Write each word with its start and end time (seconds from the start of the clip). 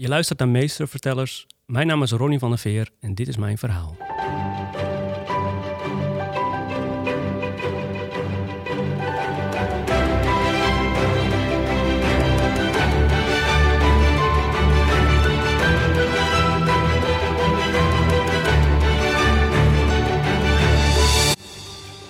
Je 0.00 0.08
luistert 0.08 0.38
naar 0.38 0.48
Meestervertellers. 0.48 1.46
Mijn 1.66 1.86
naam 1.86 2.02
is 2.02 2.10
Ronnie 2.10 2.38
van 2.38 2.48
der 2.48 2.58
Veer 2.58 2.90
en 3.00 3.14
dit 3.14 3.28
is 3.28 3.36
mijn 3.36 3.58
verhaal. 3.58 3.96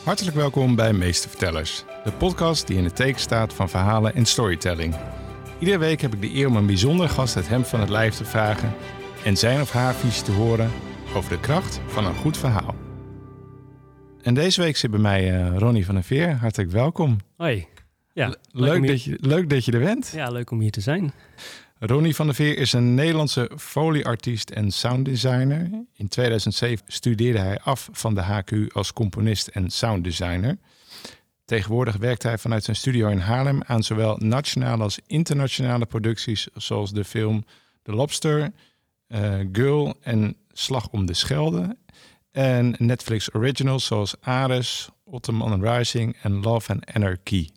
Hartelijk 0.04 0.36
welkom 0.36 0.74
bij 0.74 0.92
Meestervertellers, 0.92 1.84
de 2.04 2.12
podcast 2.12 2.66
die 2.66 2.76
in 2.76 2.84
het 2.84 2.96
teken 2.96 3.20
staat 3.20 3.54
van 3.54 3.68
verhalen 3.68 4.14
en 4.14 4.26
storytelling. 4.26 5.17
Iedere 5.58 5.78
week 5.78 6.00
heb 6.00 6.14
ik 6.14 6.20
de 6.20 6.34
eer 6.34 6.46
om 6.46 6.56
een 6.56 6.66
bijzondere 6.66 7.08
gast 7.08 7.34
het 7.34 7.48
hem 7.48 7.64
van 7.64 7.80
het 7.80 7.88
lijf 7.88 8.14
te 8.14 8.24
vragen 8.24 8.74
en 9.24 9.36
zijn 9.36 9.60
of 9.60 9.70
haar 9.70 9.94
visie 9.94 10.22
te 10.24 10.32
horen 10.32 10.70
over 11.14 11.30
de 11.30 11.40
kracht 11.40 11.80
van 11.86 12.06
een 12.06 12.14
goed 12.14 12.36
verhaal. 12.36 12.74
En 14.22 14.34
deze 14.34 14.60
week 14.60 14.76
zit 14.76 14.90
bij 14.90 15.00
mij 15.00 15.40
uh, 15.40 15.56
Ronnie 15.56 15.84
van 15.84 15.94
der 15.94 16.04
Veer. 16.04 16.36
Hartelijk 16.36 16.70
welkom. 16.70 17.16
Hoi. 17.36 17.66
Ja, 18.12 18.36
leuk, 18.50 18.86
dat 18.86 19.02
je, 19.02 19.18
leuk 19.20 19.50
dat 19.50 19.64
je 19.64 19.72
er 19.72 19.80
bent. 19.80 20.10
Ja, 20.14 20.30
leuk 20.30 20.50
om 20.50 20.60
hier 20.60 20.70
te 20.70 20.80
zijn. 20.80 21.12
Ronnie 21.78 22.14
van 22.14 22.26
der 22.26 22.34
Veer 22.34 22.58
is 22.58 22.72
een 22.72 22.94
Nederlandse 22.94 23.50
folieartiest 23.56 24.50
en 24.50 24.70
sounddesigner. 24.70 25.70
In 25.94 26.08
2007 26.08 26.84
studeerde 26.88 27.38
hij 27.38 27.60
af 27.60 27.88
van 27.92 28.14
de 28.14 28.22
HQ 28.22 28.72
als 28.72 28.92
componist 28.92 29.46
en 29.46 29.70
sounddesigner. 29.70 30.58
Tegenwoordig 31.48 31.96
werkt 31.96 32.22
hij 32.22 32.38
vanuit 32.38 32.64
zijn 32.64 32.76
studio 32.76 33.08
in 33.08 33.18
Haarlem 33.18 33.62
aan 33.66 33.82
zowel 33.82 34.16
nationale 34.16 34.82
als 34.82 34.98
internationale 35.06 35.86
producties, 35.86 36.48
zoals 36.54 36.92
de 36.92 37.04
film 37.04 37.44
The 37.82 37.92
Lobster, 37.92 38.52
uh, 39.08 39.34
Girl 39.52 39.96
en 40.00 40.36
Slag 40.52 40.88
om 40.88 41.06
de 41.06 41.14
Schelde. 41.14 41.76
En 42.30 42.74
Netflix 42.78 43.34
originals 43.34 43.86
zoals 43.86 44.14
Ares, 44.20 44.88
Ottoman 45.04 45.68
Rising 45.68 46.16
en 46.22 46.40
Love 46.40 46.72
and 46.72 46.92
Anarchy. 46.92 47.48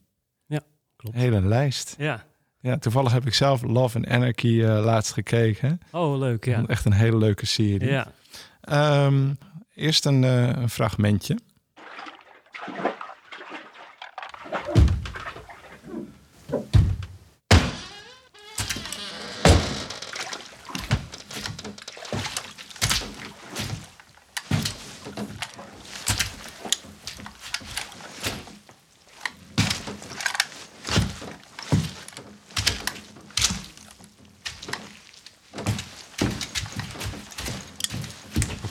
Ja, 0.46 0.62
klopt. 0.96 1.16
Hele 1.16 1.42
lijst. 1.42 1.96
Ja, 1.98 2.26
ja, 2.60 2.78
toevallig 2.78 3.12
heb 3.12 3.26
ik 3.26 3.34
zelf 3.34 3.62
Love 3.62 3.98
and 3.98 4.08
Anarchy 4.08 4.48
uh, 4.48 4.84
laatst 4.84 5.14
gekeken. 5.14 5.80
Oh, 5.92 6.18
leuk, 6.18 6.46
ja. 6.46 6.64
Echt 6.68 6.86
een 6.86 6.94
hele 6.94 7.18
leuke 7.18 7.46
serie. 7.46 7.90
Ja. 7.90 8.12
Um, 9.06 9.38
eerst 9.76 10.06
een, 10.06 10.24
uh, 10.24 10.48
een 10.48 10.70
fragmentje. 10.70 11.38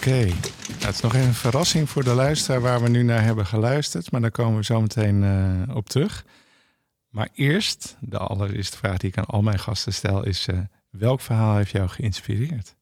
Oké, 0.01 0.09
okay. 0.09 0.29
Nou, 0.29 0.85
het 0.85 0.95
is 0.95 1.01
nog 1.01 1.15
even 1.15 1.20
een 1.31 1.37
verrassing 1.37 1.91
voor 1.91 2.05
de 2.05 2.15
luisteraar 2.15 2.61
waar 2.61 2.83
we 2.83 2.89
nu 2.89 3.03
naar 3.03 3.23
hebben 3.23 3.47
geluisterd, 3.47 4.11
maar 4.11 4.21
daar 4.21 4.31
komen 4.31 4.57
we 4.57 4.65
zo 4.65 4.81
meteen 4.81 5.23
uh, 5.23 5.77
op 5.77 5.89
terug. 5.89 6.25
Maar 7.09 7.29
eerst, 7.35 7.97
de 8.01 8.19
allereerste 8.19 8.77
vraag 8.77 8.97
die 8.97 9.11
ik 9.11 9.19
aan 9.19 9.25
al 9.25 9.43
mijn 9.43 9.59
gasten 9.59 9.93
stel, 9.93 10.25
is: 10.25 10.49
uh, 10.49 10.59
welk 10.91 11.21
verhaal 11.21 11.57
heeft 11.57 11.71
jou 11.71 11.89
geïnspireerd? 11.89 12.77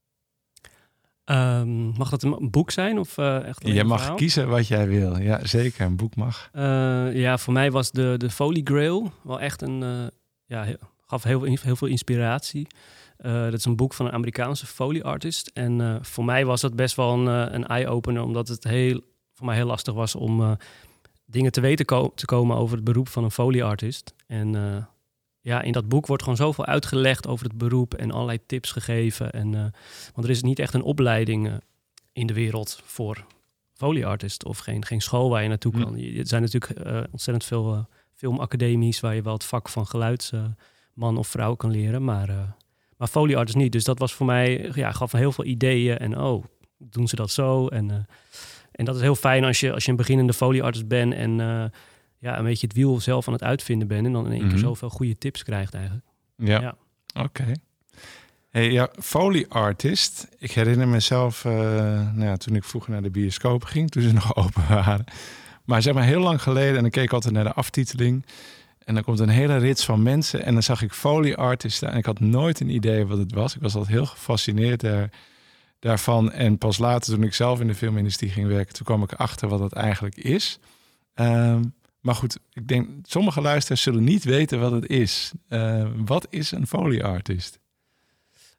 Um, 1.25 1.69
mag 1.97 2.11
dat 2.11 2.23
een 2.23 2.51
boek 2.51 2.71
zijn 2.71 2.99
of 2.99 3.17
uh, 3.17 3.45
echt 3.45 3.67
Je 3.67 3.85
mag 3.85 3.99
verhaal? 3.99 4.17
kiezen 4.17 4.49
wat 4.49 4.67
jij 4.67 4.89
wil. 4.89 5.19
Ja, 5.19 5.47
zeker. 5.47 5.87
Een 5.87 5.97
boek 5.97 6.17
mag. 6.17 6.51
ja, 7.13 7.39
voor 7.39 7.53
mij 7.53 7.71
was 7.71 7.91
de, 7.91 8.15
de 8.17 8.31
Foley 8.31 8.61
Grail 8.65 9.13
wel 9.23 9.41
echt 9.41 9.63
een. 9.63 10.11
ja, 10.47 10.67
gaf 11.07 11.23
heel, 11.23 11.43
heel 11.43 11.77
veel 11.77 11.89
inspiratie. 11.89 12.67
Uh, 13.19 13.45
dat 13.45 13.53
is 13.53 13.65
een 13.65 13.77
boek 13.77 13.95
van 13.95 14.07
een 14.07 14.13
Amerikaanse 14.13 14.67
foley 14.67 15.03
artist. 15.03 15.51
En 15.55 15.79
uh, 15.79 15.97
voor 16.01 16.25
mij 16.25 16.45
was 16.45 16.61
dat 16.61 16.77
best 16.77 16.97
wel 16.97 17.13
een, 17.13 17.47
uh, 17.49 17.55
een 17.55 17.67
eye-opener, 17.67 18.23
omdat 18.23 18.49
het 18.49 18.65
heel, 18.65 19.01
voor 19.35 19.47
mij 19.47 19.57
heel 19.57 19.67
lastig 19.67 19.95
was 19.95 20.15
om 20.15 20.57
dingen 21.25 21.53
te 21.53 21.61
weten 21.61 21.85
ko 21.85 22.13
te 22.15 22.27
komen 22.27 22.57
over 22.57 22.77
het 22.77 22.85
beroep 22.85 23.09
van 23.09 23.25
een 23.25 23.31
foley 23.31 23.63
artist. 23.63 24.15
En 24.27 24.53
ja, 25.41 25.63
in 25.63 25.73
dat 25.73 25.89
boek 25.89 26.07
wordt 26.07 26.23
gewoon 26.23 26.39
zoveel 26.39 26.67
uitgelegd 26.67 27.27
over 27.27 27.47
het 27.47 27.59
beroep 27.59 27.95
en 27.95 28.11
allerlei 28.11 28.39
tips 28.47 28.73
gegeven. 28.73 29.33
En, 29.33 29.51
want 30.15 30.27
er 30.27 30.31
is 30.31 30.43
niet 30.43 30.59
echt 30.59 30.75
een 30.75 30.83
opleiding 30.83 31.61
in 32.13 32.27
de 32.27 32.33
wereld 32.33 32.81
voor 32.85 33.25
foley 33.73 34.07
artist 34.07 34.45
of 34.45 34.59
geen, 34.59 34.85
geen 34.85 35.01
school 35.01 35.31
waar 35.31 35.43
je 35.43 35.49
naartoe 35.49 35.73
kan. 35.73 35.99
Er 35.99 36.27
zijn 36.27 36.43
natuurlijk 36.43 37.07
ontzettend 37.11 37.45
veel 37.45 37.89
filmacademies 38.15 39.01
waar 39.01 39.15
je 39.15 39.23
wel 39.23 39.33
het 39.33 39.45
vak 39.45 39.69
van 39.69 39.87
geluidsman 39.87 41.17
of 41.17 41.29
vrouw 41.29 41.55
kan 41.55 41.71
leren, 41.71 42.05
maar 42.05 42.57
maar 42.99 43.09
folieartist 43.09 43.57
niet. 43.57 43.73
Dus 43.73 43.85
dat 43.85 43.99
was 43.99 44.15
voor 44.15 44.27
mij, 44.27 44.71
ja, 44.75 44.93
gaf 44.93 45.13
heel 45.13 45.33
veel 45.33 45.45
ideeën. 45.45 45.99
En 45.99 46.21
oh, 46.21 46.45
doen 46.79 47.09
ze 47.09 47.17
dat 47.17 47.31
zo? 47.31 47.69
En, 47.69 47.89
uh, 47.89 47.95
en 48.73 48.85
dat 48.85 48.95
is 48.95 49.01
heel 49.01 49.15
fijn 49.15 49.45
als 49.45 49.61
je, 49.61 49.73
als 49.73 49.85
je 49.85 49.91
een 49.91 49.97
beginnende 49.97 50.33
folieartist 50.33 50.89
bent 50.89 51.15
en 51.15 51.39
uh, 51.39 51.65
ja, 52.19 52.39
een 52.39 52.45
beetje 52.45 52.67
het 52.67 52.77
wiel 52.77 53.01
zelf 53.01 53.27
aan 53.27 53.33
het 53.33 53.43
uitvinden 53.43 53.89
bent. 53.89 54.07
En 54.07 54.13
dan 54.13 54.25
in 54.25 54.31
één 54.31 54.41
keer 54.41 54.49
mm 54.49 54.55
-hmm. 54.55 54.65
zoveel 54.65 54.91
goede 54.91 55.19
tips 55.19 55.43
krijgt 55.43 55.75
eigenlijk. 55.75 56.07
Ja, 56.37 56.61
ja. 56.61 56.77
oké. 57.15 57.43
Okay. 57.43 57.57
Hey, 58.51 58.71
ja, 58.71 58.89
Foley 59.01 59.47
artist. 59.49 60.29
Ik 60.39 60.53
herinner 60.53 60.89
mezelf, 60.89 61.45
uh, 61.45 61.53
nou 62.13 62.25
ja, 62.25 62.37
toen 62.37 62.55
ik 62.55 62.65
vroeger 62.65 62.91
naar 62.91 63.03
de 63.03 63.11
bioscoop 63.11 63.65
ging, 63.65 63.91
toen 63.91 64.03
ze 64.03 64.13
nog 64.23 64.37
open 64.37 64.69
waren. 64.69 65.05
Maar 65.65 65.83
zeg 65.83 65.95
maar 65.95 66.05
heel 66.05 66.21
lang 66.21 66.43
geleden, 66.43 66.79
en 66.79 66.85
ik 66.85 66.93
keek 66.93 67.13
altijd 67.13 67.35
naar 67.35 67.45
de 67.45 67.53
aftiteling. 67.53 68.27
En 68.89 68.95
dan 68.95 69.03
komt 69.03 69.19
een 69.19 69.29
hele 69.29 69.57
rits 69.57 69.85
van 69.85 70.03
mensen. 70.03 70.45
En 70.45 70.53
dan 70.53 70.63
zag 70.63 70.83
ik 70.83 70.93
foley 70.93 71.37
artisten. 71.37 71.91
En 71.91 71.97
ik 71.97 72.05
had 72.05 72.21
nooit 72.21 72.61
een 72.61 72.71
idee 72.71 73.07
wat 73.07 73.19
het 73.19 73.33
was. 73.33 73.55
Ik 73.55 73.61
was 73.61 73.75
altijd 73.75 73.93
heel 73.93 74.07
gefascineerd 74.07 74.81
daar, 74.81 75.11
daarvan. 75.79 76.33
En 76.33 76.59
pas 76.59 76.79
later, 76.79 77.15
toen 77.15 77.23
ik 77.23 77.35
zelf 77.35 77.61
in 77.61 77.67
de 77.67 77.75
filmindustrie 77.75 78.31
ging 78.31 78.47
werken, 78.47 78.75
toen 78.75 78.87
kwam 78.87 79.03
ik 79.03 79.13
achter 79.13 79.49
wat 79.49 79.61
het 79.61 79.73
eigenlijk 79.73 80.17
is. 80.17 80.59
Um, 81.15 81.75
maar 82.01 82.15
goed, 82.15 82.39
ik 82.53 82.69
denk, 82.69 82.89
sommige 83.03 83.41
luisteraars 83.41 83.83
zullen 83.83 84.05
niet 84.05 84.25
weten 84.25 84.61
wat 84.61 84.73
het 84.73 84.87
is. 84.87 85.33
Uh, 85.49 85.89
wat 85.97 86.27
is 86.31 86.51
een 86.51 86.67
foley 86.67 87.05
artist? 87.05 87.61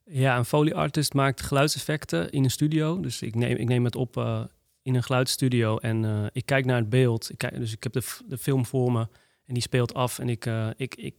Ja, 0.06 0.38
een 0.38 0.46
foley 0.46 0.74
artist 0.74 1.14
maakt 1.14 1.42
geluidseffecten 1.42 2.30
in 2.30 2.44
een 2.44 2.52
studio. 2.52 3.00
Dus 3.00 3.22
ik 3.22 3.36
neem, 3.36 3.58
ik 3.58 3.68
neem 3.68 3.84
het 3.84 3.96
op 3.96 4.18
uh, 4.18 4.44
in 4.82 4.96
een 4.96 5.04
geluidsstudio 5.04 5.78
en 5.78 6.04
uh, 6.04 6.26
ik 6.32 6.46
kijk 6.46 6.66
naar 6.66 6.78
het 6.78 6.90
beeld. 6.90 7.30
Ik 7.30 7.38
kijk, 7.38 7.56
dus 7.56 7.74
ik 7.74 7.84
heb 7.84 7.94
de, 7.94 8.18
de 8.28 8.38
film 8.38 8.66
voor 8.66 8.92
me. 8.92 9.08
En 9.50 9.56
die 9.56 9.64
speelt 9.64 9.94
af 9.94 10.20
en 10.20 10.30
ik, 10.30 10.46
uh, 10.46 10.68
ik, 10.76 10.96
ik 10.96 11.16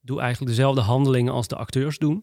doe 0.00 0.20
eigenlijk 0.20 0.50
dezelfde 0.50 0.80
handelingen 0.80 1.32
als 1.32 1.48
de 1.48 1.56
acteurs 1.56 1.98
doen. 1.98 2.22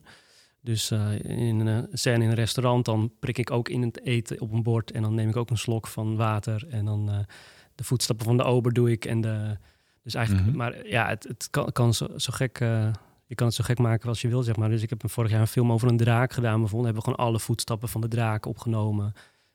Dus 0.61 0.91
uh, 0.91 1.19
in 1.23 1.59
een 1.59 1.88
scène 1.91 2.23
in 2.23 2.29
een 2.29 2.35
restaurant, 2.35 2.85
dan 2.85 3.11
prik 3.19 3.38
ik 3.38 3.51
ook 3.51 3.69
in 3.69 3.81
het 3.81 4.01
eten 4.01 4.41
op 4.41 4.51
een 4.51 4.63
bord. 4.63 4.91
En 4.91 5.01
dan 5.01 5.13
neem 5.13 5.29
ik 5.29 5.35
ook 5.35 5.49
een 5.49 5.57
slok 5.57 5.88
van 5.88 6.16
water. 6.16 6.67
En 6.69 6.85
dan 6.85 7.09
uh, 7.09 7.19
de 7.75 7.83
voetstappen 7.83 8.25
van 8.25 8.38
de 8.38 8.43
ober 8.43 8.73
doe 8.73 8.91
ik. 8.91 9.05
En 9.05 9.21
de, 9.21 9.57
dus 10.03 10.13
eigenlijk, 10.13 10.45
mm 10.45 10.51
-hmm. 10.51 10.59
maar 10.59 10.88
ja, 10.88 11.07
het, 11.07 11.23
het 11.23 11.47
kan, 11.49 11.72
kan 11.72 11.93
zo, 11.93 12.07
zo 12.17 12.33
gek. 12.33 12.57
je 13.25 13.35
kan 13.35 13.47
het 13.47 13.55
zo 13.55 13.63
gek 13.63 13.79
maken 13.79 14.09
als 14.09 14.22
je 14.22 14.27
wil, 14.27 14.43
zeg 14.43 14.55
maar. 14.55 14.69
Dus 14.69 14.81
ik 14.81 14.89
heb 14.89 15.01
vorig 15.05 15.31
jaar 15.31 15.41
een 15.41 15.47
film 15.47 15.72
over 15.72 15.87
een 15.87 15.97
draak 15.97 16.33
gedaan. 16.33 16.59
Bijvoorbeeld 16.59 16.93
hebben 16.93 17.03
we 17.03 17.09
gewoon 17.09 17.27
alle 17.27 17.39
voetstappen 17.39 17.89
van 17.89 18.01
de 18.01 18.07
draak 18.07 18.45
opgenomen. 18.45 19.13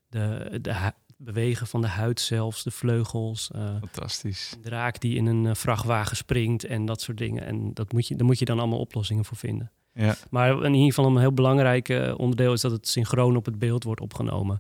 De, 0.08 0.58
de, 0.62 0.92
bewegen 1.22 1.66
van 1.66 1.80
de 1.80 1.86
huid 1.86 2.20
zelfs, 2.20 2.62
de 2.62 2.70
vleugels. 2.70 3.50
Uh, 3.56 3.76
Fantastisch. 3.78 4.52
Een 4.56 4.62
draak 4.62 5.00
die 5.00 5.16
in 5.16 5.26
een 5.26 5.44
uh, 5.44 5.54
vrachtwagen 5.54 6.16
springt 6.16 6.64
en 6.64 6.86
dat 6.86 7.00
soort 7.00 7.18
dingen. 7.18 7.46
En 7.46 7.74
dat 7.74 7.92
moet 7.92 8.08
je, 8.08 8.16
daar 8.16 8.26
moet 8.26 8.38
je 8.38 8.44
dan 8.44 8.58
allemaal 8.58 8.78
oplossingen 8.78 9.24
voor 9.24 9.36
vinden. 9.36 9.70
Ja. 9.94 10.16
Maar 10.30 10.64
in 10.64 10.74
ieder 10.74 10.94
geval 10.94 11.10
een 11.10 11.18
heel 11.20 11.32
belangrijk 11.32 11.88
uh, 11.88 12.14
onderdeel 12.16 12.52
is 12.52 12.60
dat 12.60 12.70
het 12.70 12.88
synchroon 12.88 13.36
op 13.36 13.44
het 13.44 13.58
beeld 13.58 13.84
wordt 13.84 14.00
opgenomen. 14.00 14.58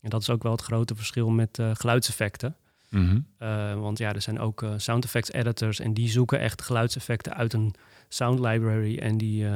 En 0.00 0.10
dat 0.10 0.20
is 0.20 0.30
ook 0.30 0.42
wel 0.42 0.52
het 0.52 0.60
grote 0.60 0.94
verschil 0.94 1.28
met 1.28 1.58
geluidseffecten. 1.72 2.56
Mm 2.88 3.26
-hmm. 3.38 3.80
want 3.80 3.98
ja, 3.98 4.12
er 4.12 4.22
zijn 4.22 4.38
ook 4.38 4.64
sound 4.76 5.04
effects 5.04 5.32
editors 5.32 5.80
en 5.80 5.94
die 5.94 6.08
zoeken 6.08 6.40
echt 6.40 6.62
geluidseffecten 6.62 7.34
uit 7.34 7.52
een 7.52 7.74
sound 8.08 8.38
library. 8.38 8.98
En 8.98 9.18
die 9.18 9.46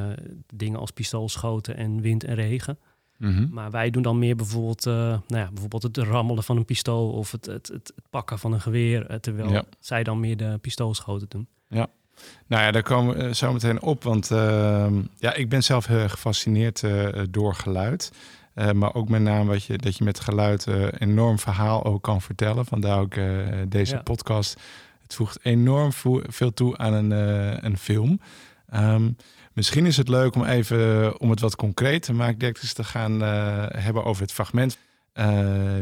dingen 0.54 0.80
als 0.80 0.90
pistoolschoten 0.90 1.76
en 1.76 2.00
wind 2.00 2.24
en 2.24 2.34
regen. 2.34 2.78
Mm 3.18 3.36
-hmm. 3.36 3.48
Maar 3.52 3.70
wij 3.70 3.90
doen 3.90 4.02
dan 4.02 4.18
meer 4.18 4.36
bijvoorbeeld, 4.36 4.86
uh, 4.86 4.94
nou 4.94 5.22
ja, 5.28 5.48
bijvoorbeeld 5.50 5.82
het 5.82 5.96
rammelen 5.96 6.42
van 6.42 6.56
een 6.56 6.64
pistool 6.64 7.10
of 7.10 7.30
het, 7.30 7.46
het, 7.46 7.68
het, 7.68 7.92
het 7.94 8.04
pakken 8.10 8.38
van 8.38 8.52
een 8.52 8.60
geweer, 8.60 9.10
uh, 9.10 9.16
terwijl 9.16 9.50
ja. 9.50 9.64
zij 9.80 10.02
dan 10.02 10.20
meer 10.20 10.36
de 10.36 10.58
pistoolschoten 10.60 11.28
doen. 11.28 11.46
Ja, 11.68 11.86
nou 12.46 12.62
ja, 12.62 12.70
daar 12.70 12.82
komen 12.82 13.16
we 13.16 13.34
zo 13.34 13.52
meteen 13.52 13.82
op, 13.82 14.02
want 14.02 14.30
uh, 14.30 14.86
ja, 15.18 15.34
ik 15.34 15.48
ben 15.48 15.62
zelf 15.62 15.86
heel 15.86 16.08
gefascineerd 16.08 16.82
uh, 16.82 17.08
door 17.30 17.54
geluid. 17.54 18.12
maar 18.72 18.94
ook 18.94 19.08
met 19.08 19.20
name 19.20 19.44
wat 19.44 19.64
je, 19.64 19.78
dat 19.78 19.96
je 19.96 20.04
met 20.04 20.20
geluid 20.20 20.66
enorm 20.98 21.38
verhaal 21.38 21.84
ook 21.84 22.02
kan 22.02 22.22
vertellen. 22.22 22.66
Vandaar 22.66 23.00
ook 23.00 23.14
deze 23.68 23.94
ja. 23.94 24.02
podcast. 24.02 24.60
Het 25.02 25.14
voegt 25.14 25.38
enorm 25.42 25.92
veel 26.26 26.54
toe 26.54 26.76
aan 26.76 26.92
een, 26.92 27.10
een 27.64 27.78
film. 27.78 28.20
Um, 28.74 29.16
Misschien 29.54 29.86
is 29.86 29.96
het 29.96 30.08
leuk 30.08 30.34
om 30.34 30.44
even, 30.44 31.20
om 31.20 31.30
het 31.30 31.40
wat 31.40 31.56
concreet 31.56 32.02
te 32.02 32.12
maken, 32.12 32.38
direct 32.38 32.74
te 32.74 32.84
gaan 32.84 33.20
hebben 33.80 34.04
over 34.04 34.22
het 34.22 34.32
fragment. 34.32 34.78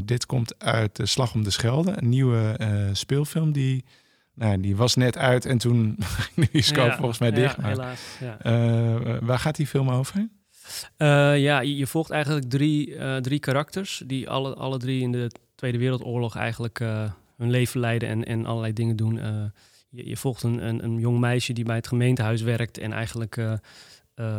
dit 0.04 0.26
komt 0.26 0.54
uit 0.58 0.96
de 0.96 1.06
Slag 1.06 1.34
om 1.34 1.44
de 1.44 1.50
Schelde, 1.50 1.92
een 1.96 2.08
nieuwe 2.08 2.56
speelfilm 2.92 3.52
die 3.52 3.84
nou, 4.34 4.60
die 4.60 4.76
was 4.76 4.94
net 4.94 5.18
uit 5.18 5.46
en 5.46 5.58
toen 5.58 5.96
ging 6.34 6.50
de 6.50 6.62
scope 6.62 6.96
volgens 6.96 7.18
mij 7.18 7.30
dicht. 7.30 7.56
Ja, 7.56 7.68
helaas. 7.68 8.00
Ja. 8.20 9.18
Waar 9.20 9.38
gaat 9.38 9.56
die 9.56 9.66
film 9.66 9.90
over? 9.90 10.28
Ja, 11.38 11.60
je 11.60 11.86
volgt 11.86 12.10
eigenlijk 12.10 12.50
drie, 12.50 12.94
drie 13.20 13.38
karakters 13.38 14.02
die 14.06 14.28
alle, 14.30 14.54
alle 14.54 14.78
drie 14.78 15.02
in 15.02 15.12
de 15.12 15.30
Tweede 15.54 15.78
Wereldoorlog 15.78 16.36
eigenlijk 16.36 16.78
hun 17.36 17.50
leven 17.50 17.80
leiden 17.80 18.08
en, 18.08 18.24
en 18.24 18.46
allerlei 18.46 18.72
dingen 18.72 18.96
doen. 18.96 19.20
Je, 19.92 20.08
je, 20.08 20.16
volgt 20.16 20.42
een, 20.42 20.66
een, 20.66 20.84
een, 20.84 20.98
jong 20.98 21.18
meisje 21.18 21.52
die 21.52 21.64
bij 21.64 21.76
het 21.76 21.86
gemeentehuis 21.86 22.42
werkt 22.42 22.78
en 22.78 22.92
eigenlijk 22.92 23.36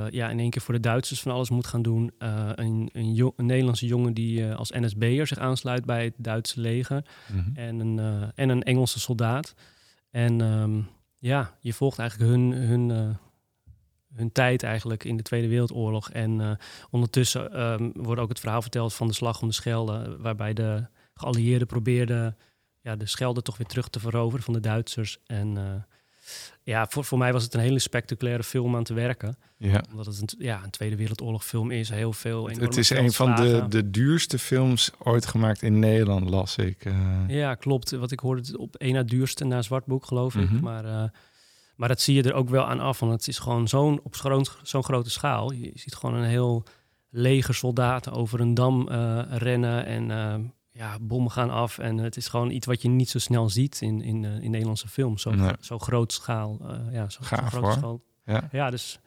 ja, 0.10 0.30
in 0.30 0.40
één 0.40 0.50
keer 0.50 0.62
voor 0.62 0.74
de 0.74 0.80
Duitsers 0.80 1.22
van 1.22 1.32
alles 1.32 1.50
moet 1.50 1.68
gaan 1.68 1.82
doen. 1.82 2.12
een, 2.18 2.90
een, 2.94 3.34
een, 3.36 3.46
Nederlandse 3.46 3.86
jongen 3.86 4.14
die 4.14 4.46
als 4.46 4.72
NSB'er 4.72 5.28
zich 5.28 5.38
aansluit 5.38 5.86
bij 5.86 6.04
het 6.04 6.14
Duitse 6.18 6.60
leger. 6.60 7.06
Mm 7.32 7.40
-hmm. 7.40 7.56
en, 7.56 7.80
een, 7.80 8.32
en 8.36 8.50
een 8.50 8.64
Engelse 8.64 9.00
soldaat. 9.00 9.54
En 10.12 10.42
ehm, 10.42 10.82
ja, 11.18 11.58
je 11.60 11.74
volgt 11.74 12.00
eigenlijk 12.00 12.32
hun, 12.32 12.52
hun, 12.52 13.16
hun 14.16 14.32
tijd 14.32 14.64
eigenlijk 14.64 15.04
in 15.04 15.18
de 15.18 15.24
Tweede 15.24 15.48
Wereldoorlog. 15.48 16.10
En 16.10 16.58
ondertussen 16.90 17.62
um, 17.62 17.92
wordt 17.96 18.22
ook 18.22 18.30
het 18.30 18.40
verhaal 18.40 18.62
verteld 18.62 18.94
van 18.94 19.08
de 19.08 19.14
slag 19.14 19.42
om 19.42 19.48
de 19.48 19.54
Schelde, 19.54 20.18
waarbij 20.20 20.54
de 20.54 20.86
geallieerden 21.14 21.68
probeerden 21.68 22.38
ja, 22.84 22.96
de 22.96 23.06
Schelde 23.06 23.42
toch 23.42 23.58
weer 23.58 23.68
terug 23.68 23.90
te 23.90 24.00
veroveren 24.00 24.44
van 24.44 24.54
de 24.54 24.60
Duitsers. 24.60 25.18
En 25.26 25.56
uh, 25.56 25.64
ja, 26.64 26.88
voor, 26.90 27.06
voor 27.06 27.18
mij 27.18 27.34
was 27.34 27.44
het 27.44 27.54
een 27.54 27.60
hele 27.60 27.80
spectaculaire 27.80 28.44
film 28.44 28.76
aan 28.76 28.84
te 28.84 28.94
werken. 28.94 29.38
Ja. 29.58 29.84
Omdat 29.92 30.06
het 30.06 30.22
een, 30.22 30.46
ja, 30.46 30.64
een 30.64 30.70
Tweede 30.70 30.96
Wereldoorlog-film 30.96 31.72
is. 31.72 31.90
Heel 31.90 32.14
veel. 32.14 32.50
Het 32.50 32.78
is 32.78 32.90
een 32.90 33.12
van 33.12 33.36
de, 33.36 33.66
de 33.70 33.90
duurste 33.90 34.40
films 34.40 34.92
ooit 34.98 35.26
gemaakt 35.26 35.62
in 35.62 35.80
Nederland, 35.80 36.30
las 36.30 36.56
ik. 36.56 36.86
Uh... 36.86 37.24
Ja, 37.28 37.56
klopt. 37.56 37.92
Wat 37.92 38.12
ik 38.12 38.20
hoorde, 38.20 38.58
op 38.58 38.76
één 38.76 38.94
na 38.94 39.04
duurste 39.04 39.46
na 39.46 39.62
Zwartboek, 39.62 40.06
geloof 40.06 40.36
ik. 40.36 40.42
Mm 40.42 40.48
-hmm. 40.48 40.64
Maar, 40.64 40.86
uh, 40.86 41.04
maar 41.76 41.88
dat 41.88 42.02
zie 42.02 42.16
je 42.16 42.24
er 42.24 42.34
ook 42.34 42.50
wel 42.50 42.66
aan 42.66 42.80
af. 42.80 43.00
Want 43.00 43.12
het 43.12 43.28
is 43.28 43.40
gewoon 43.40 43.68
zo'n 43.68 44.00
op 44.04 44.16
zo'n 44.64 44.84
grote 44.84 45.10
schaal. 45.10 45.52
Je 45.52 45.72
ziet 45.74 45.96
gewoon 45.96 46.16
een 46.16 46.30
heel 46.30 46.64
leger 47.10 47.56
soldaten 47.56 48.12
over 48.12 48.40
een 48.40 48.54
dam 48.54 48.90
rennen. 49.30 49.86
En 49.86 50.12
ja, 50.74 50.98
bommen 51.02 51.32
gaan 51.32 51.50
af. 51.50 51.78
En 51.78 51.98
het 51.98 52.18
is 52.18 52.28
gewoon 52.28 52.50
iets 52.50 52.66
wat 52.66 52.82
je 52.82 52.90
niet 52.90 53.10
zo 53.10 53.20
snel 53.20 53.50
ziet 53.50 53.82
in, 53.82 54.02
in, 54.02 54.24
uh, 54.24 54.42
in 54.42 54.52
Nederlandse 54.52 54.88
films. 54.88 55.22
Zo, 55.22 55.32
nee. 55.32 55.52
zo 55.60 55.80
groot 55.80 56.14
schaal. 56.14 56.60
Uh, 56.62 56.94
ja, 56.94 57.10
zo, 57.10 57.20
Gaaf, 57.22 57.52
zo 57.52 57.62
groot 57.62 57.74
schaal. 57.74 58.02
Ja. 58.26 58.50
ja, 58.52 58.70
dus 58.70 59.00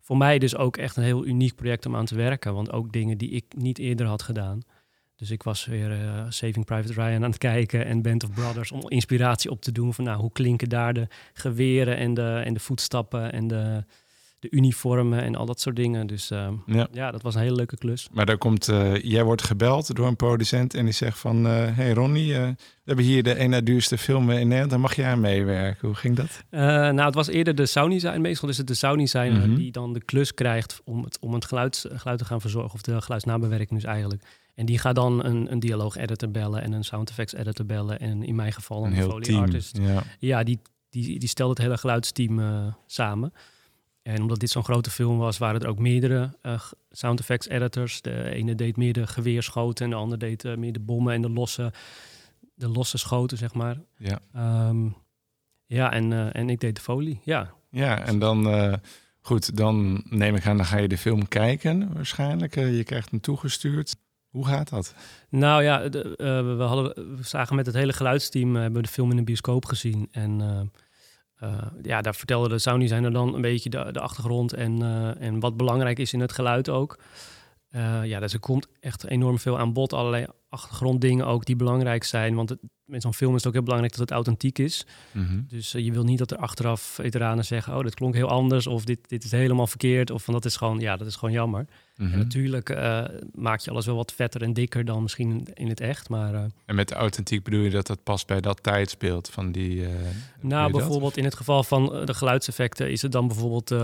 voor 0.00 0.16
mij 0.16 0.38
dus 0.38 0.56
ook 0.56 0.76
echt 0.76 0.96
een 0.96 1.02
heel 1.02 1.26
uniek 1.26 1.54
project 1.54 1.86
om 1.86 1.96
aan 1.96 2.04
te 2.04 2.14
werken. 2.14 2.54
Want 2.54 2.72
ook 2.72 2.92
dingen 2.92 3.18
die 3.18 3.30
ik 3.30 3.44
niet 3.56 3.78
eerder 3.78 4.06
had 4.06 4.22
gedaan. 4.22 4.60
Dus 5.16 5.30
ik 5.30 5.42
was 5.42 5.64
weer 5.64 5.90
uh, 5.90 6.24
Saving 6.28 6.64
Private 6.64 6.92
Ryan 6.92 7.24
aan 7.24 7.30
het 7.30 7.38
kijken 7.38 7.86
en 7.86 8.02
Band 8.02 8.24
of 8.24 8.32
Brothers 8.32 8.72
om 8.72 8.88
inspiratie 8.88 9.50
op 9.50 9.60
te 9.60 9.72
doen 9.72 9.94
van 9.94 10.04
nou, 10.04 10.20
hoe 10.20 10.32
klinken 10.32 10.68
daar 10.68 10.94
de 10.94 11.08
geweren 11.32 11.96
en 11.96 12.14
de, 12.14 12.42
en 12.44 12.54
de 12.54 12.60
voetstappen 12.60 13.32
en 13.32 13.46
de, 13.46 13.84
de 14.50 14.56
uniformen 14.56 15.22
en 15.22 15.34
al 15.34 15.46
dat 15.46 15.60
soort 15.60 15.76
dingen. 15.76 16.06
Dus 16.06 16.30
uh, 16.30 16.48
ja. 16.66 16.88
ja. 16.92 17.10
dat 17.10 17.22
was 17.22 17.34
een 17.34 17.40
hele 17.40 17.54
leuke 17.54 17.76
klus. 17.76 18.08
Maar 18.12 18.26
daar 18.26 18.38
komt, 18.38 18.68
uh, 18.68 18.96
jij 18.96 19.24
wordt 19.24 19.42
gebeld 19.42 19.96
door 19.96 20.06
een 20.06 20.16
producent 20.16 20.74
en 20.74 20.84
die 20.84 20.94
zegt 20.94 21.18
van, 21.18 21.46
uh, 21.46 21.76
hey 21.76 21.92
Ronnie, 21.92 22.32
we 22.32 22.56
hebben 22.84 23.04
hier 23.04 23.22
de 23.22 23.40
een 23.40 23.50
na 23.50 23.60
duurste 23.60 23.98
film 23.98 24.30
in 24.30 24.38
Nederland, 24.38 24.70
dan 24.70 24.80
mag 24.80 24.96
jij 24.96 25.06
aan 25.06 25.20
meewerken. 25.20 25.86
Hoe 25.86 25.96
ging 25.96 26.16
dat? 26.16 26.44
nou, 26.50 27.00
het 27.00 27.14
was 27.14 27.26
eerder 27.26 27.54
de 27.54 27.66
sound 27.66 27.92
design. 27.92 28.20
Meestal 28.20 28.48
is 28.48 28.58
het 28.58 28.66
de 28.66 28.74
sound 28.74 29.14
mm 29.14 29.20
-hmm. 29.20 29.54
die 29.54 29.72
dan 29.72 29.92
de 29.92 30.04
klus 30.04 30.34
krijgt 30.34 30.80
om 30.84 31.04
het, 31.04 31.18
om 31.18 31.34
het 31.34 31.44
geluid, 31.44 31.84
geluid 31.94 32.18
te 32.18 32.24
gaan 32.24 32.40
verzorgen, 32.40 32.74
of 32.74 32.82
de 32.82 33.00
geluidsnabewerking 33.00 33.80
dus 33.80 33.84
eigenlijk. 33.84 34.22
En 34.54 34.66
die 34.66 34.78
gaat 34.78 34.94
dan 34.94 35.24
een, 35.24 35.52
een 35.52 35.60
dialoog-editor 35.60 36.30
bellen 36.30 36.62
en 36.62 36.72
een 36.72 36.84
sound 36.84 37.08
effects 37.08 37.34
editor 37.34 37.66
bellen. 37.66 38.00
En 38.00 38.22
in 38.22 38.34
mijn 38.34 38.52
geval 38.52 38.84
een, 38.84 38.90
een 38.90 38.96
heel 38.96 39.08
foley 39.08 39.22
team. 39.22 39.42
artist. 39.42 39.78
Ja, 39.78 40.02
ja 40.18 40.42
die, 40.42 40.60
die, 40.90 41.18
die 41.18 41.28
stelt 41.28 41.50
het 41.50 41.58
hele 41.58 41.78
geluidsteam 41.78 42.40
samen. 42.86 43.32
En 44.04 44.20
omdat 44.20 44.40
dit 44.40 44.50
zo'n 44.50 44.64
grote 44.64 44.90
film 44.90 45.18
was, 45.18 45.38
waren 45.38 45.60
er 45.60 45.68
ook 45.68 45.78
meerdere 45.78 46.30
uh, 46.42 46.60
sound 46.90 47.20
effects 47.20 47.48
editors. 47.48 48.02
De 48.02 48.30
ene 48.30 48.54
deed 48.54 48.76
meer 48.76 48.92
de 48.92 49.06
geweerschoten 49.06 49.84
en 49.84 49.90
de 49.90 49.96
andere 49.96 50.18
deed 50.18 50.44
uh, 50.44 50.56
meer 50.56 50.72
de 50.72 50.80
bommen 50.80 51.14
en 51.14 51.22
de 51.22 51.30
losse, 51.30 51.72
de 52.54 52.68
losse 52.68 52.98
schoten, 52.98 53.38
zeg 53.38 53.54
maar. 53.54 53.80
Ja, 53.96 54.20
um, 54.68 54.96
ja 55.66 55.92
en, 55.92 56.10
uh, 56.10 56.36
en 56.36 56.50
ik 56.50 56.60
deed 56.60 56.76
de 56.76 56.82
folie, 56.82 57.20
ja. 57.22 57.52
Ja, 57.70 58.06
en 58.06 58.18
dan, 58.18 58.48
goed, 59.20 59.56
dan 59.56 60.04
neem 60.08 60.34
ik 60.34 60.46
aan, 60.46 60.56
dan 60.56 60.66
ga 60.66 60.76
je 60.76 60.88
de 60.88 60.98
film 60.98 61.28
kijken 61.28 61.92
waarschijnlijk. 61.94 62.54
je 62.54 62.84
krijgt 62.84 63.10
hem 63.10 63.20
toegestuurd. 63.20 63.96
Hoe 64.28 64.46
gaat 64.46 64.68
dat? 64.68 64.94
Nou 65.28 65.62
ja, 65.62 65.88
de, 65.88 66.14
we, 66.56 66.62
hadden, 66.62 67.16
we 67.16 67.22
zagen 67.22 67.56
met 67.56 67.66
het 67.66 67.74
hele 67.74 67.92
geluidsteam, 67.92 68.54
hebben 68.54 68.80
we 68.80 68.86
de 68.86 68.92
film 68.92 69.10
in 69.10 69.16
de 69.16 69.22
bioscoop 69.22 69.64
gezien. 69.64 70.08
En 70.10 70.40
uh, 70.40 70.60
ja, 71.82 72.00
daar 72.00 72.14
vertelde 72.14 72.48
de 72.48 72.58
sound 72.58 72.80
designer 72.80 73.12
dan 73.12 73.34
een 73.34 73.40
beetje 73.40 73.70
de, 73.70 74.00
achtergrond 74.00 74.52
en, 74.52 74.80
uh, 74.80 75.20
en 75.20 75.40
wat 75.40 75.56
belangrijk 75.56 75.98
is 75.98 76.12
in 76.12 76.20
het 76.20 76.32
geluid 76.32 76.68
ook. 76.68 76.98
Uh, 77.70 78.04
ja, 78.04 78.20
dus 78.20 78.32
er 78.32 78.40
komt 78.40 78.68
echt 78.80 79.04
enorm 79.04 79.38
veel 79.38 79.58
aan 79.58 79.72
bod. 79.72 79.92
Allerlei 79.92 80.26
achtergronddingen 80.48 81.26
ook 81.26 81.44
die 81.44 81.56
belangrijk 81.56 82.04
zijn. 82.04 82.34
Want 82.34 82.48
het, 82.48 82.58
met 82.86 83.02
zo'n 83.02 83.14
film 83.14 83.30
is 83.30 83.36
het 83.36 83.46
ook 83.46 83.52
heel 83.52 83.62
belangrijk 83.62 83.92
dat 83.92 84.02
het 84.08 84.10
authentiek 84.10 84.58
is. 84.58 84.86
Mm 85.12 85.26
-hmm. 85.26 85.46
Dus 85.48 85.72
je 85.72 85.92
wil 85.92 86.04
niet 86.04 86.18
dat 86.18 86.30
er 86.30 86.36
achteraf 86.36 86.80
veteranen 86.80 87.44
zeggen... 87.44 87.76
oh, 87.76 87.82
dit 87.82 87.94
klonk 87.94 88.14
heel 88.14 88.28
anders 88.28 88.66
of 88.66 88.84
dit, 88.84 88.98
dit 89.08 89.24
is 89.24 89.30
helemaal 89.30 89.66
verkeerd. 89.66 90.10
Of 90.10 90.22
van 90.22 90.34
dat 90.34 90.44
is 90.44 90.56
gewoon, 90.56 90.80
ja, 90.80 90.96
dat 90.96 91.06
is 91.06 91.16
gewoon 91.16 91.34
jammer. 91.34 91.66
Mm 91.96 92.04
-hmm. 92.04 92.12
En 92.12 92.18
natuurlijk 92.18 92.70
uh, 92.70 93.04
maak 93.34 93.60
je 93.60 93.70
alles 93.70 93.86
wel 93.86 93.96
wat 93.96 94.12
vetter 94.12 94.42
en 94.42 94.52
dikker 94.52 94.84
dan 94.84 95.02
misschien 95.02 95.46
in 95.54 95.68
het 95.68 95.80
echt. 95.80 96.08
Maar, 96.08 96.34
uh, 96.34 96.44
en 96.64 96.74
met 96.74 96.92
authentiek 96.92 97.42
bedoel 97.42 97.60
je 97.60 97.70
dat 97.70 97.86
dat 97.86 98.02
past 98.02 98.26
bij 98.26 98.40
dat 98.40 98.62
tijdsbeeld 98.62 99.28
van 99.28 99.52
die. 99.52 99.86
Nou, 100.40 100.72
bijvoorbeeld 100.72 101.10
dat? 101.10 101.16
in 101.16 101.24
het 101.24 101.34
geval 101.34 101.62
van 101.62 102.04
de 102.04 102.14
geluidseffecten 102.14 102.90
is 102.90 103.02
het 103.02 103.12
dan 103.12 103.26
bijvoorbeeld 103.26 103.74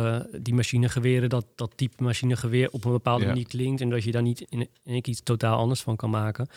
die 0.45 0.55
machinegeweren, 0.55 1.29
dat, 1.29 1.47
dat 1.55 1.73
type 1.77 2.03
machinegeweer 2.03 2.71
op 2.71 2.85
een 2.85 2.93
bepaalde 2.93 3.25
ja. 3.25 3.31
manier 3.31 3.47
klinkt. 3.47 3.81
En 3.81 3.91
dat 3.91 4.05
je 4.05 4.13
daar 4.13 4.23
niet 4.23 4.41
in, 4.49 4.69
in 4.85 5.09
iets 5.09 5.23
totaal 5.23 5.59
anders 5.59 5.81
van 5.81 5.97
kan 5.97 6.11
maken. 6.11 6.49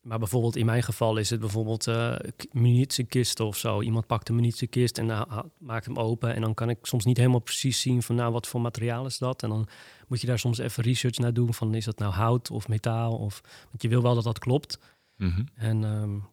Maar 0.00 0.18
bijvoorbeeld 0.18 0.56
in 0.56 0.66
mijn 0.66 0.82
geval 0.82 1.16
is 1.16 1.30
het 1.30 1.40
bijvoorbeeld 1.40 1.86
uh, 1.86 2.16
munitiekisten 2.52 3.46
of 3.46 3.56
zo. 3.56 3.82
Iemand 3.82 4.06
pakt 4.06 4.28
een 4.28 4.34
munitiekist 4.34 4.98
en 4.98 5.06
uh, 5.06 5.38
maakt 5.58 5.84
hem 5.86 5.96
open. 5.96 6.34
En 6.34 6.40
dan 6.40 6.54
kan 6.54 6.70
ik 6.70 6.78
soms 6.82 7.04
niet 7.04 7.16
helemaal 7.16 7.40
precies 7.40 7.80
zien 7.80 8.02
van 8.02 8.14
nou, 8.14 8.32
wat 8.32 8.46
voor 8.46 8.60
materiaal 8.60 9.06
is 9.06 9.18
dat. 9.18 9.42
En 9.42 9.48
dan 9.48 9.68
moet 10.08 10.20
je 10.20 10.26
daar 10.26 10.38
soms 10.38 10.58
even 10.58 10.82
research 10.82 11.18
naar 11.18 11.32
doen 11.32 11.54
van 11.54 11.74
is 11.74 11.84
dat 11.84 11.98
nou 11.98 12.12
hout 12.12 12.50
of 12.50 12.68
metaal? 12.68 13.18
Of, 13.18 13.40
want 13.70 13.82
je 13.82 13.88
wil 13.88 14.02
wel 14.02 14.14
dat 14.14 14.24
dat 14.24 14.38
klopt. 14.38 14.78
Mm 15.16 15.30
-hmm. 15.30 15.46
En 15.54 15.82
um, 15.82 16.28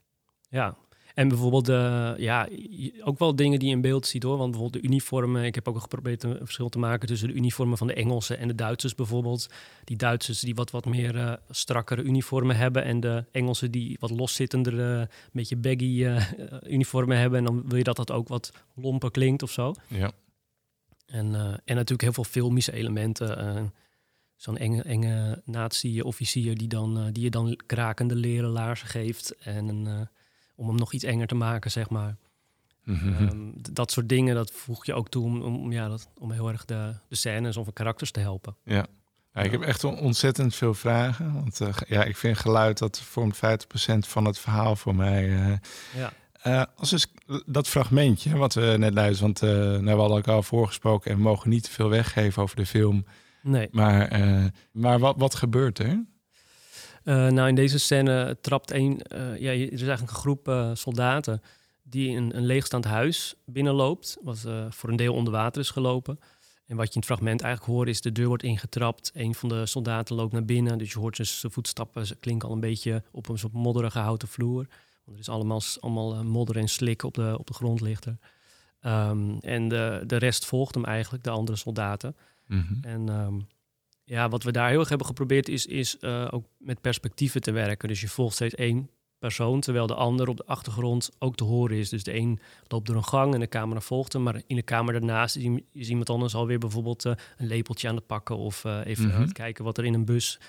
ja, 0.50 0.78
en 1.16 1.28
bijvoorbeeld, 1.28 1.70
uh, 1.70 2.12
ja, 2.18 2.50
ook 3.04 3.20
wel 3.20 3.36
dingen 3.36 3.60
die 3.60 3.68
je 3.68 3.76
in 3.76 3.82
beeld 3.82 4.08
ziet 4.08 4.24
hoor. 4.24 4.38
Want 4.38 4.52
bijvoorbeeld 4.52 4.84
de 4.84 4.90
uniformen. 4.90 5.44
Ik 5.44 5.56
heb 5.56 5.68
ook 5.68 5.82
geprobeerd 5.82 6.24
een 6.24 6.38
verschil 6.38 6.70
te 6.70 6.80
maken 6.80 7.08
tussen 7.08 7.28
de 7.28 7.34
uniformen 7.34 7.78
van 7.78 7.88
de 7.88 7.94
Engelsen 7.94 8.38
en 8.38 8.48
de 8.48 8.56
Duitsers 8.56 8.96
bijvoorbeeld. 8.96 9.50
Die 9.84 9.98
Duitsers 9.98 10.40
die 10.40 10.56
wat, 10.56 10.72
wat 10.72 10.86
meer 10.86 11.16
uh, 11.16 11.34
strakkere 11.50 12.02
uniformen 12.02 12.56
hebben. 12.56 12.84
En 12.84 13.00
de 13.00 13.26
Engelsen 13.32 13.72
die 13.72 13.98
wat 14.00 14.10
loszittendere, 14.10 15.00
een 15.00 15.10
beetje 15.32 15.56
baggy 15.56 16.04
uh, 16.04 16.26
uniformen 16.64 17.18
hebben. 17.18 17.40
En 17.40 17.46
dan 17.46 17.64
wil 17.68 17.78
je 17.78 17.84
dat 17.84 17.96
dat 17.96 18.12
ook 18.12 18.28
wat 18.28 18.52
lomper 18.74 19.12
klinkt 19.12 19.44
of 19.44 19.52
zo. 19.52 19.74
Ja. 19.88 20.12
En, 21.06 21.36
en 21.66 21.76
natuurlijk 21.76 22.02
heel 22.02 22.14
veel 22.14 22.24
filmische 22.24 22.72
elementen. 22.72 23.74
Zo'n 24.36 24.58
enge, 24.58 24.82
enge 24.82 25.42
nazi-officier 25.46 26.58
die, 26.58 26.68
dan, 26.68 27.12
die 27.12 27.24
je 27.24 27.30
dan 27.30 27.60
krakende 27.66 28.16
leren 28.16 28.50
laarzen 28.50 28.88
geeft. 28.88 29.36
En 29.38 29.68
een 29.68 30.08
om 30.56 30.68
hem 30.68 30.78
nog 30.78 30.94
iets 30.94 31.04
enger 31.04 31.28
te 31.28 31.36
maken, 31.36 31.72
zeg 31.72 31.90
maar. 31.90 32.16
Mm 32.84 32.96
-hmm. 32.96 33.28
um, 33.28 33.54
dat 33.72 33.92
soort 33.92 34.10
dingen, 34.10 34.36
dat 34.36 34.52
voeg 34.52 34.86
je 34.86 34.94
ook 34.94 35.10
toe 35.10 35.26
om, 35.26 35.42
om, 35.42 35.72
ja, 35.72 35.88
dat, 35.88 36.10
om 36.18 36.32
heel 36.32 36.50
erg 36.50 36.66
de, 36.66 36.94
de 37.08 37.16
scènes 37.16 37.58
of 37.58 37.66
de 37.66 37.74
karakters 37.74 38.12
te 38.12 38.20
helpen. 38.20 38.56
Ja. 38.64 38.86
ja 39.34 39.42
ik 39.42 39.52
heb 39.52 39.62
echt 39.62 39.84
ontzettend 39.84 40.56
veel 40.56 40.74
vragen. 40.74 41.34
Want 41.34 41.62
uh, 41.62 41.70
ja, 41.88 42.04
ik 42.04 42.18
vind 42.18 42.38
geluid, 42.38 42.78
dat 42.78 43.00
vormt 43.00 43.36
50% 43.36 43.40
van 44.00 44.26
het 44.26 44.40
verhaal 44.40 44.76
voor 44.76 44.96
mij. 44.96 45.28
Uh, 45.28 45.54
ja. 45.96 46.14
Uh, 46.44 46.64
als 46.76 46.90
dus 46.90 47.08
dat 47.46 47.68
fragmentje, 47.68 48.38
wat 48.38 48.54
we 48.54 48.76
net 48.78 48.94
luisteren, 48.94 49.34
want 49.34 49.42
nou, 49.82 49.96
we 49.96 50.02
hadden 50.02 50.18
elkaar 50.18 50.36
al 50.36 50.44
voorgesproken 50.44 51.12
en 51.12 51.18
we 51.18 51.24
mogen 51.24 51.50
niet 51.50 51.64
te 51.64 51.72
veel 51.72 51.90
weggeven 51.90 52.42
over 52.44 52.56
de 52.56 52.66
film. 52.66 53.06
Nee. 53.42 53.68
Maar, 53.72 54.22
maar 54.72 55.00
wat, 55.00 55.16
wat 55.18 55.36
gebeurt 55.36 55.80
er? 55.80 56.06
Uh, 57.06 57.28
nou, 57.28 57.48
in 57.48 57.56
deze 57.56 57.80
scène 57.80 58.38
trapt 58.42 58.72
een, 58.72 59.02
uh, 59.14 59.40
ja, 59.40 59.52
er 59.52 59.72
is 59.72 59.82
eigenlijk 59.82 60.02
een 60.02 60.18
groep 60.18 60.48
uh, 60.48 60.72
soldaten 60.74 61.42
die 61.84 62.10
in 62.10 62.32
een 62.34 62.46
leegstaand 62.46 62.86
huis 62.86 63.36
binnenloopt, 63.46 64.18
wat 64.22 64.46
voor 64.70 64.90
een 64.90 64.96
deel 64.96 65.14
onder 65.14 65.34
water 65.34 65.62
is 65.62 65.70
gelopen. 65.70 66.20
En 66.68 66.76
wat 66.76 66.88
je 66.88 66.94
in 66.94 67.00
het 67.00 67.06
fragment 67.06 67.42
eigenlijk 67.42 67.74
hoort 67.74 67.88
is 67.90 68.02
de 68.02 68.12
deur 68.12 68.28
wordt 68.28 68.44
ingetrapt. 68.44 69.12
Een 69.14 69.36
van 69.36 69.50
de 69.50 69.66
soldaten 69.66 70.16
loopt 70.16 70.34
naar 70.34 70.46
binnen, 70.46 70.78
dus 70.78 70.92
je 70.92 71.00
hoort 71.00 71.16
zijn 71.16 71.52
voetstappen 71.52 72.08
ze 72.08 72.16
klinken 72.16 72.48
al 72.48 72.54
een 72.54 72.60
beetje 72.60 73.04
op 73.12 73.30
een 73.30 73.38
soort 73.38 73.54
modderige 73.54 74.00
houten 74.00 74.28
vloer. 74.28 74.68
Want 75.04 75.18
er 75.18 75.20
is 75.20 75.30
allemaal, 75.30 75.62
allemaal 75.80 76.24
modder 76.24 76.58
en 76.58 76.68
slik 76.68 77.04
op 77.04 77.14
de, 77.14 77.36
op 77.38 77.48
de 77.48 77.54
grond 77.54 77.82
ligt 77.82 78.06
er. 78.06 78.18
Ehm, 78.80 79.38
en 79.40 79.68
de, 79.68 80.04
de 80.08 80.18
rest 80.18 80.46
volgt 80.46 80.76
hem 80.76 80.86
eigenlijk, 80.86 81.24
de 81.24 81.30
andere 81.30 81.58
soldaten. 81.58 82.16
Mhm. 82.48 82.74
En 82.82 83.10
ehm, 83.10 83.40
ja, 84.06 84.30
wat 84.30 84.44
we 84.44 84.52
daar 84.52 84.70
heel 84.70 84.80
erg 84.80 84.90
hebben 84.90 85.08
geprobeerd 85.08 85.48
is, 85.50 85.66
is 85.66 85.98
eh, 86.00 86.28
ook 86.32 86.46
met 86.58 86.82
perspectieven 86.82 87.42
te 87.42 87.52
werken. 87.52 87.88
Dus 87.88 88.02
je 88.02 88.08
volgt 88.08 88.36
steeds 88.36 88.56
één 88.56 88.90
persoon, 89.20 89.60
terwijl 89.60 89.88
de 89.88 89.94
ander 89.96 90.28
op 90.28 90.38
de 90.38 90.46
achtergrond 90.46 91.12
ook 91.20 91.36
te 91.36 91.44
horen 91.44 91.78
is. 91.78 91.90
Dus 91.90 92.04
de 92.04 92.16
een 92.16 92.40
loopt 92.68 92.88
door 92.88 92.96
een 92.96 93.04
gang 93.06 93.34
en 93.34 93.40
de 93.40 93.48
camera 93.48 93.80
volgt 93.80 94.14
hem, 94.14 94.24
maar 94.24 94.42
in 94.48 94.56
de 94.56 94.62
kamer 94.62 94.94
daarnaast 94.94 95.36
is, 95.36 95.44
iem- 95.44 95.66
is 95.72 95.90
iemand 95.90 96.10
anders 96.10 96.36
alweer 96.36 96.60
bijvoorbeeld 96.60 97.06
eh, 97.06 97.14
een 97.38 97.48
lepeltje 97.48 97.88
aan 97.90 97.96
het 97.96 98.06
pakken 98.08 98.38
of 98.38 98.66
eh, 98.66 98.80
even 98.86 99.08
Mhm. 99.08 99.28
kijken 99.32 99.64
wat 99.64 99.78
er 99.78 99.86
in 99.86 99.94
een 99.94 100.06
bus 100.06 100.40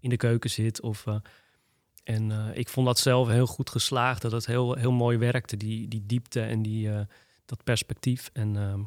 in 0.00 0.10
de 0.10 0.16
keuken 0.16 0.50
zit. 0.50 0.80
Of, 0.80 1.04
en 2.04 2.30
ik 2.54 2.68
vond 2.68 2.86
dat 2.86 2.98
zelf 2.98 3.28
heel 3.28 3.46
goed 3.46 3.70
geslaagd, 3.70 4.22
dat 4.22 4.32
het 4.32 4.46
heel, 4.46 4.74
heel 4.74 4.92
mooi 4.92 5.18
werkte, 5.18 5.56
die, 5.56 5.88
die 5.88 6.02
diepte 6.06 6.40
en 6.40 6.62
die, 6.62 6.90
dat 7.44 7.64
perspectief. 7.64 8.30
En 8.32 8.56
ehm, 8.56 8.80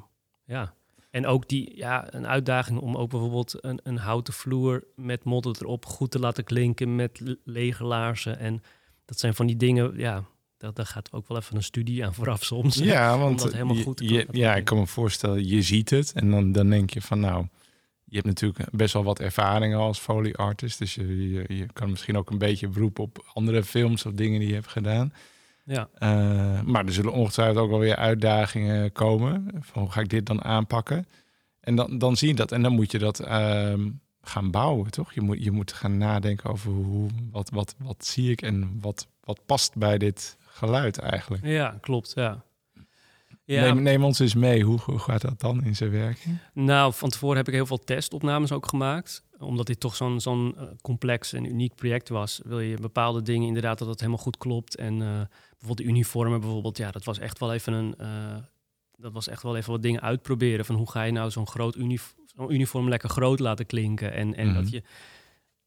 ja, 0.45 0.73
en 1.09 1.25
ook 1.25 1.47
die, 1.47 1.71
ja, 1.75 2.13
een 2.13 2.27
uitdaging 2.27 2.79
om 2.79 2.95
ook 2.95 3.09
bijvoorbeeld 3.09 3.55
een, 3.63 3.79
een 3.83 3.97
houten 3.97 4.33
vloer 4.33 4.83
met 4.95 5.23
modder 5.23 5.55
erop 5.59 5.85
goed 5.85 6.11
te 6.11 6.19
laten 6.19 6.43
klinken 6.43 6.95
met 6.95 7.19
le- 7.19 7.35
lege 7.43 7.83
laarzen. 7.83 8.39
En 8.39 8.61
dat 9.05 9.19
zijn 9.19 9.33
van 9.33 9.47
die 9.47 9.57
dingen, 9.57 9.97
ja, 9.97 10.23
daar, 10.57 10.73
daar 10.73 10.85
gaat 10.85 11.11
ook 11.11 11.27
wel 11.27 11.37
even 11.37 11.55
een 11.55 11.63
studie 11.63 12.05
aan 12.05 12.13
vooraf 12.13 12.43
soms. 12.43 12.75
Ja, 12.75 13.17
want 13.19 13.39
dat 13.39 13.51
helemaal 13.53 13.75
je- 13.75 13.83
goed 13.83 13.97
te 13.97 14.03
je, 14.03 14.09
kunnen 14.25 14.37
ja, 14.41 14.55
ik 14.55 14.65
kan 14.65 14.77
me 14.77 14.87
voorstellen, 14.87 15.47
je 15.47 15.61
ziet 15.61 15.89
het 15.89 16.11
en 16.13 16.31
dan, 16.31 16.51
dan 16.51 16.69
denk 16.69 16.89
je 16.89 17.01
van 17.01 17.19
nou, 17.19 17.45
je 18.03 18.15
hebt 18.15 18.27
natuurlijk 18.27 18.65
best 18.71 18.93
wel 18.93 19.03
wat 19.03 19.19
ervaring 19.19 19.75
als 19.75 19.99
foley 19.99 20.33
artist, 20.33 20.79
dus 20.79 20.95
je, 20.95 21.31
je, 21.31 21.55
je 21.55 21.65
kan 21.73 21.89
misschien 21.89 22.17
ook 22.17 22.29
een 22.29 22.37
beetje 22.37 22.67
beroep 22.67 22.99
op 22.99 23.25
andere 23.33 23.63
films 23.63 24.05
of 24.05 24.13
dingen 24.13 24.39
die 24.39 24.47
je 24.49 24.53
hebt 24.53 24.67
gedaan. 24.67 25.13
Ja, 25.71 25.89
Eh, 25.93 26.61
maar 26.61 26.85
er 26.85 26.93
zullen 26.93 27.13
ongetwijfeld 27.13 27.57
ook 27.57 27.69
wel 27.69 27.79
weer 27.79 27.95
uitdagingen 27.95 28.91
komen. 28.91 29.47
Van 29.59 29.81
hoe 29.81 29.91
ga 29.91 30.01
ik 30.01 30.09
dit 30.09 30.25
dan 30.25 30.43
aanpakken? 30.43 31.07
En 31.59 31.75
dan, 31.75 31.97
dan 31.97 32.17
zie 32.17 32.27
je 32.27 32.33
dat. 32.35 32.51
En 32.51 32.61
dan 32.61 32.73
moet 32.73 32.91
je 32.91 32.99
dat 32.99 33.19
ehm, 33.19 33.89
gaan 34.21 34.51
bouwen, 34.51 34.91
toch? 34.91 35.13
Je 35.13 35.21
moet, 35.21 35.43
je 35.43 35.51
moet 35.51 35.73
gaan 35.73 35.97
nadenken 35.97 36.49
over 36.49 36.71
hoe, 36.71 37.09
wat, 37.31 37.49
wat, 37.49 37.75
wat 37.77 38.05
zie 38.05 38.31
ik 38.31 38.41
en 38.41 38.77
wat, 38.81 39.07
wat 39.23 39.45
past 39.45 39.75
bij 39.77 39.97
dit 39.97 40.37
geluid 40.47 40.97
eigenlijk. 40.97 41.45
ja 41.45 41.77
klopt, 41.81 42.11
ja. 42.15 42.43
Ja, 43.53 43.63
Neem, 43.73 43.81
neem 43.83 44.03
ons 44.03 44.19
eens 44.19 44.33
mee. 44.35 44.63
Hoe, 44.63 44.79
hoe 44.79 44.99
gaat 44.99 45.21
dat 45.21 45.39
dan 45.39 45.63
in 45.63 45.75
zijn 45.75 45.89
werking? 45.91 46.37
Nou, 46.53 46.93
van 46.93 47.09
tevoren 47.09 47.37
heb 47.37 47.47
ik 47.47 47.53
heel 47.53 47.65
veel 47.65 47.83
testopnames 47.83 48.51
ook 48.51 48.67
gemaakt. 48.67 49.23
Omdat 49.39 49.65
dit 49.65 49.79
toch 49.79 49.95
zo'n 49.95 50.19
zo'n 50.21 50.55
eh, 50.57 50.63
complex 50.81 51.33
en 51.33 51.45
uniek 51.45 51.75
project 51.75 52.09
was, 52.09 52.41
wil 52.43 52.59
je 52.59 52.77
bepaalde 52.81 53.21
dingen 53.21 53.47
inderdaad 53.47 53.77
dat 53.79 53.87
het 53.87 53.99
helemaal 53.99 54.21
goed 54.23 54.37
klopt. 54.37 54.75
En 54.75 54.93
eh, 54.93 55.07
bijvoorbeeld 55.49 55.77
de 55.77 55.83
uniformen, 55.83 56.39
bijvoorbeeld, 56.39 56.77
ja, 56.77 56.91
dat 56.91 57.03
was 57.03 57.19
echt 57.19 57.39
wel 57.39 57.53
even 57.53 57.73
een. 57.73 57.95
eh, 57.97 58.35
dat 58.97 59.13
was 59.13 59.27
echt 59.27 59.43
wel 59.43 59.55
even 59.57 59.71
wat 59.71 59.81
dingen 59.81 60.01
uitproberen. 60.01 60.65
Van 60.65 60.75
hoe 60.75 60.91
ga 60.91 61.03
je 61.03 61.11
nou 61.11 61.31
zo'n 61.31 61.47
groot 61.47 61.75
unif 61.75 62.15
zo'n 62.35 62.53
uniform 62.53 62.89
lekker 62.89 63.09
groot 63.09 63.39
laten 63.39 63.65
klinken. 63.65 64.13
En, 64.13 64.35
en 64.35 64.45
Mhm. 64.47 64.55
dat 64.55 64.69
je. 64.69 64.83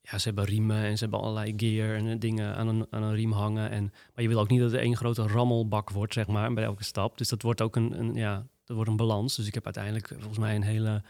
Ja, 0.02 0.18
ze 0.18 0.26
hebben 0.28 0.44
riemen 0.44 0.84
en 0.84 0.96
ze 0.96 1.02
hebben 1.02 1.20
allerlei 1.20 1.52
gear 1.56 1.96
en 1.96 2.06
eh, 2.06 2.18
dingen 2.18 2.56
aan 2.56 2.68
een, 2.68 2.86
aan 2.90 3.02
een 3.02 3.14
riem 3.14 3.32
hangen. 3.32 3.70
En, 3.70 3.92
maar 4.14 4.22
je 4.22 4.28
wil 4.28 4.40
ook 4.40 4.48
niet 4.48 4.60
dat 4.60 4.70
het 4.70 4.80
één 4.80 4.96
grote 4.96 5.26
rammelbak 5.26 5.90
wordt, 5.90 6.12
zeg 6.12 6.26
maar, 6.26 6.52
bij 6.52 6.64
elke 6.64 6.84
stap. 6.84 7.18
Dus 7.18 7.28
dat 7.28 7.42
wordt 7.42 7.60
ook 7.60 7.76
een, 7.76 7.98
een 7.98 8.14
ja, 8.14 8.46
dat 8.64 8.76
wordt 8.76 8.90
een 8.90 8.96
balans. 8.96 9.36
Dus 9.36 9.46
ik 9.46 9.54
heb 9.54 9.64
uiteindelijk 9.64 10.10
eh, 10.10 10.16
volgens 10.16 10.38
mij 10.38 10.54
een 10.54 10.62
hele 10.62 11.02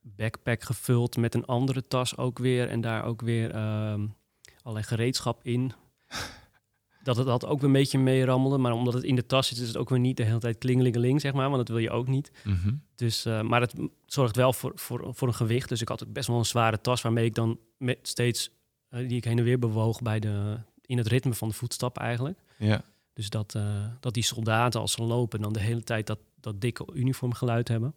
backpack 0.00 0.62
gevuld 0.62 1.16
met 1.16 1.34
een 1.34 1.44
andere 1.44 1.86
tas 1.86 2.16
ook 2.16 2.38
weer. 2.38 2.68
En 2.68 2.80
daar 2.80 3.04
ook 3.04 3.20
weer 3.20 3.50
ehm, 3.50 4.06
allerlei 4.62 4.86
gereedschap 4.86 5.44
in. 5.44 5.72
Dat 7.02 7.16
het 7.16 7.26
dat 7.26 7.46
ook 7.46 7.62
een 7.62 7.72
beetje 7.72 7.98
mee 7.98 8.24
rammelde. 8.24 8.58
Maar 8.58 8.72
omdat 8.72 8.94
het 8.94 9.02
in 9.02 9.14
de 9.14 9.26
tas 9.26 9.48
zit, 9.48 9.58
is 9.58 9.66
het 9.66 9.76
ook 9.76 9.88
weer 9.88 9.98
niet 9.98 10.16
de 10.16 10.22
hele 10.22 10.38
tijd 10.38 10.58
klingelingeling, 10.58 11.20
zeg 11.20 11.32
maar. 11.32 11.50
Want 11.50 11.56
dat 11.56 11.68
wil 11.68 11.78
je 11.78 11.90
ook 11.90 12.06
niet. 12.06 12.30
Mhm. 12.44 12.72
Dus, 12.94 13.24
eh, 13.24 13.40
maar 13.40 13.60
het 13.60 13.74
zorgt 14.06 14.36
wel 14.36 14.52
voor, 14.52 14.72
voor, 14.74 15.14
voor 15.14 15.28
een 15.28 15.34
gewicht. 15.34 15.68
Dus 15.68 15.80
ik 15.80 15.88
had 15.88 16.04
ook 16.04 16.12
best 16.12 16.28
wel 16.28 16.38
een 16.38 16.44
zware 16.44 16.80
tas 16.80 17.02
waarmee 17.02 17.24
ik 17.24 17.34
dan 17.34 17.58
met 17.76 17.98
steeds 18.02 18.50
eh, 18.88 19.08
die 19.08 19.16
ik 19.16 19.24
heen 19.24 19.38
en 19.38 19.44
weer 19.44 19.58
bewoog 19.58 20.02
bij 20.02 20.20
de, 20.20 20.58
in 20.80 20.98
het 20.98 21.06
ritme 21.06 21.34
van 21.34 21.48
de 21.48 21.54
voetstap 21.54 21.98
eigenlijk. 21.98 22.38
Ja. 22.56 22.82
Dus 23.12 23.30
dat, 23.30 23.54
eh, 23.54 23.86
dat 24.00 24.14
die 24.14 24.22
soldaten 24.22 24.80
als 24.80 24.92
ze 24.92 25.02
lopen 25.02 25.40
dan 25.40 25.52
de 25.52 25.60
hele 25.60 25.82
tijd 25.82 26.06
dat, 26.06 26.18
dat 26.40 26.60
dikke 26.60 26.86
uniformgeluid 26.94 27.68
hebben. 27.68 27.94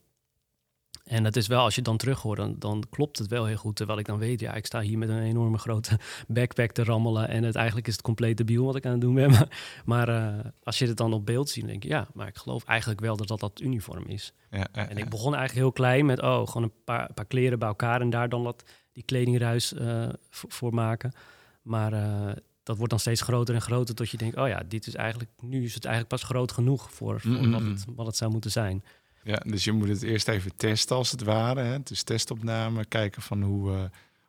En 1.03 1.23
dat 1.23 1.35
is 1.35 1.47
wel, 1.47 1.63
als 1.63 1.75
je 1.75 1.81
dan 1.81 1.97
terug 1.97 2.21
hoort, 2.21 2.37
dan, 2.37 2.55
dan 2.59 2.83
klopt 2.89 3.17
het 3.17 3.27
wel 3.27 3.45
heel 3.45 3.57
goed. 3.57 3.75
Terwijl 3.75 3.99
ik 3.99 4.05
dan 4.05 4.17
weet, 4.17 4.39
ja, 4.39 4.53
ik 4.53 4.65
sta 4.65 4.81
hier 4.81 4.97
met 4.97 5.09
een 5.09 5.21
enorme 5.21 5.57
grote 5.57 5.99
backpack 6.27 6.71
te 6.71 6.83
rammelen. 6.83 7.27
En 7.27 7.43
het, 7.43 7.55
eigenlijk 7.55 7.87
is 7.87 7.93
het 7.93 8.01
compleet 8.01 8.37
debiel 8.37 8.65
wat 8.65 8.75
ik 8.75 8.85
aan 8.85 8.91
het 8.91 9.01
doen 9.01 9.13
ben. 9.13 9.31
Maar, 9.33 9.47
maar 9.85 10.09
eh, 10.09 10.45
als 10.63 10.79
je 10.79 10.87
het 10.87 10.97
dan 10.97 11.13
op 11.13 11.25
beeld 11.25 11.49
ziet, 11.49 11.61
dan 11.61 11.71
denk 11.71 11.83
je, 11.83 11.89
ja, 11.89 12.07
maar 12.13 12.27
ik 12.27 12.37
geloof 12.37 12.63
eigenlijk 12.63 12.99
wel 12.99 13.17
dat 13.17 13.27
dat 13.27 13.39
dat 13.39 13.61
uniform 13.61 14.03
is. 14.07 14.33
Ja, 14.51 14.67
ja, 14.73 14.89
En 14.89 14.97
ik 14.97 15.09
begon 15.09 15.35
eigenlijk 15.35 15.65
heel 15.65 15.71
klein 15.71 16.05
met, 16.05 16.21
oh, 16.21 16.47
gewoon 16.47 16.63
een 16.63 16.83
paar, 16.83 17.13
paar 17.13 17.25
kleren 17.25 17.59
bij 17.59 17.67
elkaar 17.67 18.01
en 18.01 18.09
daar 18.09 18.29
dan 18.29 18.43
wat 18.43 18.63
die 18.91 19.03
kledingruis 19.03 19.73
eh, 19.73 20.09
voor, 20.29 20.73
maken. 20.73 21.13
Maar 21.61 21.93
eh, 21.93 22.35
dat 22.63 22.77
wordt 22.77 22.89
dan 22.89 22.99
steeds 22.99 23.21
groter 23.21 23.55
en 23.55 23.61
groter 23.61 23.95
tot 23.95 24.09
je 24.09 24.17
denkt, 24.17 24.37
oh 24.37 24.47
ja, 24.47 24.63
dit 24.67 24.87
is 24.87 24.95
eigenlijk, 24.95 25.31
nu 25.41 25.63
is 25.63 25.73
het 25.73 25.85
eigenlijk 25.85 26.15
pas 26.15 26.29
groot 26.29 26.51
genoeg 26.51 26.91
voor, 26.91 27.19
voor 27.21 27.31
Mm, 27.31 27.51
wat, 27.51 27.61
het, 27.61 27.85
wat 27.95 28.05
het 28.05 28.15
zou 28.15 28.31
moeten 28.31 28.51
zijn. 28.51 28.83
Ja, 29.23 29.35
dus 29.45 29.63
je 29.63 29.71
moet 29.71 29.87
het 29.87 30.01
eerst 30.03 30.27
even 30.27 30.55
testen 30.55 30.95
als 30.95 31.11
het 31.11 31.23
ware. 31.23 31.61
Hè? 31.61 31.77
Dus 31.83 32.03
testopname, 32.03 32.85
kijken 32.85 33.21
van 33.21 33.41
hoe, 33.41 33.71
eh, 33.73 33.81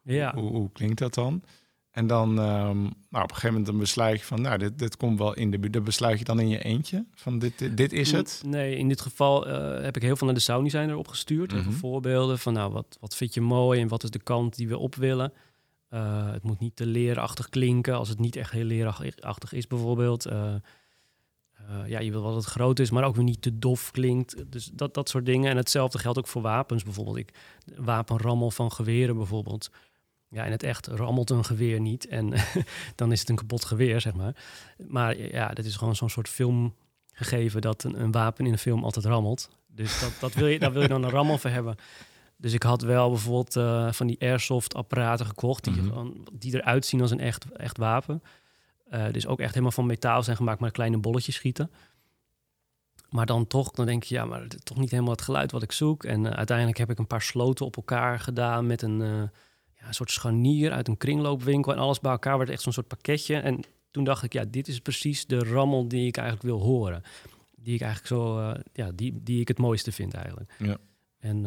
Ja, 0.02 0.34
hoe, 0.34 0.50
hoe 0.50 0.70
klinkt 0.72 0.98
dat 0.98 1.14
dan? 1.14 1.42
En 1.90 2.06
dan 2.06 2.38
ehm, 2.38 2.80
nou, 2.80 2.92
op 3.10 3.14
een 3.14 3.28
gegeven 3.28 3.48
moment 3.48 3.66
dan 3.66 3.78
besluit 3.78 4.18
je 4.20 4.24
van, 4.26 4.40
nou, 4.40 4.58
dit, 4.58 4.78
dit 4.78 4.96
komt 4.96 5.18
wel 5.18 5.34
in 5.34 5.50
de 5.50 5.58
buurt. 5.58 5.72
Dat 5.72 5.84
besluit 5.84 6.18
je 6.18 6.24
dan 6.24 6.40
in 6.40 6.48
je 6.48 6.62
eentje 6.62 7.04
van 7.14 7.38
dit, 7.38 7.58
dit, 7.58 7.76
dit 7.76 7.92
is 7.92 8.12
het. 8.12 8.42
Nee, 8.46 8.76
in 8.76 8.88
dit 8.88 9.00
geval 9.00 9.46
eh, 9.46 9.82
heb 9.84 9.96
ik 9.96 10.02
heel 10.02 10.16
veel 10.16 10.26
naar 10.26 10.36
de 10.36 10.42
sound 10.42 10.64
designer 10.70 10.96
opgestuurd. 10.96 11.52
Even 11.52 11.64
Mhm. 11.70 11.74
voorbeelden 11.78 12.38
van, 12.38 12.52
nou, 12.52 12.72
wat, 12.72 12.96
wat 13.00 13.16
vind 13.16 13.34
je 13.34 13.40
mooi 13.40 13.80
en 13.80 13.88
wat 13.88 14.02
is 14.02 14.10
de 14.10 14.18
kant 14.22 14.56
die 14.56 14.68
we 14.68 14.78
op 14.78 14.94
willen. 14.94 15.32
Eh, 15.88 16.30
het 16.32 16.42
moet 16.42 16.58
niet 16.60 16.76
te 16.76 16.86
leerachtig 16.86 17.48
klinken 17.48 17.94
als 17.96 18.08
het 18.08 18.18
niet 18.18 18.36
echt 18.36 18.50
heel 18.50 18.64
leerachtig 18.64 19.52
is 19.52 19.66
bijvoorbeeld. 19.66 20.26
Eh, 21.68 21.88
ja, 21.88 21.98
je 22.00 22.10
wil 22.10 22.22
wel 22.22 22.32
dat 22.34 22.44
het 22.44 22.52
groot 22.52 22.78
is, 22.78 22.90
maar 22.90 23.04
ook 23.04 23.14
weer 23.14 23.24
niet 23.24 23.42
te 23.42 23.58
dof 23.58 23.90
klinkt. 23.90 24.52
Dus 24.52 24.70
dat, 24.72 24.94
dat 24.94 25.08
soort 25.08 25.26
dingen. 25.26 25.50
En 25.50 25.56
hetzelfde 25.56 25.98
geldt 25.98 26.18
ook 26.18 26.26
voor 26.26 26.42
wapens 26.42 26.82
bijvoorbeeld. 26.82 27.16
Ik, 27.16 27.28
wapenrammel 27.76 28.50
van 28.50 28.72
geweren 28.72 29.16
bijvoorbeeld. 29.16 29.70
Ja, 30.28 30.44
in 30.44 30.50
het 30.52 30.62
echt 30.62 30.86
rammelt 30.86 31.30
een 31.30 31.44
geweer 31.44 31.80
niet. 31.80 32.06
En 32.06 32.32
dan 32.94 33.12
is 33.12 33.20
het 33.20 33.28
een 33.28 33.36
kapot 33.36 33.64
geweer, 33.64 34.00
zeg 34.00 34.14
maar. 34.14 34.36
Maar 34.88 35.18
ja, 35.18 35.48
dit 35.48 35.64
is 35.64 35.76
gewoon 35.76 35.96
zo'n 35.96 36.10
soort 36.10 36.28
filmgegeven 36.28 37.60
dat 37.60 37.84
een, 37.84 38.00
een 38.00 38.12
wapen 38.12 38.46
in 38.46 38.52
een 38.52 38.58
film 38.58 38.84
altijd 38.84 39.04
rammelt. 39.04 39.50
Dus 39.66 40.00
dat, 40.00 40.12
dat 40.20 40.34
wil 40.34 40.46
je, 40.46 40.58
daar 40.58 40.72
wil 40.72 40.82
je 40.82 40.88
dan 40.88 41.02
een 41.02 41.10
rammel 41.10 41.38
voor 41.38 41.50
hebben. 41.50 41.76
Dus 42.36 42.52
ik 42.52 42.62
had 42.62 42.82
wel 42.82 43.08
bijvoorbeeld 43.10 43.56
eh, 43.56 43.92
van 43.92 44.06
die 44.06 44.20
airsoft 44.20 44.74
apparaten 44.74 45.26
gekocht... 45.26 45.64
die, 45.64 45.72
Mhm. 45.72 46.06
die 46.32 46.54
eruit 46.54 46.86
zien 46.86 47.00
als 47.00 47.10
een 47.10 47.20
echt, 47.20 47.52
echt 47.52 47.78
wapen. 47.78 48.22
Eh, 48.94 49.12
dus 49.12 49.26
ook 49.26 49.40
echt 49.40 49.50
helemaal 49.50 49.70
van 49.72 49.86
metaal 49.86 50.22
zijn 50.22 50.36
gemaakt... 50.36 50.60
maar 50.60 50.70
kleine 50.70 50.98
bolletjes 50.98 51.34
schieten. 51.34 51.70
Maar 53.08 53.26
dan 53.26 53.46
toch, 53.46 53.70
dan 53.70 53.86
denk 53.86 54.02
je, 54.02 54.14
ja, 54.14 54.24
maar 54.24 54.42
het 54.42 54.54
is 54.54 54.60
toch 54.62 54.78
niet 54.78 54.90
helemaal 54.90 55.12
het 55.12 55.22
geluid 55.22 55.52
wat 55.52 55.62
ik 55.62 55.72
zoek. 55.72 56.04
En 56.04 56.26
eh, 56.26 56.32
uiteindelijk 56.32 56.78
heb 56.78 56.90
ik 56.90 56.98
een 56.98 57.06
paar 57.06 57.22
sloten 57.22 57.66
op 57.66 57.76
elkaar 57.76 58.20
gedaan... 58.20 58.66
met 58.66 58.82
een, 58.82 59.02
eh, 59.02 59.08
ja, 59.78 59.86
een 59.86 59.94
soort 59.94 60.10
scharnier 60.10 60.72
uit 60.72 60.88
een 60.88 60.96
kringloopwinkel... 60.96 61.72
en 61.72 61.78
alles 61.78 62.00
bij 62.00 62.10
elkaar 62.10 62.38
werd 62.38 62.50
echt 62.50 62.62
zo'n 62.62 62.72
soort 62.72 62.88
pakketje. 62.88 63.36
En 63.36 63.60
toen 63.90 64.04
dacht 64.04 64.22
ik, 64.22 64.32
ja, 64.32 64.44
dit 64.44 64.68
is 64.68 64.80
precies 64.80 65.26
de 65.26 65.38
rammel 65.38 65.88
die 65.88 66.06
ik 66.06 66.16
eigenlijk 66.16 66.46
wil 66.46 66.60
horen. 66.60 67.02
Die 67.56 67.74
ik 67.74 67.80
eigenlijk 67.80 68.14
zo, 68.14 68.52
ja, 68.72 68.90
die, 68.94 69.20
die 69.22 69.40
ik 69.40 69.48
het 69.48 69.58
mooiste 69.58 69.92
vind 69.92 70.14
eigenlijk. 70.14 70.54
Ja. 70.58 70.76
En, 71.18 71.42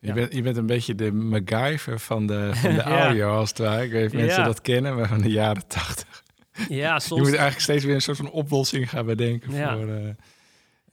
Je, 0.00 0.06
ja. 0.06 0.14
bent, 0.14 0.32
je 0.34 0.42
bent 0.42 0.56
een 0.56 0.66
beetje 0.66 0.94
de 0.94 1.12
MacGyver 1.12 1.98
van 2.00 2.26
de, 2.26 2.50
van 2.54 2.70
de 2.70 2.76
Ja. 2.90 3.04
audio, 3.04 3.36
als 3.36 3.48
het 3.48 3.58
ware. 3.58 3.84
Ik 3.84 3.90
weet 3.90 4.02
niet 4.02 4.12
of 4.12 4.18
mensen 4.18 4.40
Ja. 4.40 4.46
dat 4.46 4.60
kennen, 4.60 4.96
maar 4.96 5.08
van 5.08 5.22
de 5.22 5.30
jaren 5.30 5.66
tachtig. 5.66 6.26
Ja, 6.68 7.00
Je 7.08 7.14
moet 7.14 7.26
eigenlijk 7.26 7.60
steeds 7.60 7.84
weer 7.84 7.94
een 7.94 8.02
soort 8.02 8.16
van 8.16 8.30
oplossing 8.30 8.90
gaan 8.90 9.06
bedenken 9.06 9.52
Ja. 9.54 9.76
voor 9.76 9.88
eh, 9.88 10.08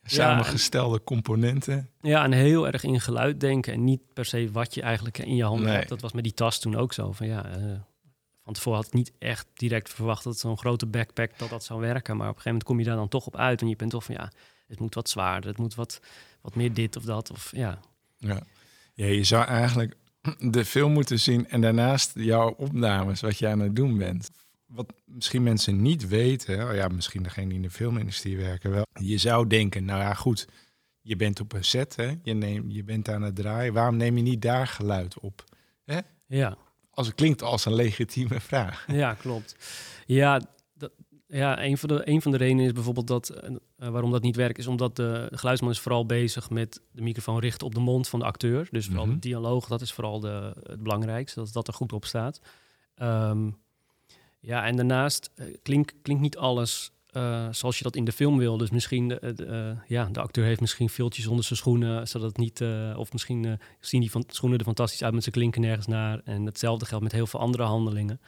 samengestelde 0.03 1.03
componenten. 1.03 1.89
Ja, 2.01 2.23
en 2.23 2.31
heel 2.31 2.67
erg 2.67 2.83
in 2.83 3.01
geluid 3.01 3.39
denken 3.39 3.73
en 3.73 3.83
niet 3.83 4.01
per 4.13 4.25
se 4.25 4.49
wat 4.51 4.73
je 4.73 4.81
eigenlijk 4.81 5.17
in 5.17 5.35
je 5.35 5.43
handen 5.43 5.65
Nee. 5.65 5.75
hebt. 5.75 5.89
Dat 5.89 6.01
was 6.01 6.11
met 6.13 6.23
die 6.23 6.33
tas 6.33 6.59
toen 6.59 6.75
ook 6.75 6.93
zo. 6.93 7.11
Van 7.11 7.27
ja, 7.27 7.45
eh, 7.45 7.63
van 8.43 8.53
tevoren 8.53 8.77
had 8.79 8.87
ik 8.87 8.93
niet 8.93 9.11
echt 9.19 9.47
direct 9.53 9.89
verwacht 9.93 10.23
dat 10.23 10.39
zo'n 10.39 10.57
grote 10.57 10.85
backpack 10.85 11.31
dat 11.37 11.49
dat 11.49 11.63
zou 11.63 11.79
werken. 11.79 12.17
Maar 12.17 12.29
op 12.29 12.35
een 12.35 12.41
gegeven 12.41 12.51
moment 12.51 12.63
kom 12.63 12.79
je 12.79 12.85
daar 12.85 12.95
dan 12.95 13.07
toch 13.07 13.25
op 13.25 13.35
uit 13.37 13.61
en 13.61 13.67
je 13.67 13.75
bent 13.75 13.91
toch 13.91 14.03
van 14.03 14.15
ja, 14.15 14.31
het 14.67 14.79
moet 14.79 14.93
wat 14.95 15.09
zwaarder, 15.09 15.49
het 15.49 15.59
moet 15.59 15.75
wat, 15.75 15.99
wat 16.41 16.55
meer 16.55 16.73
dit 16.73 16.95
of 16.95 17.03
dat. 17.03 17.31
Of 17.31 17.51
ja, 17.55 17.79
Ja. 18.17 18.39
ja, 18.93 19.05
je 19.05 19.23
zou 19.23 19.45
eigenlijk 19.45 19.95
de 20.39 20.65
film 20.65 20.91
moeten 20.91 21.19
zien 21.19 21.49
en 21.49 21.61
daarnaast 21.61 22.11
jouw 22.13 22.49
opnames, 22.49 23.21
wat 23.21 23.37
je 23.37 23.47
aan 23.47 23.59
het 23.59 23.75
doen 23.75 23.97
bent. 23.97 24.29
Wat 24.75 24.93
misschien 25.05 25.43
mensen 25.43 25.81
niet 25.81 26.07
weten, 26.07 26.67
oh 26.69 26.75
ja, 26.75 26.87
misschien 26.87 27.23
degene 27.23 27.47
die 27.47 27.55
in 27.55 27.61
de 27.61 27.69
filmindustrie 27.69 28.37
werken 28.37 28.71
wel. 28.71 28.85
Je 29.01 29.17
zou 29.17 29.47
denken, 29.47 29.85
nou 29.85 29.99
ja, 30.01 30.13
goed, 30.13 30.47
je 31.01 31.15
bent 31.15 31.39
op 31.39 31.53
een 31.53 31.63
set, 31.65 31.95
hè? 31.95 32.13
Je, 32.23 32.33
neemt, 32.33 32.73
je 32.73 32.83
bent 32.83 33.09
aan 33.09 33.21
het 33.21 33.35
draaien. 33.35 33.73
Waarom 33.73 33.97
neem 33.97 34.17
je 34.17 34.23
niet 34.23 34.41
daar 34.41 34.67
geluid 34.67 35.19
op? 35.19 35.43
ja. 36.27 36.57
Als 36.89 37.07
het 37.07 37.15
klinkt 37.15 37.41
als 37.41 37.65
een 37.65 37.73
legitieme 37.73 38.39
vraag. 38.39 38.85
Ja, 38.91 39.13
klopt. 39.13 39.55
Ja, 40.05 40.41
dat, 40.73 40.91
Ja, 41.27 41.63
een 41.63 41.77
van, 41.77 41.89
de, 41.89 42.01
een 42.09 42.21
van 42.21 42.31
de 42.31 42.37
redenen 42.37 42.65
is 42.65 42.71
bijvoorbeeld 42.71 43.07
dat 43.07 43.31
uh, 43.79 43.89
waarom 43.89 44.11
dat 44.11 44.21
niet 44.21 44.35
werkt, 44.35 44.57
is 44.57 44.67
omdat 44.67 44.95
de, 44.95 45.27
geluidsman 45.31 45.71
is 45.71 45.79
vooral 45.79 46.05
bezig 46.05 46.49
met 46.49 46.81
de 46.91 47.01
microfoon 47.01 47.39
richten 47.39 47.67
op 47.67 47.73
de 47.75 47.79
mond 47.79 48.07
van 48.07 48.19
de 48.19 48.25
acteur. 48.25 48.67
Dus 48.71 48.85
vooral 48.85 49.05
Mhm. 49.05 49.13
de 49.13 49.19
dialoog, 49.19 49.67
dat 49.67 49.81
is 49.81 49.93
vooral 49.93 50.19
de, 50.19 50.53
het 50.63 50.83
belangrijkste, 50.83 51.39
dat 51.39 51.53
dat 51.53 51.67
er 51.67 51.73
goed 51.73 51.93
op 51.93 52.05
staat. 52.05 52.41
Ehm, 52.95 53.49
ja, 54.45 54.65
en 54.65 54.75
daarnaast 54.75 55.31
uh, 55.35 55.45
klinkt 55.63 55.93
klink 56.01 56.19
niet 56.19 56.37
alles 56.37 56.91
uh, 57.11 57.47
zoals 57.51 57.77
je 57.77 57.83
dat 57.83 57.95
in 57.95 58.05
de 58.05 58.11
film 58.11 58.37
wil. 58.37 58.57
Dus 58.57 58.69
misschien, 58.69 59.07
de, 59.07 59.33
de 59.35 59.75
ja, 59.87 60.05
de 60.05 60.21
acteur 60.21 60.45
heeft 60.45 60.61
misschien 60.61 60.89
viltjes 60.89 61.27
onder 61.27 61.45
zijn 61.45 61.59
schoenen, 61.59 62.07
zodat 62.07 62.27
het 62.27 62.37
niet, 62.37 62.63
of 62.95 63.11
misschien 63.11 63.59
zien 63.79 64.01
die 64.01 64.11
van, 64.11 64.23
schoenen 64.27 64.59
er 64.59 64.65
fantastisch 64.65 65.03
uit 65.03 65.13
met 65.13 65.23
zijn 65.23 65.35
klinken 65.35 65.61
nergens 65.61 65.87
naar. 65.87 66.21
En 66.23 66.45
hetzelfde 66.45 66.85
geldt 66.85 67.03
met 67.03 67.13
heel 67.13 67.27
veel 67.27 67.39
andere 67.39 67.63
handelingen 67.63 68.21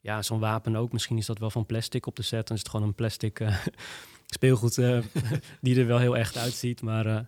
ja, 0.00 0.22
zo'n 0.22 0.38
wapen 0.38 0.76
ook. 0.76 0.92
Misschien 0.92 1.16
is 1.16 1.26
dat 1.26 1.38
wel 1.38 1.50
van 1.50 1.66
plastic 1.66 2.06
op 2.06 2.16
de 2.16 2.22
set. 2.22 2.46
Dan 2.46 2.56
is 2.56 2.62
het 2.62 2.70
gewoon 2.70 2.86
een 2.86 2.94
plastic 2.94 3.44
speelgoed 4.36 4.74
die 5.60 5.80
er 5.80 5.86
wel 5.86 5.98
heel 5.98 6.16
echt 6.16 6.36
uitziet. 6.36 6.82
Maar 6.82 7.26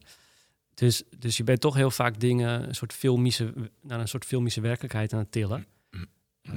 dus, 0.74 1.02
dus 1.18 1.36
je 1.36 1.44
bent 1.44 1.60
toch 1.60 1.74
heel 1.74 1.90
vaak 1.90 2.20
dingen, 2.20 2.68
een 2.68 2.74
soort 2.74 2.92
filmische, 2.92 3.52
naar 3.80 4.00
een 4.00 4.08
soort 4.08 4.24
filmische 4.24 4.60
werkelijkheid 4.60 5.12
aan 5.12 5.18
het 5.18 5.32
tillen. 5.32 5.66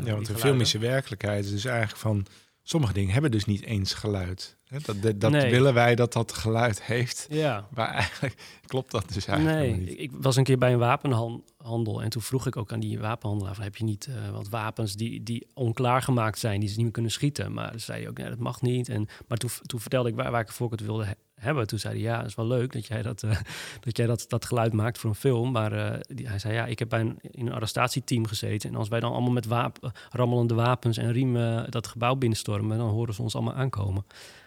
Ja, 0.04 0.14
want 0.14 0.26
de 0.26 0.38
filmische 0.38 0.78
werkelijkheid 0.78 1.46
is 1.46 1.52
dus 1.52 1.66
eigenlijk 1.66 1.98
van 1.98 2.26
sommige 2.70 2.94
dingen 2.94 3.14
hebben 3.14 3.32
dus 3.32 3.46
niet 3.46 3.64
eens 3.64 3.94
geluid. 3.94 4.58
Dat, 4.68 5.02
dat, 5.02 5.20
dat 5.20 5.32
nee. 5.32 5.52
willen 5.52 5.74
wij 5.74 5.96
dat 5.96 6.14
dat 6.14 6.34
geluid 6.34 6.84
heeft. 6.84 7.28
Ja. 7.30 7.68
Maar 7.74 7.88
eigenlijk 7.88 8.36
klopt 8.68 8.92
dat 8.92 9.14
dus 9.14 9.26
eigenlijk 9.26 9.60
nee, 9.60 9.76
niet. 9.76 10.00
Ik 10.00 10.12
was 10.14 10.36
een 10.36 10.44
keer 10.44 10.58
bij 10.58 10.74
een 10.74 10.80
wapenhandel 10.80 12.02
en 12.02 12.10
toen 12.10 12.22
vroeg 12.22 12.48
ik 12.48 12.58
ook 12.58 12.72
aan 12.72 12.80
die 12.80 13.00
wapenhandelaar: 13.00 13.56
van, 13.56 13.64
heb 13.64 13.76
je 13.76 13.84
niet 13.84 14.08
uh, 14.10 14.30
wat 14.30 14.50
wapens 14.50 14.94
die, 14.94 15.24
die 15.24 15.48
onklaargemaakt 15.54 16.40
zijn, 16.40 16.60
die 16.60 16.70
ze 16.70 16.76
niet 16.76 16.84
meer 16.84 16.94
kunnen 16.94 17.12
schieten? 17.12 17.54
Maar 17.54 17.74
zei 17.76 18.00
hij 18.00 18.10
ook: 18.10 18.18
nee, 18.18 18.30
dat 18.30 18.40
mag 18.40 18.62
niet. 18.62 18.90
En, 18.90 19.08
maar 19.28 19.38
toen, 19.38 19.50
toen 19.62 19.80
vertelde 19.80 20.10
ik 20.10 20.16
waar, 20.16 20.32
waar 20.32 20.42
ik 20.42 20.52
voor 20.52 20.72
het 20.72 20.82
wilde 20.82 21.16
hebben. 21.40 21.68
Toen 21.68 21.80
zei 21.80 21.94
hij: 21.94 22.04
ja, 22.04 22.18
dat 22.18 22.28
is 22.28 22.36
wel 22.36 22.48
leuk 22.48 22.74
dat 22.74 22.86
jij 22.86 23.02
dat, 23.02 23.24
uh, 23.24 23.32
dat, 23.86 23.98
jij 23.98 24.06
dat, 24.06 24.26
dat 24.28 24.46
geluid 24.46 24.74
maakt 24.74 24.98
voor 24.98 25.10
een 25.10 25.16
film. 25.16 25.52
Maar 25.52 25.74
uh, 25.74 26.00
die, 26.08 26.28
hij 26.28 26.40
zei: 26.40 26.54
ja, 26.54 26.66
ik 26.66 26.80
heb 26.80 26.90
bij 26.90 27.00
een, 27.00 27.18
in 27.22 27.48
een 27.48 27.54
arrestatieteam 27.54 28.28
gezeten. 28.28 28.70
En 28.70 28.76
als 28.76 28.88
wij 28.88 29.00
dan 29.00 29.12
allemaal 29.12 29.32
met 29.32 29.46
wapen, 29.46 29.92
rammelende 30.10 30.54
wapens 30.54 30.98
en 30.98 31.12
riemen 31.12 31.72
dat 31.72 31.88
gebouw 31.88 32.16
binnenstormen, 32.16 32.78
dan 32.78 32.90
horen 32.90 33.14
ze 33.14 33.22
ons 33.22 33.36
allemaal 33.36 33.54
aankomen. 33.54 34.06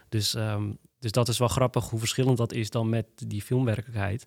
Dus, 0.09 0.35
um, 0.35 0.79
dus 0.99 1.13
dat 1.13 1.29
is 1.29 1.39
wel 1.39 1.49
grappig 1.49 1.91
hoe 1.91 1.99
verschillend 1.99 2.37
dat 2.37 2.53
is 2.53 2.71
dan 2.71 2.89
met 2.89 3.07
die 3.27 3.43
filmwerkelijkheid. 3.43 4.27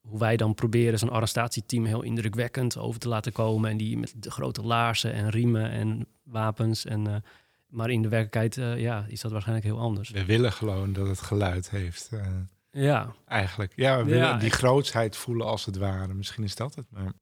Hoe 0.00 0.18
wij 0.18 0.36
dan 0.36 0.54
proberen 0.54 0.98
zo'n 0.98 1.10
arrestatieteam 1.10 1.84
heel 1.84 2.02
indrukwekkend 2.02 2.78
over 2.78 3.00
te 3.00 3.08
laten 3.08 3.32
komen. 3.32 3.70
En 3.70 3.76
die 3.76 3.98
met 3.98 4.14
de 4.16 4.30
grote 4.30 4.62
laarzen 4.62 5.12
en 5.12 5.30
riemen 5.30 5.70
en 5.70 6.06
wapens. 6.22 6.84
En, 6.84 7.22
maar 7.68 7.90
in 7.90 8.02
de 8.02 8.08
werkelijkheid 8.08 8.56
uh, 8.56 8.80
ja, 8.82 9.04
is 9.08 9.20
dat 9.20 9.30
waarschijnlijk 9.32 9.66
heel 9.66 9.78
anders. 9.78 10.10
We 10.10 10.24
willen 10.24 10.52
gewoon 10.52 10.92
dat 10.92 11.06
het 11.06 11.20
geluid 11.20 11.70
heeft. 11.70 12.10
Uh, 12.12 12.26
ja. 12.70 13.14
Eigenlijk. 13.26 13.72
Ja, 13.76 13.96
we 13.98 14.04
willen 14.04 14.18
Ja, 14.20 14.38
die 14.38 14.50
grootsheid 14.50 15.16
voelen 15.16 15.46
als 15.46 15.64
het 15.64 15.76
ware. 15.76 16.14
Misschien 16.14 16.44
is 16.44 16.54
dat 16.54 16.74
het. 16.74 16.86
Maar 16.90 17.12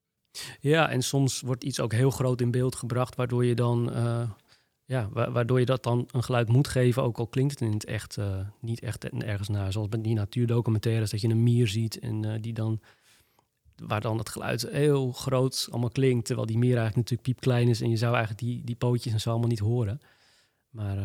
Ja, 0.61 0.89
en 0.91 1.03
soms 1.03 1.41
wordt 1.41 1.65
iets 1.65 1.81
ook 1.81 1.93
heel 1.93 2.11
groot 2.11 2.41
in 2.41 2.51
beeld 2.51 2.75
gebracht, 2.77 3.15
waardoor 3.17 3.45
je 3.45 3.55
dan. 3.55 3.93
eh, 3.93 4.31
ja, 4.87 5.09
wa- 5.13 5.31
waardoor 5.31 5.59
je 5.61 5.67
dat 5.67 5.83
dan 5.83 6.09
een 6.13 6.23
geluid 6.23 6.49
moet 6.49 6.69
geven, 6.69 7.03
ook 7.03 7.19
al 7.19 7.27
klinkt 7.27 7.53
het 7.53 7.61
in 7.61 7.73
het 7.73 7.85
echt 7.85 8.17
eh, 8.19 8.39
niet 8.61 8.81
echt 8.81 9.05
ergens 9.09 9.49
naar. 9.49 9.73
Zoals 9.73 9.89
met 9.89 10.05
die 10.05 10.15
natuurdocumentaires, 10.15 11.11
dat 11.11 11.21
je 11.21 11.29
een 11.29 11.43
mier 11.43 11.69
ziet 11.69 11.99
en 11.99 12.25
eh, 12.25 12.41
die 12.43 12.53
dan, 12.53 12.81
waar 13.77 14.01
dan 14.01 14.19
het 14.19 14.29
geluid 14.29 14.69
heel 14.71 15.13
groot 15.13 15.69
allemaal 15.71 15.91
klinkt, 15.91 16.27
terwijl 16.27 16.47
die 16.47 16.59
mier 16.59 16.77
eigenlijk 16.77 16.97
natuurlijk 16.97 17.23
piepklein 17.29 17.69
is 17.69 17.81
en 17.81 17.91
je 17.91 17.97
zou 17.97 18.15
eigenlijk 18.15 18.43
die, 18.45 18.65
die 18.65 18.77
pootjes 18.77 19.13
en 19.13 19.21
zo 19.21 19.31
allemaal 19.31 19.49
niet 19.49 19.59
horen. 19.59 20.01
Maar 20.75 20.99
eh, 20.99 21.05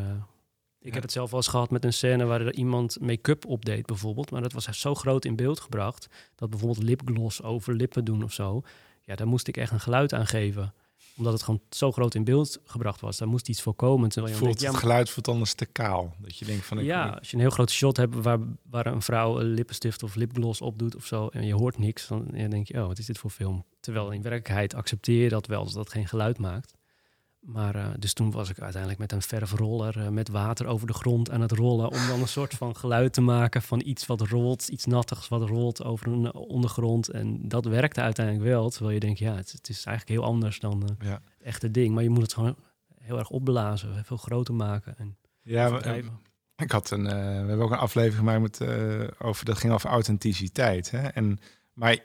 ik 0.80 0.88
Ja. 0.88 0.94
heb 0.94 1.02
het 1.02 1.12
zelf 1.12 1.30
wel 1.32 1.40
eens 1.40 1.50
gehad 1.50 1.70
met 1.70 1.84
een 1.86 1.94
scène 1.94 2.26
waar 2.26 2.42
er 2.42 2.54
iemand 2.54 2.98
make-up 3.02 3.46
opdeed 3.46 3.86
bijvoorbeeld, 3.86 4.32
maar 4.32 4.42
dat 4.42 4.54
was 4.54 4.66
zo 4.66 4.96
groot 4.96 5.26
in 5.26 5.36
beeld 5.36 5.60
gebracht, 5.60 6.08
dat 6.36 6.50
bijvoorbeeld 6.50 6.84
lipgloss 6.84 7.44
over 7.44 7.74
lippen 7.76 8.06
doen 8.06 8.24
of 8.24 8.34
zo, 8.34 8.62
ja, 9.04 9.16
daar 9.16 9.28
moest 9.28 9.48
ik 9.48 9.58
echt 9.58 9.72
een 9.72 9.80
geluid 9.80 10.14
aan 10.14 10.28
geven 10.28 10.74
omdat 11.18 11.34
het 11.34 11.44
gewoon 11.44 11.62
zo 11.70 11.92
groot 11.92 12.16
in 12.16 12.24
beeld 12.24 12.60
gebracht 12.66 13.02
was. 13.02 13.18
Daar 13.18 13.28
moest 13.28 13.50
iets 13.50 13.62
voorkomen. 13.62 14.10
Terwijl 14.10 14.34
je 14.34 14.40
voelt 14.40 14.50
denkt, 14.60 14.60
het 14.64 14.68
ja, 14.68 14.72
maar- 14.72 14.88
geluid 14.90 15.10
voelt 15.10 15.28
anders 15.28 15.54
te 15.54 15.66
kaal. 15.66 16.16
Dat 16.20 16.38
je 16.38 16.46
denkt 16.46 16.66
van... 16.66 16.80
Ik, 16.80 16.86
ja, 16.86 17.10
als 17.10 17.30
je 17.30 17.36
een 17.36 17.42
heel 17.42 17.50
groot 17.52 17.72
shot 17.72 17.98
hebt 17.98 18.16
waar, 18.16 18.40
waar 18.70 18.86
een 18.86 19.02
vrouw 19.02 19.40
een 19.40 19.46
lippenstift 19.54 20.04
of 20.04 20.16
lipgloss 20.16 20.62
opdoet 20.62 20.96
of 20.96 21.06
zo 21.06 21.28
en 21.28 21.46
je 21.46 21.54
hoort 21.54 21.78
niks, 21.78 22.08
dan 22.08 22.26
denk 22.32 22.68
je, 22.68 22.82
oh, 22.82 22.88
wat 22.88 22.98
is 23.00 23.06
dit 23.06 23.18
voor 23.18 23.30
film? 23.30 23.66
Terwijl 23.80 24.12
in 24.12 24.22
werkelijkheid 24.22 24.74
accepteer 24.74 25.24
je 25.24 25.30
dat 25.30 25.48
wel, 25.48 25.64
dat 25.64 25.74
dat 25.74 25.90
geen 25.90 26.08
geluid 26.08 26.38
maakt. 26.38 26.74
Maar 27.52 27.76
eh, 27.76 27.88
dus 28.00 28.14
toen 28.14 28.32
was 28.32 28.50
ik 28.50 28.60
uiteindelijk 28.60 29.02
met 29.02 29.12
een 29.12 29.22
verfroller 29.22 30.00
eh, 30.00 30.08
met 30.08 30.30
water 30.30 30.66
over 30.66 30.88
de 30.88 30.94
grond 30.94 31.32
aan 31.32 31.42
het 31.42 31.52
rollen 31.52 31.90
om 31.90 32.08
dan 32.08 32.22
een 32.22 32.28
soort 32.28 32.54
van 32.54 32.76
geluid 32.76 33.14
te 33.14 33.22
maken 33.22 33.62
van 33.62 33.82
iets 33.86 34.06
wat 34.06 34.22
rolt, 34.22 34.68
iets 34.68 34.86
nattigs 34.86 35.28
wat 35.28 35.50
rolt 35.50 35.84
over 35.84 36.08
een 36.08 36.26
eh, 36.26 36.36
ondergrond. 36.36 37.10
En 37.10 37.48
dat 37.48 37.66
werkte 37.66 38.02
uiteindelijk 38.02 38.46
wel, 38.46 38.70
terwijl 38.70 38.94
je 38.94 39.00
denkt, 39.00 39.20
ja, 39.20 39.36
het, 39.36 39.52
het 39.52 39.70
is 39.70 39.86
eigenlijk 39.86 40.20
heel 40.20 40.30
anders 40.30 40.60
dan 40.60 40.98
Ja, 41.00 41.22
het 41.38 41.44
echte 41.44 41.72
ding. 41.72 41.94
Maar 41.94 42.04
je 42.04 42.10
moet 42.10 42.22
het 42.22 42.34
gewoon 42.34 42.56
heel 43.02 43.18
erg 43.18 43.30
opblazen, 43.30 44.06
veel 44.06 44.18
groter 44.18 44.54
maken 44.54 44.98
en 44.98 45.18
ja 45.42 45.80
ik 46.56 46.72
had 46.72 46.92
een... 46.92 47.04
we 47.04 47.10
hebben 47.10 47.62
ook 47.62 47.72
een 47.72 47.78
aflevering 47.78 48.18
gemaakt 48.18 48.42
met, 48.42 48.70
over... 49.20 49.46
Dat 49.46 49.58
ging 49.58 49.74
over 49.74 49.90
authenticiteit. 49.90 50.92
Hè? 50.92 51.08
En, 51.08 51.40
maar 51.80 51.98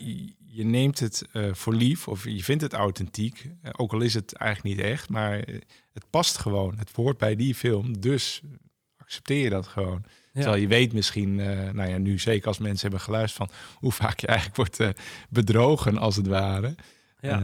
je, 0.47 0.65
neemt 0.65 0.99
het 0.99 1.25
eh, 1.33 1.55
voor 1.55 1.75
lief 1.75 2.09
of 2.09 2.25
je 2.25 2.45
vindt 2.45 2.63
het 2.63 2.73
authentiek. 2.73 3.51
eh, 3.63 3.71
ook 3.77 3.93
al 3.93 4.01
is 4.01 4.15
het 4.15 4.33
eigenlijk 4.33 4.77
niet 4.77 4.87
echt. 4.87 5.09
Maar 5.09 5.39
eh, 5.41 5.55
het 5.93 6.05
past 6.11 6.39
gewoon. 6.39 6.79
Het 6.79 6.91
hoort 6.93 7.19
bij 7.19 7.37
die 7.37 7.55
film. 7.55 8.01
Dus 8.01 8.43
accepteer 8.97 9.43
je 9.43 9.51
dat 9.51 9.67
gewoon. 9.67 10.05
Terwijl 10.33 10.57
je 10.57 10.67
weet 10.67 10.93
misschien, 10.93 11.35
nou 11.75 11.87
ja, 11.89 11.99
nu 11.99 12.19
zeker 12.19 12.47
als 12.49 12.59
mensen 12.59 12.81
hebben 12.81 13.01
geluisterd 13.01 13.49
van 13.49 13.57
hoe 13.75 13.93
vaak 13.93 14.21
je 14.21 14.27
eigenlijk 14.27 14.57
wordt 14.57 14.99
bedrogen 15.31 15.99
als 15.99 16.17
het 16.17 16.27
ware 16.27 16.75
Ja. 17.21 17.39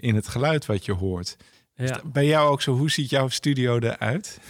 in 0.00 0.14
het 0.14 0.28
geluid 0.28 0.66
wat 0.66 0.84
je 0.84 0.92
hoort. 0.92 1.36
Ja. 1.74 2.00
bij 2.04 2.26
jou 2.26 2.50
ook 2.50 2.62
zo? 2.62 2.76
Hoe 2.76 2.90
ziet 2.90 3.10
jouw 3.10 3.28
studio 3.28 3.78
eruit? 3.78 4.40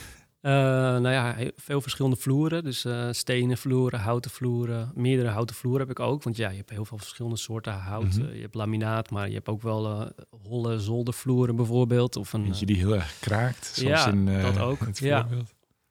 Eh, 0.41 0.53
nou 0.53 1.09
ja, 1.11 1.37
veel 1.57 1.81
verschillende 1.81 2.17
vloeren. 2.17 2.65
Dus 2.65 2.85
eh, 2.85 3.09
stenen 3.11 3.59
vloeren, 3.59 4.01
houten 4.01 4.31
vloeren. 4.31 4.93
Meerdere 4.95 5.29
houten 5.29 5.57
vloeren 5.57 5.81
heb 5.81 5.91
ik 5.91 6.01
ook. 6.01 6.23
Want 6.23 6.37
ja, 6.37 6.49
je 6.51 6.57
hebt 6.57 6.71
heel 6.71 6.85
veel 6.85 6.99
verschillende 6.99 7.37
soorten 7.37 7.73
hout. 7.73 8.17
Mhm. 8.17 8.25
Eh, 8.27 8.35
je 8.35 8.41
hebt 8.41 8.55
laminaat, 8.55 9.11
maar 9.11 9.29
je 9.29 9.35
hebt 9.35 9.49
ook 9.49 9.63
wel 9.63 10.13
holle 10.43 10.79
zoldervloeren 10.79 11.57
bijvoorbeeld. 11.57 12.17
Of 12.17 12.33
een, 12.33 12.45
Eentje 12.45 12.67
die 12.67 12.77
heel 12.77 12.95
erg 12.95 13.19
kraakt, 13.21 13.81
ja, 13.81 14.09
in 14.09 14.25
dat 14.25 14.59
ook. 14.59 14.81
het 14.81 14.99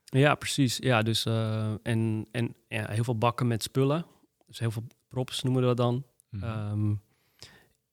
Ja. 0.10 0.36
precies. 0.36 0.78
Ja, 0.78 1.02
dus, 1.02 1.26
en 1.84 2.28
en 2.32 2.56
ja, 2.68 2.90
heel 2.90 3.04
veel 3.04 3.18
bakken 3.18 3.48
met 3.48 3.64
spullen. 3.64 4.06
Dus 4.48 4.60
heel 4.60 4.72
veel 4.72 4.84
props 5.08 5.44
noemen 5.44 5.62
we 5.62 5.68
dat 5.68 5.78
dan. 5.78 6.04
Mhm. 6.30 6.44
Ehm, 6.44 6.94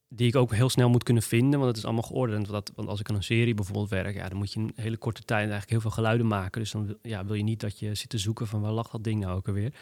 die 0.09 0.27
ik 0.29 0.37
ook 0.37 0.55
heel 0.55 0.69
snel 0.69 0.88
moet 0.88 1.03
kunnen 1.03 1.23
vinden, 1.23 1.59
want 1.59 1.66
het 1.69 1.77
is 1.77 1.85
allemaal 1.85 2.03
geordend. 2.03 2.49
Want, 2.49 2.66
dat, 2.66 2.77
want 2.77 2.88
als 2.88 3.01
ik 3.01 3.09
aan 3.09 3.16
een 3.16 3.23
serie 3.23 3.55
bijvoorbeeld 3.55 3.88
werk, 3.88 4.14
ja, 4.14 4.29
dan 4.29 4.38
moet 4.38 4.53
je 4.53 4.61
in 4.61 4.66
een 4.66 4.83
hele 4.83 4.97
korte 4.97 5.23
tijd 5.23 5.40
eigenlijk 5.40 5.71
heel 5.71 5.81
veel 5.81 5.90
geluiden 5.90 6.27
maken. 6.27 6.61
Dus 6.61 6.71
dan 6.71 6.87
wil- 6.87 6.99
ja, 7.03 7.25
wil 7.25 7.35
je 7.35 7.42
niet 7.42 7.61
dat 7.61 7.79
je 7.79 7.95
zit 7.95 8.09
te 8.09 8.19
zoeken 8.19 8.47
van 8.47 8.61
waar 8.61 8.73
lag 8.73 8.90
dat 8.90 9.05
ding 9.05 9.21
nou 9.21 9.37
ook 9.37 9.49
alweer. 9.49 9.75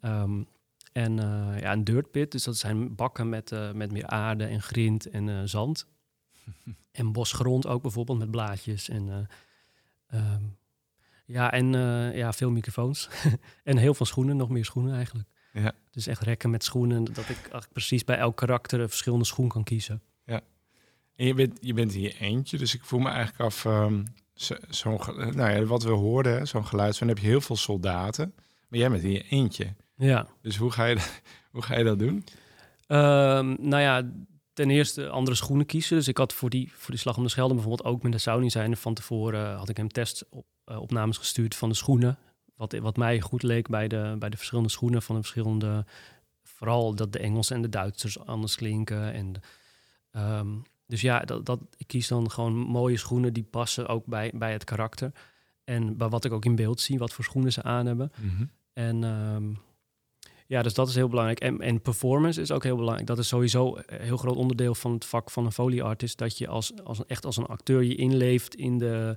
Ehm, 0.00 0.42
en 0.92 1.18
eh, 1.18 1.60
ja, 1.60 1.72
een 1.72 1.84
dirt 1.84 2.10
pit, 2.10 2.32
dus 2.32 2.44
dat 2.44 2.56
zijn 2.56 2.94
bakken 2.94 3.28
met, 3.28 3.52
eh, 3.52 3.72
met 3.72 3.92
meer 3.92 4.06
aarde 4.06 4.44
en 4.44 4.62
grind 4.62 5.06
en 5.06 5.28
eh, 5.28 5.40
zand. 5.44 5.86
en 6.92 7.12
bosgrond 7.12 7.66
ook 7.66 7.82
bijvoorbeeld 7.82 8.18
met 8.18 8.30
blaadjes 8.30 8.88
en... 8.88 9.08
eh, 10.06 10.18
ehm, 10.20 10.42
ja, 11.26 11.52
en 11.52 11.72
ja, 12.16 12.32
veel 12.32 12.50
microfoons. 12.50 13.08
en 13.64 13.76
heel 13.76 13.94
veel 13.94 14.06
schoenen, 14.06 14.36
nog 14.36 14.48
meer 14.48 14.64
schoenen 14.64 14.94
eigenlijk. 14.94 15.28
Ja. 15.52 15.72
Dus 15.90 16.06
echt 16.06 16.22
rekken 16.22 16.50
met 16.50 16.64
schoenen, 16.64 17.04
dat 17.04 17.28
ik 17.28 17.36
eigenlijk 17.36 17.72
precies 17.72 18.04
bij 18.04 18.16
elk 18.16 18.36
karakter 18.36 18.80
een 18.80 18.88
verschillende 18.88 19.24
schoen 19.24 19.48
kan 19.48 19.64
kiezen. 19.64 20.02
En 21.16 21.26
je 21.26 21.34
bent, 21.34 21.58
je 21.60 21.72
bent 21.74 21.94
je 21.94 22.18
eentje, 22.18 22.58
dus 22.58 22.74
ik 22.74 22.84
voel 22.84 23.00
me 23.00 23.08
eigenlijk 23.08 23.40
af... 23.40 23.64
ehm, 23.64 24.04
zo- 24.34 24.56
zo'n 24.68 25.00
nou 25.16 25.50
ja, 25.50 25.64
wat 25.64 25.82
we 25.82 25.90
hoorden, 25.90 26.48
zo'n 26.48 26.66
geluid 26.66 26.98
van 26.98 27.08
heb 27.08 27.18
je 27.18 27.26
heel 27.26 27.40
veel 27.40 27.56
soldaten. 27.56 28.32
Maar 28.68 28.78
jij 28.78 28.90
bent 28.90 29.02
je 29.02 29.22
eentje. 29.28 29.74
Ja. 29.96 30.26
Dus 30.42 30.56
hoe 30.56 30.70
ga 30.70 30.84
je, 30.84 30.94
dat- 30.94 31.20
hoe 31.52 31.62
ga 31.62 31.78
je 31.78 31.84
dat 31.84 31.98
doen? 31.98 32.24
Ehm, 32.86 33.46
nou 33.58 33.82
ja, 33.82 34.10
ten 34.52 34.70
eerste 34.70 35.08
andere 35.08 35.36
schoenen 35.36 35.66
kiezen. 35.66 35.96
Dus 35.96 36.08
ik 36.08 36.16
had 36.16 36.32
voor 36.32 36.50
die, 36.50 36.72
voor 36.74 36.90
die 36.90 36.98
slag 37.00 37.16
om 37.16 37.22
de 37.22 37.28
Schelde 37.28 37.54
bijvoorbeeld 37.54 37.88
ook 37.88 38.02
met 38.02 38.12
de 38.12 38.18
Saudi 38.18 38.50
zijn 38.50 38.76
van 38.76 38.94
tevoren 38.94 39.54
had 39.56 39.68
ik 39.68 39.76
hem 39.76 39.88
testopnames 39.88 41.16
gestuurd 41.16 41.54
van 41.54 41.68
de 41.68 41.74
schoenen. 41.74 42.18
Wat, 42.60 42.78
wat 42.78 42.96
mij 42.96 43.20
goed 43.20 43.42
leek 43.42 43.68
bij 43.68 43.88
de, 43.88 44.16
bij 44.18 44.28
de 44.28 44.36
verschillende 44.36 44.70
schoenen 44.70 45.02
van 45.02 45.14
de 45.14 45.20
verschillende. 45.20 45.84
Vooral 46.42 46.94
dat 46.94 47.12
de 47.12 47.18
Engelsen 47.18 47.56
en 47.56 47.62
de 47.62 47.68
Duitsers 47.68 48.18
anders 48.18 48.56
klinken. 48.56 49.12
En, 49.12 49.32
ehm, 50.10 50.48
dus 50.86 51.00
ja, 51.00 51.20
dat, 51.20 51.46
dat, 51.46 51.60
ik 51.76 51.86
kies 51.86 52.08
dan 52.08 52.30
gewoon 52.30 52.52
mooie 52.52 52.96
schoenen 52.96 53.32
die 53.32 53.42
passen 53.42 53.88
ook 53.88 54.06
bij, 54.06 54.32
bij 54.34 54.52
het 54.52 54.64
karakter. 54.64 55.12
En 55.64 55.96
bij 55.96 56.08
wat 56.08 56.24
ik 56.24 56.32
ook 56.32 56.44
in 56.44 56.54
beeld 56.54 56.80
zie, 56.80 56.98
wat 56.98 57.12
voor 57.12 57.24
schoenen 57.24 57.52
ze 57.52 57.62
aan 57.62 57.86
hebben. 57.86 58.12
En 58.72 59.04
ehm, 59.04 59.52
ja, 60.46 60.62
dus 60.62 60.74
dat 60.74 60.88
is 60.88 60.94
heel 60.94 61.08
belangrijk. 61.08 61.40
En, 61.40 61.60
en 61.60 61.80
performance 61.80 62.40
is 62.40 62.50
ook 62.50 62.64
heel 62.64 62.76
belangrijk. 62.76 63.06
Dat 63.06 63.18
is 63.18 63.28
sowieso 63.28 63.76
een 63.86 64.00
heel 64.00 64.16
groot 64.16 64.36
onderdeel 64.36 64.74
van 64.74 64.92
het 64.92 65.04
vak 65.04 65.30
van 65.30 65.44
een 65.44 65.52
foley 65.52 65.82
artist. 65.82 66.18
Dat 66.18 66.38
je 66.38 66.48
als, 66.48 66.72
als, 66.84 67.06
echt 67.06 67.24
als 67.24 67.36
een 67.36 67.46
acteur 67.46 67.82
je 67.82 67.94
inleeft 67.94 68.54
in 68.54 68.78
de, 68.78 69.16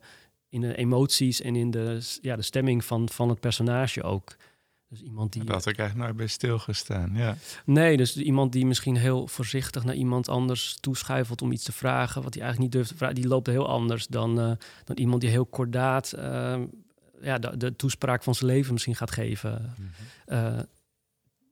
in 0.54 0.62
de 0.62 0.76
emoties 0.76 1.42
en 1.42 1.56
in 1.56 1.72
de, 1.72 2.18
ja, 2.22 2.36
de 2.36 2.42
stemming 2.42 2.86
van, 2.86 3.10
van 3.10 3.30
het 3.30 3.39
personage 3.39 4.04
ook. 4.04 4.36
Dus 4.88 5.02
iemand 5.02 5.34
die. 5.34 5.44
Dat 5.44 5.54
had 5.54 5.74
ik 5.74 5.78
eigenlijk 5.78 6.08
nooit 6.08 6.18
bij 6.18 6.28
stilgestaan. 6.28 7.12
Ja. 7.16 7.38
Nee, 7.66 7.98
dus 7.98 8.18
iemand 8.18 8.52
die 8.52 8.66
misschien 8.66 8.96
heel 8.96 9.28
voorzichtig 9.28 9.84
naar 9.84 9.96
iemand 9.96 10.30
anders 10.30 10.78
toeschuifelt 10.80 11.42
om 11.42 11.52
iets 11.52 11.63
te 11.63 11.72
vragen, 11.72 12.24
wat 12.24 12.34
hij 12.34 12.44
eigenlijk 12.44 12.60
niet 12.60 12.72
durft 12.72 12.89
te 12.89 12.98
vragen, 12.98 13.16
die 13.16 13.28
loopt 13.28 13.48
heel 13.48 13.68
anders 13.68 14.08
dan, 14.08 14.39
uh, 14.39 14.52
dan 14.84 14.98
iemand 14.98 15.22
die 15.22 15.30
heel 15.30 15.46
kordaat 15.46 16.13
uh, 16.16 16.62
ja, 17.22 17.38
de, 17.38 17.58
de, 17.58 17.76
toespraak 17.76 18.24
van 18.24 18.36
zijn 18.36 18.52
leven 18.52 18.74
misschien 18.74 18.96
gaat 18.96 19.12
geven. 19.12 19.76
Mm 19.78 19.89
-hmm. 20.26 20.38
uh, 20.38 20.60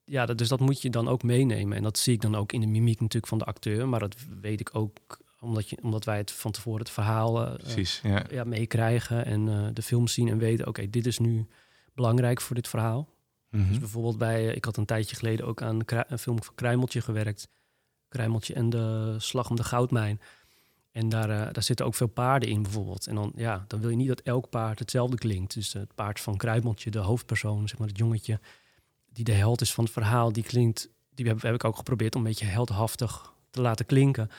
ja, 0.06 0.26
dat, 0.26 0.38
dus 0.38 0.48
dat 0.48 0.60
moet 0.60 0.82
je 0.82 0.90
dan 0.90 1.08
ook 1.08 1.24
meenemen. 1.24 1.78
En 1.78 1.84
dat 1.84 1.98
zie 1.98 2.14
ik 2.14 2.22
dan 2.22 2.36
ook 2.36 2.52
in 2.52 2.62
de 2.62 2.68
mimiek 2.68 3.00
natuurlijk 3.00 3.28
van 3.28 3.38
de 3.38 3.46
acteur, 3.46 3.88
maar 3.88 4.00
dat 4.00 4.16
weet 4.42 4.60
ik 4.60 4.70
ook 4.76 5.20
omdat, 5.42 5.70
je, 5.70 5.78
omdat 5.82 6.06
wij 6.06 6.18
het 6.18 6.32
van 6.32 6.52
tevoren 6.52 6.80
het 6.80 6.90
verhaal 6.90 7.56
Precies, 7.58 8.00
ja. 8.04 8.24
ja. 8.30 8.44
meekrijgen 8.44 9.26
en 9.26 9.74
de 9.74 9.82
film 9.82 10.08
zien 10.08 10.28
en 10.28 10.38
weten, 10.38 10.68
oké, 10.68 10.90
dit 10.90 11.06
is 11.06 11.20
nu 11.20 11.48
belangrijk 11.94 12.42
voor 12.42 12.56
dit 12.56 12.68
verhaal. 12.68 13.10
Mhm. 13.50 13.68
Dus 13.68 13.80
bijvoorbeeld 13.80 14.18
bij, 14.18 14.46
ik 14.46 14.66
had 14.66 14.78
een 14.78 14.86
tijdje 14.86 15.16
geleden 15.16 15.46
ook 15.46 15.62
aan 15.62 15.80
een 15.86 16.20
film 16.20 16.44
van 16.44 16.56
Kruimeltje 16.56 17.02
gewerkt. 17.02 17.48
Kruimeltje 18.08 18.54
en 18.54 18.70
de 18.70 19.16
Slag 19.18 19.50
om 19.50 19.56
de 19.56 19.64
Goudmijn. 19.64 20.22
En 20.92 21.10
daar, 21.10 21.30
uh, 21.30 21.36
daar 21.52 21.64
zitten 21.64 21.86
ook 21.86 21.96
veel 21.96 22.08
paarden 22.08 22.50
in 22.50 22.62
bijvoorbeeld. 22.62 23.08
En 23.08 23.16
dan, 23.16 23.32
ja, 23.36 23.66
dan 23.68 23.80
wil 23.80 23.90
je 23.90 23.96
niet 23.96 24.08
dat 24.08 24.22
elk 24.22 24.50
paard 24.50 24.80
hetzelfde 24.80 25.18
klinkt. 25.18 25.54
Dus 25.54 25.74
het 25.74 25.96
paard 25.96 26.20
van 26.20 26.38
Kruimeltje, 26.38 26.92
de 26.92 27.00
hoofdpersoon, 27.00 27.68
zeg 27.68 27.78
maar 27.78 27.88
het 27.88 27.98
jongetje... 27.98 28.40
die 29.10 29.24
de 29.24 29.32
held 29.32 29.62
is 29.62 29.74
van 29.74 29.84
het 29.84 29.94
verhaal, 29.94 30.32
die 30.32 30.44
klinkt... 30.44 30.90
die 31.14 31.28
heb, 31.28 31.42
heb 31.42 31.54
ik 31.54 31.64
ook 31.64 31.78
geprobeerd 31.78 32.16
om 32.16 32.22
een 32.22 32.28
beetje 32.28 32.46
heldhaftig 32.46 33.34
te 33.50 33.62
laten 33.62 33.86
klinken. 33.86 34.30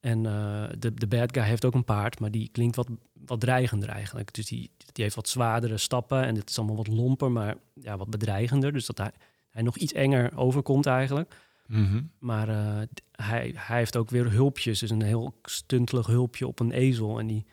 En 0.00 0.24
uh, 0.24 0.64
de, 0.78 0.94
de 0.94 1.06
bad 1.06 1.32
guy 1.32 1.44
heeft 1.44 1.64
ook 1.64 1.74
een 1.74 1.84
paard, 1.84 2.20
maar 2.20 2.30
die 2.30 2.48
klinkt 2.52 2.76
wat, 2.76 2.88
wat 3.12 3.40
dreigender 3.40 3.88
eigenlijk. 3.88 4.34
Dus 4.34 4.46
die, 4.46 4.70
die 4.92 5.04
heeft 5.04 5.16
wat 5.16 5.28
zwaardere 5.28 5.78
stappen 5.78 6.26
en 6.26 6.34
het 6.34 6.50
is 6.50 6.58
allemaal 6.58 6.76
wat 6.76 6.88
lomper, 6.88 7.30
maar 7.30 7.56
ja, 7.74 7.96
wat 7.96 8.10
bedreigender. 8.10 8.72
Dus 8.72 8.86
dat 8.86 8.98
hij, 8.98 9.10
hij 9.50 9.62
nog 9.62 9.76
iets 9.76 9.92
enger 9.92 10.36
overkomt 10.36 10.86
eigenlijk. 10.86 11.34
Mm 11.66 11.86
-hmm. 11.86 12.10
Maar 12.18 12.48
uh, 12.48 12.80
hij, 13.12 13.54
hij 13.56 13.78
heeft 13.78 13.96
ook 13.96 14.10
weer 14.10 14.32
hulpjes, 14.32 14.78
dus 14.78 14.90
een 14.90 15.02
heel 15.02 15.34
stuntelig 15.42 16.06
hulpje 16.06 16.46
op 16.46 16.60
een 16.60 16.72
ezel. 16.72 17.18
En 17.18 17.26
die, 17.26 17.46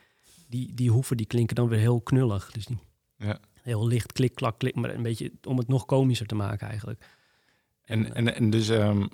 die, 0.47 0.73
die 0.73 0.91
hoeven 0.91 1.17
die 1.17 1.25
klinken 1.25 1.55
dan 1.55 1.67
weer 1.67 1.79
heel 1.79 2.01
knullig. 2.01 2.51
Dus 2.51 2.65
die 2.65 2.77
ja. 3.17 3.39
heel 3.61 3.87
licht 3.87 4.11
klik, 4.11 4.35
klak, 4.35 4.59
klik, 4.59 4.75
maar 4.75 4.93
een 4.93 5.03
beetje 5.03 5.31
om 5.43 5.57
het 5.57 5.67
nog 5.67 5.85
komischer 5.85 6.25
te 6.25 6.35
maken 6.35 6.67
eigenlijk. 6.67 7.05
En, 7.87 8.15
en, 8.15 8.35
en 8.35 8.49
dus 8.49 8.69
um, 8.69 9.09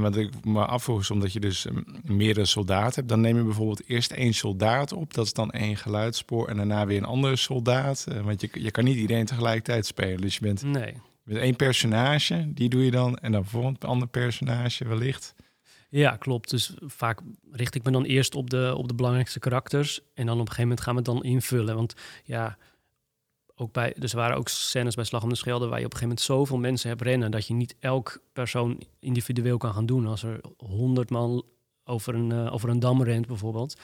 wat 0.00 0.16
ik 0.16 0.44
me 0.44 0.64
afvroeg 0.64 1.00
is 1.00 1.10
omdat 1.10 1.32
je 1.32 1.40
dus 1.40 1.64
um, 1.64 1.84
meerdere 2.04 2.46
soldaten 2.46 2.94
hebt, 2.94 3.08
dan 3.08 3.20
neem 3.20 3.36
je 3.36 3.42
bijvoorbeeld 3.42 3.88
eerst 3.88 4.12
één 4.12 4.34
soldaat 4.34 4.92
op, 4.92 5.14
dat 5.14 5.24
is 5.24 5.32
dan 5.32 5.50
één 5.50 5.76
geluidsspoor 5.76 6.48
en 6.48 6.56
daarna 6.56 6.86
weer 6.86 6.98
een 6.98 7.04
andere 7.04 7.36
soldaat. 7.36 8.06
Uh, 8.08 8.20
want 8.20 8.40
je, 8.40 8.48
je 8.52 8.70
kan 8.70 8.84
niet 8.84 8.96
iedereen 8.96 9.26
tegelijkertijd 9.26 9.86
spelen. 9.86 10.20
Dus 10.20 10.34
je 10.34 10.40
bent 10.40 10.62
nee. 10.62 10.94
met 11.22 11.36
één 11.36 11.56
personage, 11.56 12.52
die 12.54 12.68
doe 12.68 12.84
je 12.84 12.90
dan, 12.90 13.18
en 13.18 13.32
dan 13.32 13.40
bijvoorbeeld 13.40 13.82
een 13.82 13.88
ander 13.88 14.08
personage 14.08 14.88
wellicht. 14.88 15.34
Ja, 15.90 16.16
klopt. 16.16 16.50
Dus 16.50 16.74
vaak 16.80 17.20
richt 17.52 17.74
ik 17.74 17.84
me 17.84 17.90
dan 17.90 18.04
eerst 18.04 18.34
op 18.34 18.50
de, 18.50 18.74
op 18.76 18.88
de 18.88 18.94
belangrijkste 18.94 19.38
karakters 19.38 20.00
en 20.14 20.26
dan 20.26 20.34
op 20.34 20.48
een 20.48 20.54
gegeven 20.54 20.62
moment 20.62 20.80
gaan 20.80 20.94
we 20.94 21.00
het 21.00 21.10
dan 21.10 21.22
invullen. 21.22 21.74
Want 21.74 21.94
ja, 22.24 22.58
ook 23.60 23.72
bij, 23.72 23.94
dus 23.98 24.10
er 24.12 24.18
waren 24.18 24.36
ook 24.36 24.48
scènes 24.48 24.94
bij 24.94 25.04
Slag 25.04 25.22
om 25.22 25.28
de 25.28 25.34
Schelde 25.34 25.66
waar 25.66 25.78
je 25.78 25.84
op 25.84 25.92
een 25.92 25.98
gegeven 25.98 26.08
moment 26.08 26.20
zoveel 26.20 26.58
mensen 26.58 26.88
hebt 26.88 27.02
rennen 27.02 27.30
dat 27.30 27.46
je 27.46 27.54
niet 27.54 27.74
elk 27.78 28.20
persoon 28.32 28.82
individueel 28.98 29.58
kan 29.58 29.74
gaan 29.74 29.86
doen. 29.86 30.06
Als 30.06 30.22
er 30.22 30.40
honderd 30.56 31.10
man 31.10 31.44
over 31.84 32.14
een, 32.14 32.30
uh, 32.30 32.52
over 32.52 32.68
een 32.68 32.80
dam 32.80 33.02
rent 33.02 33.26
bijvoorbeeld, 33.26 33.76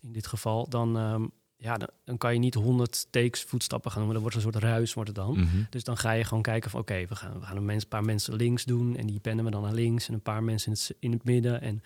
in 0.00 0.12
dit 0.12 0.26
geval, 0.26 0.68
dan, 0.68 0.96
um, 0.96 1.30
ja, 1.56 1.76
dan, 1.76 1.88
dan, 2.04 2.18
kan 2.18 2.32
je 2.32 2.38
niet 2.38 2.54
honderd 2.54 3.06
takes 3.10 3.42
voetstappen 3.42 3.90
gaan 3.90 3.98
doen, 4.00 4.12
maar 4.12 4.20
dan 4.20 4.30
wordt 4.30 4.46
een 4.46 4.52
soort 4.52 4.64
ruis 4.64 4.94
wordt 4.94 5.08
het 5.08 5.18
dan. 5.18 5.36
Mm 5.36 5.48
-hmm. 5.48 5.66
Dus 5.70 5.84
dan 5.84 5.96
ga 5.96 6.12
je 6.12 6.24
gewoon 6.24 6.42
kijken 6.42 6.70
van 6.70 6.80
oké, 6.80 6.92
okay, 6.92 7.08
we 7.08 7.14
gaan, 7.14 7.40
we 7.40 7.46
gaan 7.46 7.56
een, 7.56 7.64
mens, 7.64 7.84
paar 7.84 8.04
mensen 8.04 8.34
links 8.34 8.64
doen 8.64 8.96
en 8.96 9.06
die 9.06 9.20
pennen 9.20 9.44
we 9.44 9.50
dan 9.50 9.62
naar 9.62 9.72
links 9.72 10.08
en 10.08 10.14
een 10.14 10.22
paar 10.22 10.42
mensen 10.42 10.72
in 10.72 10.78
het, 10.78 10.96
in 10.98 11.12
het 11.12 11.24
midden 11.24 11.60
en 11.60 11.82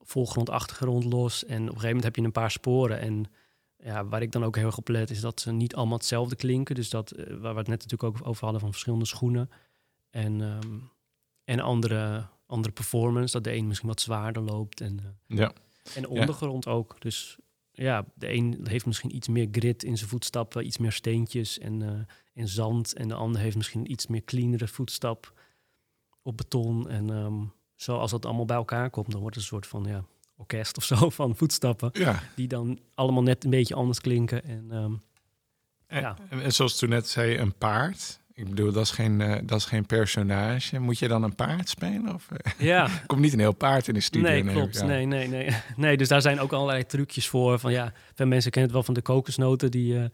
voorgrond, 0.00 0.50
achtergrond 0.50 1.04
los. 1.04 1.44
En 1.44 1.56
op 1.56 1.58
een 1.60 1.66
gegeven 1.66 1.86
moment 1.86 2.04
heb 2.04 2.16
je 2.16 2.22
een 2.22 2.32
paar 2.32 2.50
sporen 2.50 3.00
en 3.00 3.24
ja, 3.82 4.06
waar 4.06 4.22
ik 4.22 4.32
dan 4.32 4.44
ook 4.44 4.56
heel 4.56 4.66
erg 4.66 4.78
op 4.78 4.88
let, 4.88 5.10
is 5.10 5.20
dat 5.20 5.40
ze 5.40 5.52
niet 5.52 5.74
allemaal 5.74 5.98
hetzelfde 5.98 6.36
klinken. 6.36 6.74
Dus 6.74 6.90
dat, 6.90 7.16
uh, 7.16 7.26
waar 7.26 7.52
we 7.52 7.58
het 7.58 7.68
net 7.68 7.82
natuurlijk 7.82 8.02
ook 8.02 8.26
over 8.26 8.42
hadden 8.42 8.60
van 8.60 8.70
verschillende 8.70 9.04
schoenen. 9.04 9.50
En, 10.10 10.40
um, 10.40 10.90
en 11.44 11.60
andere, 11.60 12.26
andere 12.46 12.74
performance, 12.74 13.32
dat 13.32 13.44
de 13.44 13.54
een 13.54 13.66
misschien 13.66 13.88
wat 13.88 14.00
zwaarder 14.00 14.42
loopt. 14.42 14.80
En, 14.80 15.00
uh, 15.28 15.38
ja. 15.38 15.52
en 15.94 16.02
de 16.02 16.08
ondergrond 16.08 16.64
ja. 16.64 16.70
ook. 16.70 17.00
Dus 17.00 17.38
ja, 17.72 18.04
de 18.14 18.32
een 18.32 18.66
heeft 18.68 18.86
misschien 18.86 19.14
iets 19.14 19.28
meer 19.28 19.48
grit 19.52 19.82
in 19.82 19.96
zijn 19.96 20.10
voetstappen, 20.10 20.66
iets 20.66 20.78
meer 20.78 20.92
steentjes 20.92 21.58
en, 21.58 21.80
uh, 21.80 21.90
en 22.34 22.48
zand. 22.48 22.94
En 22.94 23.08
de 23.08 23.14
ander 23.14 23.40
heeft 23.40 23.56
misschien 23.56 23.90
iets 23.90 24.06
meer 24.06 24.24
cleanere 24.24 24.68
voetstap 24.68 25.40
op 26.22 26.36
beton. 26.36 26.88
En 26.88 27.08
um, 27.08 27.52
zo 27.76 27.96
als 27.96 28.10
dat 28.10 28.24
allemaal 28.24 28.44
bij 28.44 28.56
elkaar 28.56 28.90
komt, 28.90 29.10
dan 29.10 29.20
wordt 29.20 29.36
het 29.36 29.44
een 29.44 29.50
soort 29.50 29.66
van 29.66 29.84
ja, 29.84 30.04
orkest 30.40 30.76
of 30.76 30.84
zo 30.84 31.10
van 31.20 31.36
voetstappen. 31.36 31.90
Ja. 31.92 32.22
Die 32.34 32.48
dan 32.48 32.78
allemaal 32.94 33.22
net 33.22 33.44
een 33.44 33.50
beetje 33.50 33.74
anders 33.74 34.00
klinken. 34.00 34.44
En, 34.44 34.70
um, 34.72 35.00
en, 35.86 36.00
ja. 36.00 36.16
en, 36.28 36.52
zoals 36.52 36.78
toen 36.78 36.88
net 36.88 37.08
zei, 37.08 37.38
een 37.38 37.54
paard. 37.54 38.18
Ik 38.34 38.48
bedoel, 38.48 38.72
dat 38.72 38.84
is 38.84 38.90
geen, 38.90 39.20
uh, 39.20 39.36
dat 39.42 39.58
is 39.58 39.64
geen 39.64 39.86
personage. 39.86 40.78
Moet 40.78 40.98
je 40.98 41.08
dan 41.08 41.22
een 41.22 41.34
paard 41.34 41.68
spelen? 41.68 42.14
Of, 42.14 42.28
ja. 42.58 42.88
komt 43.06 43.20
niet 43.20 43.32
een 43.32 43.38
heel 43.38 43.52
paard 43.52 43.88
in 43.88 43.94
de 43.94 44.00
studio. 44.00 44.30
Nee, 44.30 44.44
klopt. 44.44 44.78
Ja. 44.78 44.84
Nee, 44.84 45.06
nee, 45.06 45.28
nee. 45.28 45.56
nee, 45.76 45.96
dus 45.96 46.08
daar 46.08 46.22
zijn 46.22 46.40
ook 46.40 46.52
allerlei 46.52 46.86
trucjes 46.86 47.28
voor. 47.28 47.58
Van 47.58 47.72
ja, 47.72 47.92
veel 48.14 48.26
mensen 48.26 48.50
kennen 48.50 48.70
het 48.70 48.78
wel 48.78 48.94
van 48.94 48.94
de 48.94 49.02
kokosnoten 49.02 49.70
die 49.70 49.94
uh, 49.94 50.04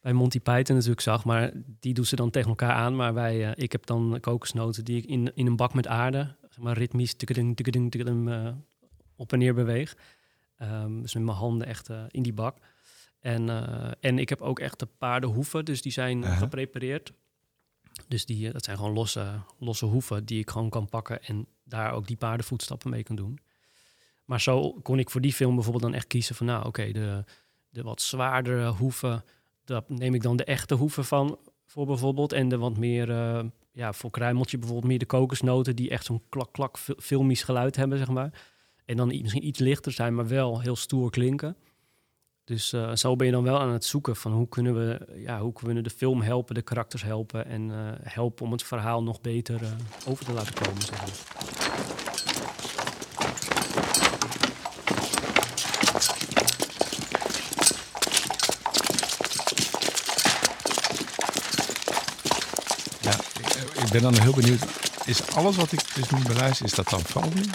bij 0.00 0.12
Monty 0.12 0.40
Python 0.40 0.74
natuurlijk 0.74 1.00
zag. 1.00 1.24
Maar 1.24 1.52
die 1.80 1.94
doen 1.94 2.04
ze 2.04 2.16
dan 2.16 2.30
tegen 2.30 2.48
elkaar 2.48 2.72
aan. 2.72 2.96
Maar 2.96 3.14
wij, 3.14 3.46
uh, 3.46 3.50
ik 3.54 3.72
heb 3.72 3.86
dan 3.86 4.18
kokosnoten 4.20 4.84
die 4.84 4.96
ik 4.96 5.04
in, 5.04 5.32
in 5.34 5.46
een 5.46 5.56
bak 5.56 5.74
met 5.74 5.86
aarde, 5.86 6.36
zeg 6.50 6.58
maar 6.64 6.78
ritmisch, 6.78 7.14
tikkeding, 7.14 7.56
tikkeding, 7.56 8.28
uh, 8.28 8.48
op 9.16 9.32
en 9.32 9.38
neer 9.38 9.54
beweeg. 9.54 9.96
Um, 10.62 11.02
dus 11.02 11.14
met 11.14 11.22
mijn 11.22 11.36
handen 11.36 11.66
echt 11.66 11.90
uh, 11.90 12.02
in 12.08 12.22
die 12.22 12.32
bak. 12.32 12.56
En, 13.20 13.48
uh, 13.48 13.90
en 14.00 14.18
ik 14.18 14.28
heb 14.28 14.40
ook 14.40 14.58
echt 14.58 14.78
de 14.78 14.88
paardenhoeven, 14.98 15.64
dus 15.64 15.82
die 15.82 15.92
zijn 15.92 16.22
-huh. 16.22 16.38
geprepareerd. 16.38 17.12
Dus 18.08 18.26
die, 18.26 18.52
dat 18.52 18.64
zijn 18.64 18.76
gewoon 18.76 18.92
losse, 18.92 19.40
losse 19.58 19.84
hoeven 19.84 20.24
die 20.24 20.40
ik 20.40 20.50
gewoon 20.50 20.70
kan 20.70 20.88
pakken 20.88 21.22
en 21.22 21.46
daar 21.64 21.92
ook 21.92 22.06
die 22.06 22.16
paardenvoetstappen 22.16 22.90
mee 22.90 23.02
kan 23.02 23.16
doen. 23.16 23.38
Maar 24.24 24.40
zo 24.40 24.72
kon 24.72 24.98
ik 24.98 25.10
voor 25.10 25.20
die 25.20 25.32
film 25.32 25.54
bijvoorbeeld 25.54 25.84
dan 25.84 25.94
echt 25.94 26.06
kiezen 26.06 26.34
van, 26.34 26.46
nou 26.46 26.58
oké, 26.58 26.68
okay, 26.68 26.92
de, 26.92 27.24
de 27.68 27.82
wat 27.82 28.02
zwaardere 28.02 28.68
hoeven, 28.68 29.24
daar 29.64 29.82
neem 29.86 30.14
ik 30.14 30.22
dan 30.22 30.36
de 30.36 30.44
echte 30.44 30.74
hoeven 30.74 31.04
van 31.04 31.38
voor 31.66 31.86
bijvoorbeeld. 31.86 32.32
En 32.32 32.48
de 32.48 32.58
wat 32.58 32.76
meer, 32.76 33.08
uh, 33.08 33.44
ja, 33.72 33.92
voor 33.92 34.10
kruimeltje 34.10 34.58
bijvoorbeeld 34.58 34.88
meer 34.88 34.98
de 34.98 35.06
kokosnoten 35.06 35.76
die 35.76 35.90
echt 35.90 36.04
zo'n 36.04 36.22
klak-klak 36.28 36.78
filmisch 36.78 37.42
geluid 37.42 37.76
hebben, 37.76 37.98
zeg 37.98 38.08
maar. 38.08 38.32
En 38.86 38.96
dan 38.96 39.06
misschien 39.06 39.46
iets 39.46 39.58
lichter 39.58 39.92
zijn, 39.92 40.14
maar 40.14 40.28
wel 40.28 40.60
heel 40.60 40.76
stoer 40.76 41.10
klinken. 41.10 41.56
Dus 42.44 42.72
uh, 42.72 42.94
zo 42.94 43.16
ben 43.16 43.26
je 43.26 43.32
dan 43.32 43.42
wel 43.42 43.60
aan 43.60 43.72
het 43.72 43.84
zoeken 43.84 44.16
van 44.16 44.32
hoe 44.32 44.48
kunnen 44.48 44.74
we, 44.74 45.06
ja, 45.16 45.40
hoe 45.40 45.52
kunnen 45.52 45.76
we 45.76 45.82
de 45.82 45.94
film 45.94 46.20
helpen, 46.20 46.54
de 46.54 46.62
karakters 46.62 47.02
helpen 47.02 47.46
en 47.46 47.68
uh, 47.68 47.76
helpen 48.02 48.44
om 48.44 48.52
het 48.52 48.62
verhaal 48.62 49.02
nog 49.02 49.20
beter 49.20 49.62
uh, 49.62 49.68
over 50.06 50.24
te 50.24 50.32
laten 50.32 50.54
komen. 50.54 50.82
Zeg 50.82 50.98
maar. 50.98 51.10
Ja, 63.00 63.14
ik, 63.82 63.90
ben 63.92 64.02
dan 64.02 64.18
heel 64.18 64.34
benieuwd. 64.34 64.64
Is 65.06 65.34
alles 65.34 65.56
wat 65.56 65.72
ik 65.72 65.94
dus 65.94 66.10
nu 66.10 66.22
beluister, 66.22 66.66
is 66.66 66.74
dat 66.74 66.88
dan 66.88 67.00
folie? 67.00 67.50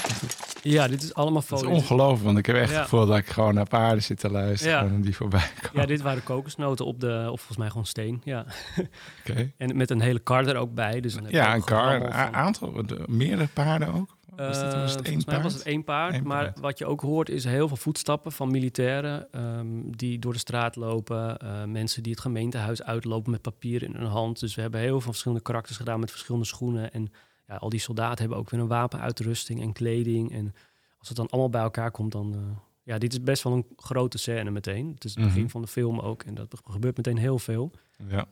Ja, 0.61 0.87
dit 0.87 1.03
is 1.03 1.13
allemaal 1.13 1.41
folie. 1.41 1.63
Het 1.65 1.73
is 1.73 1.81
ongelooflijk, 1.81 2.23
want 2.23 2.37
ik 2.37 2.45
heb 2.45 2.55
echt 2.55 2.71
het 2.71 2.81
gevoel 2.81 3.05
dat 3.05 3.17
ik 3.17 3.27
gewoon 3.27 3.53
naar 3.53 3.67
paarden 3.67 4.03
zit 4.03 4.19
te 4.19 4.31
luisteren 4.31 4.85
ja. 4.85 4.93
en 4.93 5.01
die 5.01 5.15
voorbij 5.15 5.49
komen. 5.61 5.81
Ja, 5.81 5.85
dit 5.85 6.01
waren 6.01 6.23
kokosnoten 6.23 6.85
op 6.85 6.99
de, 6.99 7.27
of 7.31 7.37
volgens 7.39 7.57
mij 7.57 7.67
gewoon 7.67 7.85
steen, 7.85 8.21
ja. 8.23 8.45
Okay. 9.27 9.53
En 9.57 9.77
met 9.77 9.89
een 9.89 10.01
hele 10.01 10.19
kar 10.19 10.47
er 10.47 10.55
ook 10.55 10.73
bij. 10.73 10.99
Dus 10.99 11.13
dan 11.13 11.23
heb 11.23 11.31
ja, 11.31 11.55
een 11.55 11.63
kar, 11.63 12.01
een 12.01 12.13
aantal, 12.13 12.85
de, 12.85 13.03
meerdere 13.07 13.47
paarden 13.53 13.93
ook? 13.93 14.19
Was 14.35 14.59
dit, 14.59 14.73
was 14.73 14.93
het 14.93 15.01
één 15.01 15.23
paard? 15.23 15.43
was 15.43 15.53
het 15.53 15.63
één 15.63 15.83
paard, 15.83 16.13
Eén 16.13 16.23
maar 16.23 16.43
paard. 16.43 16.59
wat 16.59 16.77
je 16.77 16.85
ook 16.85 17.01
hoort 17.01 17.29
is 17.29 17.43
heel 17.43 17.67
veel 17.67 17.77
voetstappen 17.77 18.31
van 18.31 18.51
militairen 18.51 19.27
um, 19.31 19.95
die 19.95 20.19
door 20.19 20.33
de 20.33 20.39
straat 20.39 20.75
lopen. 20.75 21.37
Uh, 21.43 21.63
mensen 21.63 22.03
die 22.03 22.11
het 22.11 22.21
gemeentehuis 22.21 22.83
uitlopen 22.83 23.31
met 23.31 23.41
papier 23.41 23.83
in 23.83 23.95
hun 23.95 24.07
hand. 24.07 24.39
Dus 24.39 24.55
we 24.55 24.61
hebben 24.61 24.79
heel 24.79 25.01
veel 25.01 25.11
verschillende 25.11 25.43
karakters 25.43 25.77
gedaan 25.77 25.99
met 25.99 26.11
verschillende 26.11 26.45
schoenen 26.45 26.93
en 26.93 27.11
ja, 27.51 27.57
al 27.57 27.69
die 27.69 27.79
soldaten 27.79 28.19
hebben 28.19 28.37
ook 28.37 28.49
weer 28.49 28.59
een 28.59 28.67
wapenuitrusting 28.67 29.61
en 29.61 29.73
kleding. 29.73 30.31
En 30.31 30.53
als 30.97 31.07
het 31.07 31.17
dan 31.17 31.29
allemaal 31.29 31.49
bij 31.49 31.61
elkaar 31.61 31.91
komt, 31.91 32.11
dan... 32.11 32.33
Uh, 32.33 32.57
ja, 32.83 32.97
dit 32.97 33.11
is 33.11 33.21
best 33.21 33.43
wel 33.43 33.53
een 33.53 33.67
grote 33.75 34.17
scène 34.17 34.51
meteen. 34.51 34.91
Het 34.93 35.03
is 35.03 35.15
het 35.15 35.23
begin 35.23 35.35
mm 35.35 35.41
-hmm. 35.41 35.51
van 35.51 35.61
de 35.61 35.67
film 35.67 35.99
ook. 35.99 36.23
En 36.23 36.33
dat 36.33 36.61
gebeurt 36.63 36.97
meteen 36.97 37.17
heel 37.17 37.39
veel. 37.39 37.71
Ja. 38.07 38.25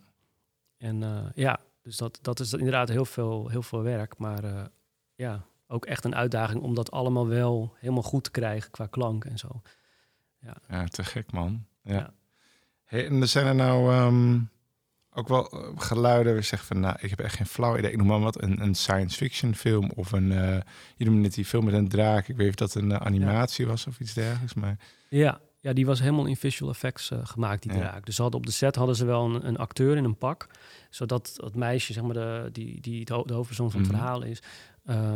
En 0.78 1.02
uh, 1.02 1.26
ja, 1.36 1.60
dus 1.82 1.98
dat, 1.98 2.20
dat 2.22 2.40
is 2.40 2.54
inderdaad 2.54 2.90
heel 2.90 3.06
veel, 3.06 3.50
heel 3.50 3.62
veel 3.62 3.82
werk. 3.82 4.18
Maar 4.18 4.44
uh, 4.44 4.62
ja, 5.16 5.46
ook 5.68 5.86
echt 5.86 6.04
een 6.04 6.16
uitdaging 6.16 6.62
om 6.62 6.76
dat 6.76 6.92
allemaal 6.92 7.28
wel 7.28 7.76
helemaal 7.78 8.04
goed 8.04 8.24
te 8.24 8.32
krijgen 8.32 8.72
qua 8.72 8.86
klank 8.86 9.26
en 9.26 9.38
zo. 9.38 9.62
Ja, 10.40 10.56
ja 10.70 10.86
te 10.86 11.04
gek 11.04 11.32
man. 11.32 11.66
Ja. 11.82 11.94
ja. 11.94 12.14
Hey, 12.84 13.06
en 13.06 13.22
er 13.22 13.28
zijn 13.28 13.46
er 13.46 13.56
nou 13.56 13.92
ehm, 13.94 14.40
ook 15.20 15.28
wel 15.28 15.50
eh, 15.50 15.70
geluiden. 15.76 16.36
We 16.36 16.42
zeggen 16.42 16.68
van, 16.68 16.80
nou, 16.80 16.96
ik 17.00 17.10
heb 17.10 17.20
echt 17.20 17.36
geen 17.36 17.46
flauw 17.46 17.78
idee. 17.78 17.92
Ik 17.92 17.98
noem 17.98 18.08
maar 18.08 18.20
wat, 18.20 18.42
een, 18.42 18.62
een 18.62 18.76
science 18.76 19.18
fiction 19.18 19.56
film 19.56 19.92
of 19.96 20.12
een, 20.12 20.32
uh, 20.32 20.58
je 20.96 21.06
noemde 21.06 21.22
net 21.22 21.34
die 21.34 21.46
film 21.46 21.66
met 21.66 21.74
een 21.74 21.88
draak. 21.88 22.28
Ik 22.28 22.36
weet 22.36 22.50
niet 22.50 22.62
of 22.62 22.68
dat 22.68 22.76
een 22.76 23.00
animatie 23.00 23.68
was 23.68 23.88
of 23.88 24.00
iets 24.00 24.14
dergelijks, 24.14 24.54
maar... 24.54 24.78
Ja, 25.10 25.40
ja, 25.62 25.74
die 25.74 25.86
was 25.86 26.00
helemaal 26.00 26.26
in 26.26 26.36
visual 26.36 26.72
effects 26.72 27.12
gemaakt, 27.24 27.64
die 27.64 27.72
draak. 27.72 28.06
Dus 28.06 28.18
hadden 28.18 28.40
op 28.40 28.46
de 28.46 28.52
set 28.52 28.76
hadden 28.76 28.96
ze 28.96 29.06
wel 29.06 29.26
een, 29.26 29.48
een, 29.48 29.58
acteur 29.58 29.98
in 29.98 30.04
een 30.04 30.18
pak, 30.18 30.48
zodat 30.90 31.40
het 31.44 31.56
meisje, 31.56 31.94
zeg 31.94 32.04
maar, 32.04 32.14
de, 32.14 32.50
die, 32.52 32.82
die 32.82 33.06
de, 33.06 33.14
hoofdpersoon 33.14 33.72
van 33.72 33.80
het 33.80 33.90
mhm. 33.90 34.00
verhaal 34.00 34.24
is, 34.24 34.42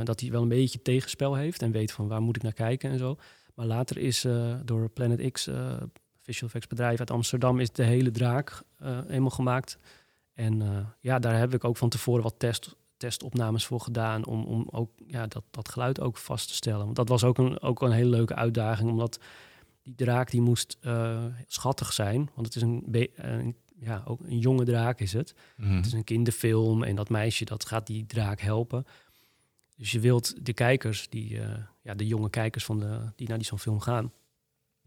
dat 0.03 0.19
hij 0.19 0.31
wel 0.31 0.41
een 0.41 0.47
beetje 0.47 0.81
tegenspel 0.81 1.35
heeft 1.35 1.61
en 1.61 1.71
weet 1.71 1.91
van 1.91 2.07
waar 2.07 2.21
moet 2.21 2.35
ik 2.35 2.41
naar 2.41 2.53
kijken 2.53 2.91
en 2.91 2.97
zo. 2.97 3.17
Maar 3.53 3.65
later 3.65 3.97
is 3.97 4.25
door 4.63 4.89
Planet 4.89 5.31
X 5.31 5.49
visual 6.23 6.47
effects 6.47 6.67
bedrijf 6.67 6.99
uit 6.99 7.11
Amsterdam 7.11 7.59
is 7.59 7.71
de 7.71 7.83
hele 7.83 8.11
draak 8.11 8.61
uh, 8.81 8.97
eenmaal 9.09 9.29
gemaakt. 9.29 9.77
En 10.33 10.61
uh, 10.61 10.77
ja, 10.99 11.19
daar 11.19 11.37
heb 11.37 11.53
ik 11.53 11.63
ook 11.63 11.77
van 11.77 11.89
tevoren 11.89 12.23
wat 12.23 12.35
test, 12.37 12.75
testopnames 12.97 13.65
voor 13.65 13.79
gedaan 13.79 14.25
om, 14.25 14.43
om 14.43 14.67
ook 14.71 14.91
ja, 15.07 15.27
dat, 15.27 15.43
dat 15.51 15.69
geluid 15.69 15.99
ook 15.99 16.17
vast 16.17 16.47
te 16.47 16.53
stellen. 16.53 16.83
Want 16.83 16.95
dat 16.95 17.09
was 17.09 17.23
ook 17.23 17.37
een, 17.37 17.61
ook 17.61 17.81
een 17.81 17.91
hele 17.91 18.09
leuke 18.09 18.35
uitdaging, 18.35 18.89
omdat 18.89 19.19
die 19.81 19.95
draak 19.95 20.31
die 20.31 20.41
moest 20.41 20.77
uh, 20.81 21.25
schattig 21.47 21.93
zijn. 21.93 22.29
Want 22.35 22.47
het 22.47 22.55
is 22.55 22.61
een, 22.61 22.83
een, 23.15 23.55
ja, 23.79 24.03
ook 24.05 24.19
een 24.19 24.39
jonge 24.39 24.63
draak 24.63 24.99
is 24.99 25.13
het. 25.13 25.33
Mhm. 25.57 25.75
Het 25.75 25.85
is 25.85 25.93
een 25.93 26.03
kinderfilm 26.03 26.83
en 26.83 26.95
dat 26.95 27.09
meisje 27.09 27.45
dat 27.45 27.65
gaat 27.65 27.87
die 27.87 28.05
draak 28.05 28.39
helpen. 28.39 28.85
Dus 29.75 29.91
je 29.91 29.99
wilt 29.99 30.45
de 30.45 30.53
kijkers, 30.53 31.09
die, 31.09 31.39
ja, 31.81 31.93
de 31.93 32.07
jonge 32.07 32.29
kijkers 32.29 32.65
van 32.65 32.79
de, 32.79 32.99
die 33.15 33.27
naar 33.27 33.37
die 33.37 33.47
zo'n 33.47 33.59
film 33.59 33.79
gaan, 33.79 34.11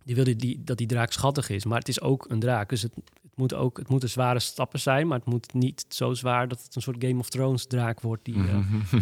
die 0.07 0.14
wilde 0.14 0.37
die, 0.37 0.64
dat 0.64 0.79
die 0.79 0.87
draak 0.87 1.12
schattig 1.12 1.49
is. 1.49 1.64
Maar 1.64 1.79
het 1.79 1.88
is 1.88 2.01
ook 2.01 2.25
een 2.29 2.38
draak. 2.38 2.69
Dus 2.69 2.83
het, 2.83 2.95
het, 2.95 3.33
moet 3.35 3.55
ook 3.55 3.79
het 3.79 3.88
moeten 3.88 4.09
zware 4.09 4.38
stappen 4.38 4.81
zijn. 4.81 5.07
Maar 5.07 5.19
het 5.19 5.27
moet 5.27 5.55
niet 5.55 5.85
zo 5.88 6.14
zwaar 6.14 6.49
dat 6.49 6.62
het 6.62 6.77
een 6.77 6.83
soort 6.83 7.05
Game 7.05 7.19
of 7.19 7.29
Thrones 7.29 7.66
draak 7.66 8.01
wordt. 8.01 8.25
Die, 8.25 8.35
uh, 8.35 8.59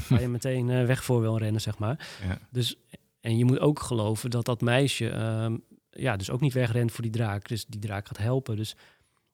waar 0.09 0.21
je 0.21 0.29
meteen 0.29 0.69
uh, 0.69 0.87
weg 0.87 1.05
voor 1.05 1.21
wil 1.21 1.39
rennen, 1.39 1.61
zeg 1.61 1.79
maar. 1.79 2.09
Ja. 2.27 2.39
Dus, 2.51 2.77
en 3.21 3.37
je 3.37 3.45
moet 3.45 3.59
ook 3.59 3.81
geloven 3.81 4.31
dat 4.31 4.45
dat 4.45 4.61
meisje 4.61 5.11
uh, 5.11 5.57
ja, 5.91 6.17
dus 6.17 6.31
ook 6.31 6.41
niet 6.41 6.53
wegrent 6.53 6.93
voor 6.93 7.03
die 7.03 7.13
draak. 7.13 7.49
Dus 7.49 7.67
die 7.67 7.81
draak 7.81 8.07
gaat 8.07 8.19
helpen. 8.19 8.57
Dus, 8.57 8.77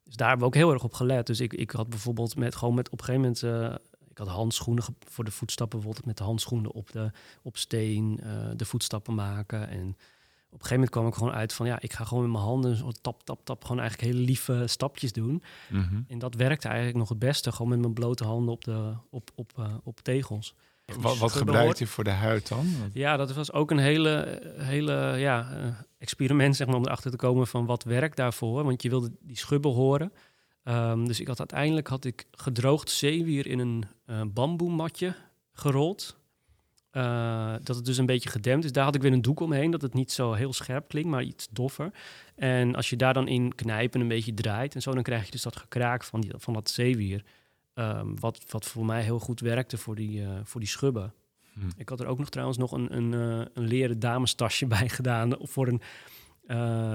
dus 0.03 0.15
daar 0.15 0.27
hebben 0.29 0.47
we 0.47 0.53
ook 0.53 0.61
heel 0.61 0.73
erg 0.73 0.83
op 0.83 0.93
gelet. 0.93 1.27
Dus 1.27 1.39
ik, 1.39 1.53
ik 1.53 1.71
had 1.71 1.89
bijvoorbeeld 1.89 2.35
met 2.35 2.55
gewoon 2.55 2.75
met 2.75 2.89
op 2.89 2.99
een 2.99 3.05
gegeven 3.05 3.35
moment. 3.43 3.71
Uh, 3.71 3.75
ik 4.09 4.17
had 4.17 4.27
handschoenen 4.27 4.83
voor 4.99 5.23
de 5.23 5.31
voetstappen, 5.31 5.77
bijvoorbeeld 5.77 6.07
met 6.07 6.17
de 6.17 6.23
handschoenen 6.23 6.71
op, 6.71 6.91
de, 6.91 7.11
op 7.41 7.57
steen 7.57 8.19
de 8.55 8.65
voetstappen 8.65 9.15
maken. 9.15 9.69
En 9.69 9.95
op 10.51 10.59
een 10.59 10.67
gegeven 10.67 10.73
moment 10.73 10.89
kwam 10.89 11.07
ik 11.07 11.13
gewoon 11.13 11.33
uit 11.33 11.53
van 11.53 11.65
ja, 11.65 11.79
ik 11.81 11.93
ga 11.93 12.03
gewoon 12.03 12.23
met 12.23 12.31
mijn 12.31 12.43
handen 12.43 12.75
zo 12.75 12.91
tap, 13.01 13.23
tap, 13.23 13.45
tap, 13.45 13.63
gewoon 13.63 13.79
eigenlijk 13.79 14.11
hele 14.11 14.25
lieve 14.25 14.63
stapjes 14.67 15.13
doen. 15.13 15.43
Mhm. 15.69 16.01
En 16.07 16.19
dat 16.19 16.35
werkte 16.35 16.67
eigenlijk 16.67 16.97
nog 16.97 17.09
het 17.09 17.19
beste, 17.19 17.51
gewoon 17.51 17.71
met 17.71 17.79
mijn 17.79 17.93
blote 17.93 18.23
handen 18.23 18.53
op, 18.53 18.63
de, 18.63 18.93
op, 19.09 19.31
op, 19.35 19.51
uh, 19.59 19.65
op 19.83 19.99
tegels. 19.99 20.55
Wat, 20.99 21.17
wat 21.17 21.31
gebruikt 21.31 21.79
je 21.79 21.87
voor 21.87 22.03
de 22.03 22.09
huid 22.09 22.47
dan? 22.47 22.67
Ja, 22.93 23.17
dat 23.17 23.33
was 23.33 23.51
ook 23.51 23.71
een 23.71 23.77
hele, 23.77 24.41
hele 24.57 25.15
ja, 25.17 25.57
uh, 25.57 25.67
experiment 25.97 26.55
zeg 26.55 26.67
maar, 26.67 26.75
om 26.75 26.85
erachter 26.85 27.11
te 27.11 27.17
komen 27.17 27.47
van 27.47 27.65
wat 27.65 27.83
werkt 27.83 28.17
daarvoor. 28.17 28.63
Want 28.63 28.81
je 28.81 28.89
wilde 28.89 29.11
die 29.19 29.37
schubben 29.37 29.71
horen. 29.71 30.13
Um, 30.63 31.07
dus 31.07 31.19
ik 31.19 31.27
had 31.27 31.39
uiteindelijk 31.39 31.87
had 31.87 32.05
ik 32.05 32.27
gedroogd 32.31 32.89
zeewier 32.89 33.47
in 33.47 33.59
een 33.59 33.85
uh, 34.05 34.21
bamboematje 34.33 35.15
gerold. 35.53 36.19
Uh, 36.91 37.53
dat 37.63 37.75
het 37.75 37.85
dus 37.85 37.97
een 37.97 38.05
beetje 38.05 38.29
gedempt 38.29 38.65
is. 38.65 38.71
Daar 38.71 38.83
had 38.83 38.95
ik 38.95 39.01
weer 39.01 39.13
een 39.13 39.21
doek 39.21 39.39
omheen, 39.39 39.71
dat 39.71 39.81
het 39.81 39.93
niet 39.93 40.11
zo 40.11 40.33
heel 40.33 40.53
scherp 40.53 40.87
klinkt, 40.87 41.09
maar 41.09 41.23
iets 41.23 41.47
doffer. 41.51 41.91
En 42.35 42.75
als 42.75 42.89
je 42.89 42.95
daar 42.95 43.13
dan 43.13 43.27
in 43.27 43.55
knijpt 43.55 43.95
en 43.95 44.01
een 44.01 44.07
beetje 44.07 44.33
draait 44.33 44.75
en 44.75 44.81
zo, 44.81 44.93
dan 44.93 45.03
krijg 45.03 45.25
je 45.25 45.31
dus 45.31 45.41
dat 45.41 45.55
gekraak 45.55 46.03
van, 46.03 46.21
die, 46.21 46.31
van 46.35 46.53
dat 46.53 46.69
zeewier. 46.69 47.23
Um, 47.73 48.19
wat, 48.19 48.43
wat 48.49 48.65
voor 48.65 48.85
mij 48.85 49.01
heel 49.01 49.19
goed 49.19 49.39
werkte 49.39 49.77
voor 49.77 49.95
die, 49.95 50.21
uh, 50.21 50.29
voor 50.43 50.59
die 50.59 50.69
schubben. 50.69 51.13
Hm. 51.53 51.59
Ik 51.77 51.89
had 51.89 51.99
er 51.99 52.07
ook 52.07 52.19
nog 52.19 52.29
trouwens 52.29 52.57
nog 52.57 52.71
een, 52.71 52.95
een, 52.95 53.13
uh, 53.13 53.45
een 53.53 53.67
leren 53.67 53.99
damestasje 53.99 54.67
bij 54.77 54.89
gedaan 54.89 55.35
voor 55.39 55.67
een, 55.67 55.81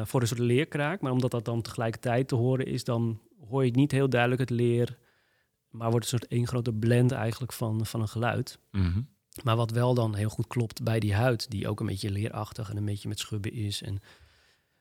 voor 0.06 0.20
een 0.20 0.26
soort 0.26 0.40
leerkraak. 0.40 1.00
Maar 1.00 1.12
omdat 1.12 1.30
dat 1.30 1.44
dan 1.44 1.62
tegelijkertijd 1.62 2.28
te 2.28 2.34
horen 2.34 2.66
is, 2.66 2.84
dan 2.84 3.20
hoor 3.48 3.64
je 3.64 3.70
niet 3.70 3.92
heel 3.92 4.08
duidelijk 4.08 4.40
het 4.40 4.50
leer. 4.50 4.98
Maar 5.70 5.90
wordt 5.90 6.04
een 6.04 6.18
soort 6.18 6.30
één 6.30 6.46
grote 6.46 6.72
blend 6.72 7.12
eigenlijk 7.12 7.52
van, 7.52 7.86
van 7.86 8.00
een 8.00 8.08
geluid. 8.08 8.58
Mm 8.70 9.14
maar 9.44 9.56
wat 9.56 9.70
wel 9.70 9.94
dan 9.94 10.14
heel 10.14 10.28
goed 10.28 10.46
klopt 10.46 10.82
bij 10.82 11.00
die 11.00 11.14
huid, 11.14 11.50
die 11.50 11.68
ook 11.68 11.80
een 11.80 11.86
beetje 11.86 12.10
leerachtig 12.10 12.70
en 12.70 12.76
een 12.76 12.84
beetje 12.84 13.08
met 13.08 13.18
schubben 13.18 13.52
is. 13.52 13.82
En, 13.82 14.00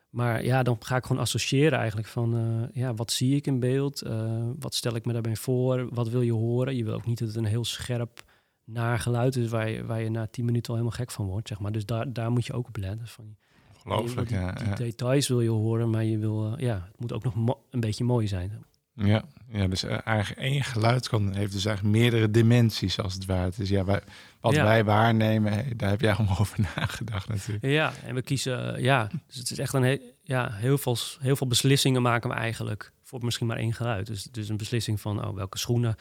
maar 0.09 0.43
ja, 0.43 0.63
dan 0.63 0.77
ga 0.79 0.95
ik 0.95 1.05
gewoon 1.05 1.21
associëren 1.21 1.79
eigenlijk 1.79 2.07
van, 2.07 2.37
uh, 2.37 2.67
ja, 2.73 2.93
wat 2.93 3.11
zie 3.11 3.35
ik 3.35 3.47
in 3.47 3.59
beeld? 3.59 4.03
Uh, 4.03 4.49
wat 4.59 4.75
stel 4.75 4.95
ik 4.95 5.05
me 5.05 5.13
daarbij 5.13 5.35
voor? 5.35 5.93
Wat 5.93 6.09
wil 6.09 6.21
je 6.21 6.33
horen? 6.33 6.75
Je 6.75 6.83
wil 6.83 6.93
ook 6.93 7.05
niet 7.05 7.19
dat 7.19 7.27
het 7.27 7.37
een 7.37 7.45
heel 7.45 7.65
scherp, 7.65 8.23
naar 8.63 8.99
geluid 8.99 9.35
is 9.35 9.49
waar 9.49 9.69
je, 9.69 9.85
waar 9.85 10.01
je 10.01 10.09
na 10.09 10.27
tien 10.27 10.45
minuten 10.45 10.69
al 10.69 10.79
helemaal 10.79 10.97
gek 10.97 11.11
van 11.11 11.25
wordt, 11.25 11.47
zeg 11.47 11.59
maar. 11.59 11.71
Dus 11.71 11.85
daar, 11.85 12.13
daar 12.13 12.31
moet 12.31 12.45
je 12.45 12.53
ook 12.53 12.67
op 12.67 12.77
letten. 12.77 13.07
Van, 13.07 13.35
Ongelooflijk, 13.73 14.27
die, 14.27 14.37
ja. 14.37 14.51
Die 14.51 14.75
details 14.75 15.27
wil 15.27 15.41
je 15.41 15.49
horen, 15.49 15.89
maar 15.89 16.03
je 16.03 16.17
wil, 16.17 16.51
uh, 16.51 16.53
ja, 16.57 16.87
het 16.91 16.99
moet 16.99 17.13
ook 17.13 17.23
nog 17.23 17.57
een 17.69 17.79
beetje 17.79 18.03
mooi 18.03 18.27
zijn. 18.27 18.65
Ja, 18.95 19.23
ja, 19.47 19.67
dus 19.67 19.84
eigenlijk 19.84 20.39
één 20.39 20.63
geluid 20.63 21.10
kan, 21.10 21.34
heeft 21.34 21.51
dus 21.51 21.65
eigenlijk 21.65 21.97
meerdere 21.97 22.31
dimensies 22.31 22.99
als 22.99 23.13
het 23.13 23.25
ware. 23.25 23.51
Dus 23.58 23.69
ja, 23.69 23.86
wij, 23.86 24.01
wat 24.39 24.55
wij 24.55 24.84
waarnemen, 24.84 25.77
daar 25.77 25.89
heb 25.89 26.01
jij 26.01 26.13
allemaal 26.15 26.39
over 26.39 26.60
nagedacht 26.75 27.27
natuurlijk. 27.27 27.65
Ja, 27.65 27.93
en 28.03 28.15
we 28.15 28.21
kiezen, 28.21 28.81
ja, 28.81 29.10
dus 29.27 29.36
het 29.36 29.51
is 29.51 29.60
echt 29.60 29.73
een 29.73 30.01
ja, 30.23 30.51
heel, 30.51 30.77
veel, 30.77 30.97
heel 31.19 31.36
veel 31.36 31.47
beslissingen 31.47 32.01
maken 32.01 32.29
we 32.29 32.36
eigenlijk 32.36 32.91
voor 33.03 33.23
misschien 33.23 33.47
maar 33.47 33.58
één 33.58 33.73
geluid. 33.73 34.08
Dus, 34.08 34.23
dus 34.23 34.49
een 34.49 34.58
beslissing 34.58 35.01
van 35.01 35.25
oh, 35.25 35.36
welke 35.36 35.58
schoenen 35.58 35.95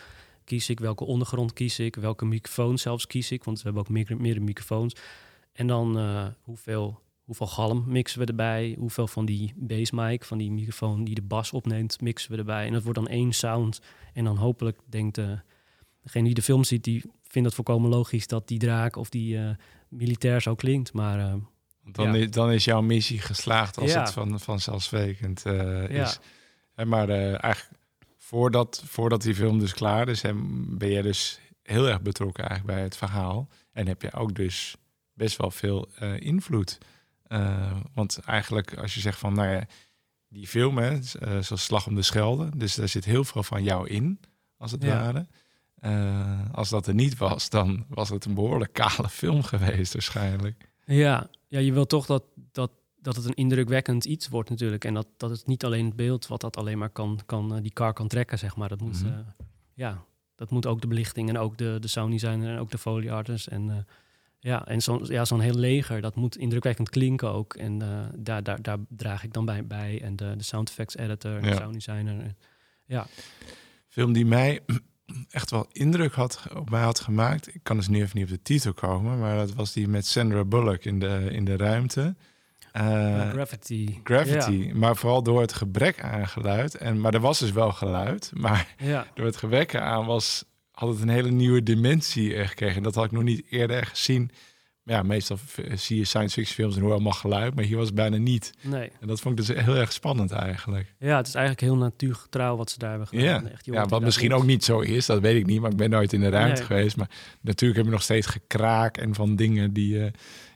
kies 0.45 0.69
ik, 0.69 0.81
welke 0.81 1.05
ondergrond 1.05 1.53
kies 1.53 1.79
ik, 1.79 1.97
welke 1.97 2.25
microfoon 2.25 2.79
zelfs 2.79 3.07
kies 3.07 3.31
ik, 3.31 3.45
want 3.45 3.57
we 3.57 3.65
hebben 3.65 3.83
ook 3.83 3.89
meer, 3.89 4.17
meerdere 4.17 4.45
microfoons. 4.45 4.95
En 5.53 5.67
dan 5.67 5.99
uh, 5.99 6.27
hoeveel 6.43 7.01
hoeveel 7.25 7.47
galm 7.47 7.85
mixen 7.87 8.21
we 8.21 8.27
erbij, 8.27 8.77
hoeveel 8.79 9.07
van 9.07 9.25
die 9.25 9.53
bass 9.57 9.91
mic, 9.91 10.25
van 10.25 10.39
die 10.39 10.51
microfoon 10.51 11.05
die 11.05 11.15
de 11.15 11.23
bas 11.23 11.53
opneemt, 11.53 12.01
mixen 12.01 12.31
we 12.31 12.37
erbij. 12.39 12.67
En 12.67 12.73
dat 12.73 12.83
wordt 12.83 12.99
dan 12.99 13.09
één 13.09 13.33
sound. 13.33 13.81
En 14.13 14.25
dan 14.25 14.37
hopelijk 14.37 14.79
denkt 14.87 15.19
uh, 15.19 15.31
degene 16.03 16.25
die 16.25 16.35
de 16.35 16.43
film 16.43 16.65
ziet, 16.65 16.85
die 16.85 17.03
vindt 17.23 17.47
het 17.49 17.57
volkomen 17.57 17.91
logisch 17.91 18.27
dat 18.27 18.49
die 18.49 18.59
draak 18.59 18.97
of 18.97 19.09
die 19.09 19.37
uh, 19.37 19.51
militair 19.89 20.41
zo 20.41 20.55
klinkt. 20.55 20.93
Maar 20.93 21.19
uh, 21.19 21.35
dan, 21.85 22.15
is, 22.15 22.31
dan 22.31 22.53
is 22.53 22.65
jouw 22.65 22.83
missie 22.83 23.21
geslaagd 23.21 23.79
als 23.79 23.95
het 23.95 24.13
van, 24.13 24.41
vanzelfsprekend 24.41 25.47
is. 25.89 26.19
Ja. 26.77 26.85
Maar 26.85 27.09
eigenlijk 27.09 27.81
voordat, 28.19 28.83
voordat 28.87 29.23
die 29.23 29.35
film 29.35 29.59
dus 29.59 29.75
klaar 29.75 30.09
is, 30.09 30.23
ben 30.69 30.91
jij 30.91 31.03
dus 31.03 31.41
heel 31.63 31.89
erg 31.89 32.01
betrokken 32.03 32.45
eigenlijk 32.45 32.77
bij 32.77 32.85
het 32.85 32.97
verhaal. 32.97 33.49
En 33.73 33.87
heb 33.87 34.03
je 34.03 34.13
ook 34.13 34.35
dus 34.35 34.77
best 35.13 35.37
wel 35.37 35.51
veel 35.51 35.89
invloed. 36.19 36.79
Uh, 37.35 37.77
want 37.95 38.19
eigenlijk 38.19 38.79
als 38.79 38.95
je 38.95 39.01
zegt 39.01 39.19
van, 39.19 39.35
nou 39.35 39.49
ja, 39.49 39.67
die 40.29 40.47
film, 40.47 40.79
hè, 40.79 40.93
uh, 40.93 41.01
zoals 41.21 41.65
Slag 41.65 41.87
om 41.87 41.95
de 41.95 42.03
Schelde, 42.03 42.49
dus 42.57 42.75
daar 42.75 42.89
zit 42.89 43.05
heel 43.05 43.25
veel 43.25 43.43
van 43.43 43.63
jou 43.63 43.89
in, 43.89 44.21
als 44.57 44.71
het 44.71 44.85
ware. 44.85 45.27
Uh, 45.81 46.41
als 46.53 46.69
dat 46.69 46.87
er 46.87 46.95
niet 46.95 47.17
was, 47.17 47.51
dan 47.51 47.85
was 47.89 48.09
het 48.09 48.25
een 48.25 48.35
behoorlijk 48.35 48.73
kale 48.73 49.09
film 49.09 49.43
geweest 49.43 49.93
waarschijnlijk. 49.93 50.69
Ja, 50.85 51.31
ja 51.49 51.59
je 51.59 51.73
wil 51.73 51.87
toch 51.87 52.07
dat, 52.07 52.25
dat, 52.53 52.71
dat 52.97 53.17
het 53.17 53.25
een 53.25 53.35
indrukwekkend 53.35 54.05
iets 54.05 54.29
wordt 54.29 54.51
natuurlijk. 54.51 54.85
En 54.85 54.95
dat, 54.95 55.07
dat 55.17 55.31
het 55.31 55.47
niet 55.47 55.65
alleen 55.65 55.85
het 55.85 55.97
beeld 55.97 56.27
wat 56.27 56.41
dat 56.41 56.57
alleen 56.57 56.79
maar 56.79 56.91
kan, 56.91 57.21
kan 57.27 57.61
die 57.61 57.73
car 57.73 57.93
kan 57.93 58.09
trekken, 58.09 58.39
zeg 58.39 58.57
maar. 58.57 58.69
Dat 58.69 58.81
moet, 58.81 59.03
mm 59.03 59.13
-hmm. 59.13 59.25
ja, 59.75 60.05
dat 60.35 60.51
moet 60.51 60.67
ook 60.67 60.81
de 60.81 60.87
belichting 60.87 61.29
en 61.29 61.39
ook 61.39 61.59
de, 61.59 61.77
de 61.81 61.89
sound 61.89 62.11
designer 62.11 62.53
en 62.53 62.59
ook 62.59 62.71
de 62.71 62.79
foley 62.79 63.13
artist 63.13 63.47
en 63.47 63.87
ja, 64.45 64.67
en 64.67 64.83
zo'n 64.83 65.05
ja, 65.05 65.25
zo'n 65.25 65.41
heel 65.41 65.55
leger, 65.55 66.01
dat 66.01 66.15
moet 66.15 66.37
indrukwekkend 66.37 66.91
klinken 66.91 67.33
ook. 67.33 67.55
En 67.55 67.83
uh, 67.83 67.89
daar, 68.17 68.43
daar, 68.43 68.63
daar 68.63 68.79
draag 68.89 69.25
ik 69.25 69.33
dan 69.33 69.45
bij. 69.45 69.67
bij. 69.67 70.01
En 70.03 70.17
de, 70.17 70.35
de 70.37 70.43
sound 70.43 70.69
effects 70.69 70.97
editor, 70.97 71.41
de 71.41 71.55
sound 71.55 71.73
designer. 71.73 72.35
Ja. 72.85 73.07
Film 73.89 74.13
die 74.13 74.27
mij 74.27 74.61
echt 75.31 75.51
wel 75.51 75.67
indruk 75.73 76.13
had, 76.13 76.43
op 76.55 76.71
mij 76.71 76.83
had 76.83 77.01
gemaakt. 77.01 77.55
Ik 77.55 77.61
kan 77.63 77.77
dus 77.77 77.89
nu 77.89 78.03
even 78.03 78.19
niet 78.19 78.25
op 78.25 78.31
de 78.31 78.43
titel 78.43 78.73
komen, 78.73 79.19
maar 79.19 79.37
dat 79.37 79.55
was 79.55 79.73
die 79.73 79.89
met 79.89 80.07
Sandra 80.07 80.45
Bullock 80.45 80.85
in 80.85 80.99
de, 80.99 81.29
in 81.31 81.45
de 81.45 81.57
ruimte. 81.57 82.15
Uh, 82.77 83.31
gravity. 83.31 84.01
Gravity. 84.03 84.71
Maar 84.75 84.97
vooral 84.97 85.23
door 85.23 85.41
het 85.41 85.53
gebrek 85.53 86.03
aan 86.03 86.29
geluid. 86.29 86.75
En, 86.75 87.01
maar 87.01 87.15
er 87.15 87.21
was 87.21 87.39
dus 87.39 87.53
wel 87.53 87.73
geluid. 87.73 88.31
Maar 88.41 88.75
ja. 88.79 89.07
door 89.15 89.27
het 89.27 89.37
gebrek 89.37 89.75
aan 89.75 90.07
was 90.07 90.45
had 90.75 90.89
het 90.89 91.01
een 91.01 91.09
hele 91.09 91.31
nieuwe 91.31 91.63
dimensie 91.63 92.35
eh, 92.35 92.49
gekregen. 92.49 92.83
Dat 92.83 92.95
had 92.95 93.05
ik 93.05 93.13
nog 93.13 93.23
niet 93.23 93.47
eerder 93.51 93.87
gezien. 93.87 94.31
Ja, 94.83 95.03
meestal 95.03 95.39
zie 95.75 95.99
je 95.99 96.05
science 96.05 96.35
fiction 96.35 96.55
films 96.55 96.77
en 96.77 96.83
hoor 96.83 96.93
allemaal 96.93 97.13
geluid, 97.13 97.55
maar 97.55 97.65
hier 97.65 97.77
was 97.77 97.87
het 97.87 97.95
bijna 97.95 98.17
niet. 98.17 98.53
Nee. 98.61 98.91
En 99.01 99.07
dat 99.07 99.21
vond 99.21 99.39
ik 99.39 99.47
dus 99.47 99.57
heel 99.65 99.77
erg 99.77 99.93
spannend 99.93 100.33
eigenlijk. 100.33 100.95
Ja, 100.99 101.17
het 101.17 101.27
is 101.27 101.35
eigenlijk 101.35 101.67
heel 101.67 101.77
natuurgetrouw 101.77 102.57
wat 102.57 102.71
ze 102.71 102.79
daar 102.79 102.91
hebben 102.91 103.09
gedaan. 103.09 103.25
Ja, 103.25 103.51
Echt, 103.51 103.65
ja 103.65 103.87
wat 103.87 104.03
misschien 104.03 104.35
ook 104.35 104.45
niet 104.45 104.65
zo 104.65 104.81
is, 104.81 105.07
dat 105.07 105.21
weet 105.21 105.37
ik 105.37 105.47
niet, 105.47 105.61
maar 105.61 105.71
ik 105.71 105.77
ben 105.77 105.91
nooit 105.91 106.13
in 106.13 106.21
de 106.21 106.29
ruimte 106.29 106.63
geweest. 106.63 106.97
Maar 106.97 107.11
natuurlijk 107.41 107.77
heb 107.77 107.87
je 107.87 107.93
nog 107.93 108.03
steeds 108.03 108.27
gekraak 108.27 108.97
en 108.97 109.15
van 109.15 109.37
dingen 109.37 109.73
die, 109.73 109.95
uh, 109.95 110.07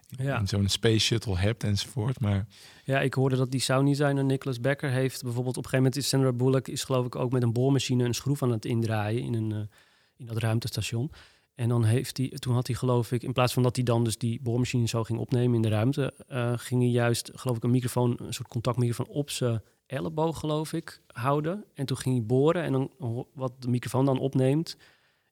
ja. 0.09 0.47
zo'n 0.47 0.69
space 0.69 0.99
shuttle 0.99 1.39
hebt 1.39 1.65
enzovoort. 1.65 2.21
Maar... 2.21 2.47
Ja, 2.85 3.01
ik 3.01 3.15
hoorde 3.15 3.37
dat 3.37 3.51
die 3.51 3.61
sounddesigner 3.61 4.25
Nicholas 4.25 4.61
Becker 4.61 4.91
heeft 4.91 5.23
bijvoorbeeld 5.23 5.57
op 5.57 5.65
een 5.65 5.71
gegeven 5.71 5.85
moment 5.85 5.97
is 5.97 6.09
Sandra 6.09 6.33
Bullock 6.33 6.69
is 6.69 6.85
geloof 6.85 7.07
ik 7.07 7.17
ook 7.17 7.33
met 7.33 7.43
een 7.43 7.53
boormachine 7.53 8.05
een 8.05 8.15
schroef 8.15 8.43
aan 8.43 8.51
het 8.51 8.65
indraaien 8.65 9.23
in, 9.23 9.35
een, 9.35 9.51
uh, 9.51 9.59
in 10.19 10.27
dat 10.27 10.39
ruimtestation. 10.39 11.11
En 11.55 11.69
dan 11.69 11.85
heeft 11.85 12.17
hij, 12.17 12.29
toen 12.29 12.55
had 12.55 12.67
hij 12.67 12.77
geloof 12.77 13.13
ik, 13.13 13.23
in 13.23 13.33
plaats 13.33 13.53
van 13.53 13.63
dat 13.63 13.77
hij 13.77 13.85
dan 13.85 14.05
dus 14.05 14.19
die 14.19 14.41
boormachine 14.43 14.89
zo 14.89 15.05
ging 15.05 15.19
opnemen 15.19 15.55
in 15.55 15.63
de 15.63 15.69
ruimte, 15.69 16.15
uh, 16.29 16.53
ging 16.57 16.83
hij 16.83 16.91
juist 16.91 17.31
geloof 17.35 17.57
ik 17.57 17.63
een 17.63 17.71
microfoon, 17.71 18.17
een 18.21 18.35
soort 18.35 18.49
contactmicrofoon 18.49 19.07
op 19.07 19.31
zijn 19.31 19.63
elleboog 19.87 20.39
geloof 20.39 20.73
ik 20.73 21.03
houden. 21.07 21.65
En 21.75 21.87
toen 21.87 21.97
ging 21.97 22.17
hij 22.17 22.27
boren 22.27 22.63
en 22.63 22.73
dan 22.73 22.91
wat 23.35 23.53
de 23.59 23.69
microfoon 23.69 24.05
dan 24.05 24.19
opneemt, 24.19 24.77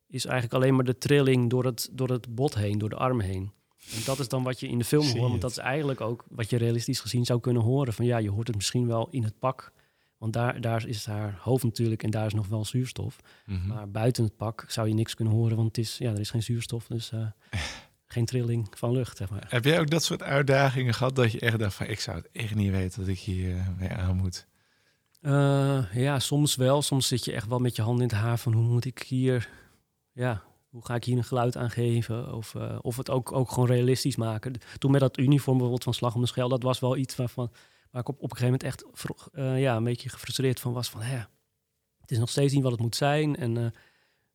is 0.08 0.24
eigenlijk 0.24 0.54
alleen 0.54 0.74
maar 0.74 0.84
de 0.84 0.98
trilling 0.98 1.50
door 1.50 1.64
het, 1.64 1.88
door 1.92 2.08
het 2.08 2.34
bot 2.34 2.54
heen, 2.54 2.78
door 2.78 2.88
de 2.88 2.96
arm 2.96 3.20
heen. 3.20 3.52
En 3.94 4.00
dat 4.04 4.18
is 4.18 4.28
dan 4.28 4.42
wat 4.42 4.60
je 4.60 4.68
in 4.68 4.78
de 4.78 4.84
film 4.84 5.06
hoort. 5.06 5.28
Want 5.28 5.40
dat 5.40 5.50
is 5.50 5.58
eigenlijk 5.58 6.00
ook 6.00 6.24
wat 6.28 6.50
je 6.50 6.56
realistisch 6.56 7.00
gezien 7.00 7.24
zou 7.24 7.40
kunnen 7.40 7.62
horen. 7.62 7.92
Van 7.92 8.04
ja, 8.04 8.18
je 8.18 8.30
hoort 8.30 8.46
het 8.46 8.56
misschien 8.56 8.86
wel 8.86 9.08
in 9.10 9.22
het 9.22 9.38
pak. 9.38 9.72
Want 10.18 10.32
daar, 10.32 10.60
daar 10.60 10.86
is 10.86 11.06
haar 11.06 11.38
hoofd 11.40 11.64
natuurlijk 11.64 12.02
en 12.02 12.10
daar 12.10 12.26
is 12.26 12.34
nog 12.34 12.48
wel 12.48 12.64
zuurstof. 12.64 13.20
Mhm. 13.46 13.66
Maar 13.66 13.90
buiten 13.90 14.24
het 14.24 14.36
pak 14.36 14.64
zou 14.68 14.88
je 14.88 14.94
niks 14.94 15.14
kunnen 15.14 15.34
horen, 15.34 15.56
want 15.56 15.68
het 15.68 15.78
is, 15.78 15.98
ja, 15.98 16.10
er 16.12 16.20
is 16.20 16.30
geen 16.30 16.42
zuurstof. 16.42 16.86
Dus 16.86 17.12
uh, 17.12 17.26
geen 18.06 18.24
trilling 18.24 18.68
van 18.70 18.92
lucht. 18.92 19.16
Zeg 19.16 19.30
maar. 19.30 19.46
Heb 19.48 19.64
jij 19.64 19.80
ook 19.80 19.90
dat 19.90 20.04
soort 20.04 20.22
uitdagingen 20.22 20.94
gehad 20.94 21.16
dat 21.16 21.32
je 21.32 21.40
echt 21.40 21.58
dacht 21.58 21.74
van 21.74 21.86
ik 21.86 22.00
zou 22.00 22.16
het 22.16 22.28
echt 22.32 22.54
niet 22.54 22.70
weten 22.70 23.00
dat 23.00 23.08
ik 23.08 23.18
hier 23.18 23.74
mee 23.78 23.90
aan 23.90 24.16
moet? 24.16 24.46
Uh, 25.22 25.94
ja, 25.94 26.18
soms 26.18 26.56
wel. 26.56 26.82
Soms 26.82 27.08
zit 27.08 27.24
je 27.24 27.32
echt 27.32 27.48
wel 27.48 27.58
met 27.58 27.76
je 27.76 27.82
hand 27.82 28.00
in 28.00 28.06
het 28.08 28.16
haar 28.16 28.38
van 28.38 28.52
hoe 28.52 28.64
moet 28.64 28.84
ik 28.84 29.02
hier 29.02 29.48
ja, 30.16 30.42
hoe 30.68 30.84
ga 30.84 30.94
ik 30.94 31.04
hier 31.04 31.16
een 31.16 31.24
geluid 31.24 31.56
aan 31.56 31.70
geven? 31.70 32.34
Of, 32.34 32.54
uh, 32.54 32.78
of 32.82 32.96
het 32.96 33.10
ook, 33.10 33.32
ook 33.32 33.50
gewoon 33.50 33.68
realistisch 33.68 34.16
maken. 34.16 34.52
Toen 34.78 34.90
met 34.90 35.00
dat 35.00 35.18
uniform 35.18 35.52
bijvoorbeeld 35.52 35.84
van 35.84 35.94
Slag 35.94 36.14
om 36.14 36.20
de 36.20 36.26
Schel, 36.26 36.48
dat 36.48 36.62
was 36.62 36.78
wel 36.78 36.96
iets 36.96 37.16
waarvan, 37.16 37.50
waar 37.90 38.00
ik 38.00 38.08
op, 38.08 38.16
op 38.16 38.30
een 38.30 38.36
gegeven 38.36 38.58
moment 38.60 38.62
echt 38.62 38.84
uh, 39.34 39.60
ja, 39.60 39.76
een 39.76 39.84
beetje 39.84 40.08
gefrustreerd 40.08 40.60
van 40.60 40.72
was. 40.72 40.90
Van, 40.90 41.02
hè, 41.02 41.18
het 42.00 42.10
is 42.10 42.18
nog 42.18 42.30
steeds 42.30 42.52
niet 42.52 42.62
wat 42.62 42.72
het 42.72 42.80
moet 42.80 42.96
zijn. 42.96 43.36
En 43.36 43.56
uh, 43.56 43.66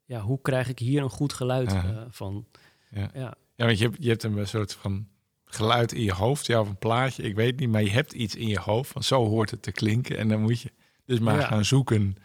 ja, 0.06 0.20
hoe 0.20 0.42
krijg 0.42 0.70
ik 0.70 0.80
hier 0.80 1.02
een 1.02 1.10
goed 1.10 1.34
geluid 1.34 1.76
van? 2.10 2.48
Ja. 2.90 3.10
ja. 3.14 3.34
Ja. 3.56 3.66
want 3.66 3.78
je 3.80 3.86
hebt, 3.86 4.04
je 4.04 4.10
hebt 4.10 4.24
een 4.24 4.48
soort 4.48 4.74
van 4.74 5.08
geluid 5.46 5.92
in 5.92 6.04
je 6.04 6.14
hoofd, 6.14 6.46
ja, 6.46 6.60
of 6.60 6.70
een 6.70 6.78
plaatje, 6.78 7.24
ik 7.24 7.36
weet 7.36 7.60
niet, 7.60 7.70
maar 7.70 7.84
je 7.84 7.90
hebt 7.90 8.14
iets 8.14 8.36
in 8.36 8.48
je 8.48 8.60
hoofd 8.60 8.92
van 8.92 9.04
zo 9.04 9.28
hoort 9.28 9.52
het 9.52 9.62
te 9.62 9.72
klinken. 9.72 10.18
En 10.18 10.28
dan 10.28 10.42
moet 10.42 10.62
je 10.62 10.72
dus 11.06 11.20
maar 11.20 11.42
gaan 11.42 11.66
zoeken, 11.66 12.16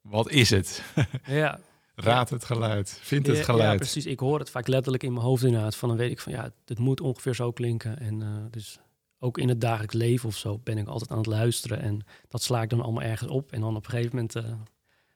wat 0.00 0.30
is 0.30 0.50
het? 0.50 0.82
ja, 1.26 1.60
Raad 1.94 2.30
het 2.30 2.44
geluid, 2.44 2.98
vind 3.02 3.26
het 3.26 3.44
geluid. 3.44 3.70
Ja, 3.70 3.76
precies. 3.76 4.06
Ik 4.06 4.18
hoor 4.18 4.38
het 4.38 4.50
vaak 4.50 4.66
letterlijk 4.66 5.02
in 5.02 5.12
mijn 5.12 5.24
hoofd 5.24 5.42
inderdaad. 5.42 5.76
Van 5.76 5.88
dan 5.88 5.98
weet 5.98 6.10
ik 6.10 6.20
van 6.20 6.32
ja, 6.32 6.52
het 6.64 6.78
moet 6.78 7.00
ongeveer 7.00 7.34
zo 7.34 7.52
klinken. 7.52 7.98
En 7.98 8.20
uh, 8.20 8.28
dus 8.50 8.78
ook 9.24 9.38
in 9.38 9.48
het 9.48 9.60
dagelijks 9.60 9.94
leven 9.94 10.28
of 10.28 10.36
zo 10.36 10.60
ben 10.64 10.78
ik 10.78 10.86
altijd 10.86 11.10
aan 11.10 11.18
het 11.18 11.26
luisteren. 11.26 11.80
En 11.80 12.00
dat 12.28 12.42
sla 12.42 12.62
ik 12.62 12.70
dan 12.70 12.80
allemaal 12.80 13.02
ergens 13.02 13.30
op. 13.30 13.52
En 13.52 13.60
dan 13.60 13.76
op 13.76 13.84
een 13.84 13.90
gegeven 13.90 14.10
moment, 14.14 14.36
uh, 14.36 14.42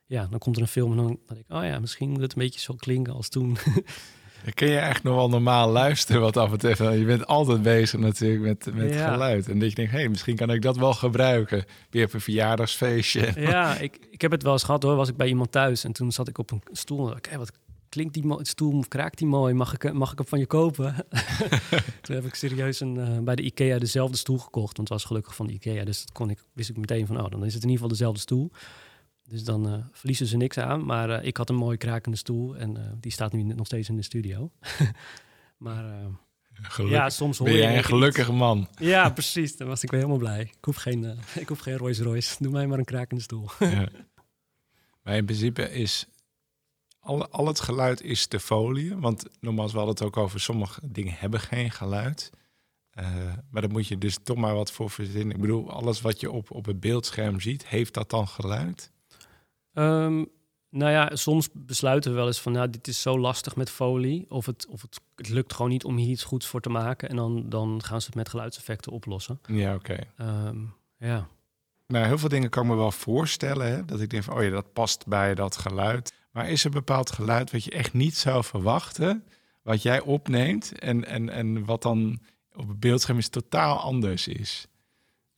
ja, 0.06 0.26
dan 0.26 0.38
komt 0.38 0.56
er 0.56 0.62
een 0.62 0.68
film 0.68 0.90
en 0.90 0.96
dan 0.96 1.06
denk 1.06 1.40
ik, 1.40 1.44
oh 1.48 1.64
ja, 1.64 1.78
misschien 1.78 2.10
moet 2.10 2.20
het 2.20 2.32
een 2.32 2.42
beetje 2.42 2.60
zo 2.60 2.74
klinken 2.74 3.14
als 3.14 3.28
toen. 3.28 3.56
kun 4.54 4.68
je 4.68 4.78
echt 4.78 5.02
nog 5.02 5.14
wel 5.14 5.28
normaal 5.28 5.70
luisteren 5.70 6.20
wat 6.20 6.36
af 6.36 6.52
en 6.52 6.58
toe. 6.58 6.98
Je 6.98 7.04
bent 7.04 7.26
altijd 7.26 7.62
bezig 7.62 8.00
natuurlijk 8.00 8.42
met, 8.42 8.74
met 8.74 8.96
geluid. 8.96 9.48
En 9.48 9.58
dat 9.58 9.68
je 9.68 9.74
denkt, 9.74 9.92
hé, 9.92 9.98
hey, 9.98 10.08
misschien 10.08 10.36
kan 10.36 10.50
ik 10.50 10.62
dat 10.62 10.76
wel 10.76 10.92
gebruiken. 10.92 11.64
Weer 11.90 12.04
op 12.04 12.12
een 12.12 12.20
verjaardagsfeestje. 12.20 13.32
Ja, 13.36 13.76
ik, 13.76 13.98
ik 14.10 14.20
heb 14.20 14.30
het 14.30 14.42
wel 14.42 14.52
eens 14.52 14.62
gehad 14.62 14.82
hoor. 14.82 14.96
Was 14.96 15.08
ik 15.08 15.16
bij 15.16 15.28
iemand 15.28 15.52
thuis 15.52 15.84
en 15.84 15.92
toen 15.92 16.12
zat 16.12 16.28
ik 16.28 16.38
op 16.38 16.50
een 16.50 16.62
stoel. 16.72 17.10
En 17.10 17.18
hey, 17.28 17.38
wat 17.38 17.52
klinkt 17.88 18.14
die 18.14 18.24
stoel, 18.40 18.84
kraakt 18.88 19.18
die 19.18 19.26
mooi? 19.26 19.54
Mag 19.54 19.74
ik, 19.74 19.92
mag 19.92 20.12
ik 20.12 20.18
hem 20.18 20.26
van 20.26 20.38
je 20.38 20.46
kopen? 20.46 20.94
toen 22.02 22.14
heb 22.14 22.24
ik 22.24 22.34
serieus 22.34 22.80
een, 22.80 22.94
uh, 22.96 23.18
bij 23.18 23.36
de 23.36 23.42
IKEA 23.42 23.78
dezelfde 23.78 24.16
stoel 24.16 24.38
gekocht. 24.38 24.76
Want 24.76 24.88
het 24.88 24.98
was 24.98 25.04
gelukkig 25.04 25.34
van 25.34 25.46
de 25.46 25.52
IKEA. 25.52 25.84
Dus 25.84 26.00
dat 26.00 26.12
kon 26.12 26.30
ik, 26.30 26.38
wist 26.52 26.70
ik 26.70 26.76
meteen 26.76 27.06
van, 27.06 27.20
oh, 27.20 27.30
dan 27.30 27.44
is 27.44 27.54
het 27.54 27.62
in 27.62 27.68
ieder 27.68 27.82
geval 27.82 27.88
dezelfde 27.88 28.20
stoel. 28.20 28.50
Dus 29.28 29.44
dan 29.44 29.68
uh, 29.68 29.84
verliezen 29.92 30.26
ze 30.26 30.36
niks 30.36 30.58
aan. 30.58 30.84
Maar 30.84 31.08
uh, 31.08 31.26
ik 31.26 31.36
had 31.36 31.48
een 31.48 31.56
mooi 31.56 31.76
krakende 31.76 32.16
stoel 32.16 32.56
en 32.56 32.98
die 33.00 33.12
staat 33.12 33.32
nu 33.32 33.42
nog 33.42 33.66
steeds 33.66 33.88
in 33.88 33.96
de 33.96 34.02
studio. 34.02 34.50
maar 35.56 35.84
ja, 36.76 37.10
soms 37.10 37.38
hoor 37.38 37.46
ben 37.46 37.56
jij 37.56 37.76
een 37.76 37.84
gelukkige 37.84 38.32
man. 38.32 38.68
Ja, 38.78 39.10
precies. 39.10 39.56
Dan 39.56 39.68
was 39.68 39.82
ik 39.82 39.90
weer 39.90 40.00
helemaal 40.00 40.20
blij. 40.20 40.40
Ik 40.40 40.64
hoef 40.64 40.76
geen, 40.76 41.18
ik 41.34 41.48
hoef 41.48 41.58
geen 41.58 41.76
Rolls 41.76 42.00
Royce. 42.00 42.36
Doe 42.38 42.52
mij 42.52 42.66
maar 42.66 42.78
een 42.78 42.84
krakende 42.84 43.22
stoel. 43.22 43.48
ja. 43.58 43.88
Maar 45.08 45.16
in 45.16 45.24
principe 45.24 45.72
is 45.72 46.06
al, 47.08 47.28
al 47.28 47.46
het 47.46 47.60
geluid 47.60 48.02
is 48.02 48.28
de 48.28 48.40
folie. 48.40 48.96
Want 48.96 49.24
nogmaals, 49.40 49.72
we 49.72 49.78
hadden 49.78 49.96
het 49.96 50.04
ook 50.04 50.16
over 50.16 50.40
sommige 50.40 50.80
dingen 50.84 51.14
hebben 51.16 51.40
geen 51.40 51.70
geluid. 51.70 52.30
maar 53.50 53.62
dan 53.62 53.72
moet 53.72 53.86
je 53.86 53.98
dus 53.98 54.18
toch 54.22 54.36
maar 54.36 54.54
wat 54.54 54.72
voor 54.72 54.90
verzinnen. 54.90 55.34
Ik 55.34 55.40
bedoel, 55.40 55.70
alles 55.70 56.00
wat 56.00 56.20
je 56.20 56.30
op, 56.30 56.50
op 56.50 56.66
het 56.66 56.80
beeldscherm 56.80 57.40
ziet, 57.40 57.66
heeft 57.66 57.94
dat 57.94 58.10
dan 58.10 58.28
geluid? 58.28 58.92
Um, 59.72 60.28
nou 60.70 60.92
ja, 60.92 61.16
soms 61.16 61.48
besluiten 61.52 62.10
we 62.10 62.16
wel 62.16 62.26
eens 62.26 62.40
van, 62.40 62.52
nou, 62.52 62.70
dit 62.70 62.88
is 62.88 63.02
zo 63.02 63.18
lastig 63.18 63.56
met 63.56 63.70
folie. 63.70 64.30
Of 64.30 64.46
het, 64.46 64.66
of 64.66 64.82
het, 64.82 65.00
het 65.16 65.28
lukt 65.28 65.52
gewoon 65.52 65.70
niet 65.70 65.84
om 65.84 65.96
hier 65.96 66.10
iets 66.10 66.24
goeds 66.24 66.46
voor 66.46 66.60
te 66.60 66.68
maken. 66.68 67.08
En 67.08 67.16
dan, 67.16 67.48
dan 67.48 67.82
gaan 67.84 68.00
ze 68.00 68.06
het 68.06 68.16
met 68.16 68.28
geluidseffecten 68.28 68.92
oplossen. 68.92 69.40
Ja, 69.46 69.74
oké. 69.74 69.98
Ehm, 70.16 70.58
ja. 70.96 71.28
Nou, 71.86 72.06
heel 72.06 72.18
veel 72.18 72.28
dingen 72.28 72.50
kan 72.50 72.62
ik 72.62 72.68
me 72.68 72.76
wel 72.76 72.92
voorstellen. 72.92 73.66
Hè? 73.66 73.84
Dat 73.84 74.00
ik 74.00 74.10
denk 74.10 74.22
van, 74.22 74.36
oh 74.36 74.42
ja, 74.42 74.50
dat 74.50 74.72
past 74.72 75.06
bij 75.06 75.34
dat 75.34 75.56
geluid. 75.56 76.14
Maar 76.38 76.50
is 76.50 76.64
er 76.64 76.70
bepaald 76.70 77.10
geluid 77.10 77.50
wat 77.50 77.64
je 77.64 77.70
echt 77.70 77.92
niet 77.92 78.16
zou 78.16 78.44
verwachten? 78.44 79.24
Wat 79.62 79.82
jij 79.82 80.00
opneemt 80.00 80.78
en, 80.78 81.04
en, 81.04 81.30
en 81.30 81.64
wat 81.64 81.82
dan 81.82 82.20
op 82.54 82.68
het 82.68 82.80
beeldscherm 82.80 83.18
is 83.18 83.28
totaal 83.28 83.78
anders 83.78 84.28
is? 84.28 84.68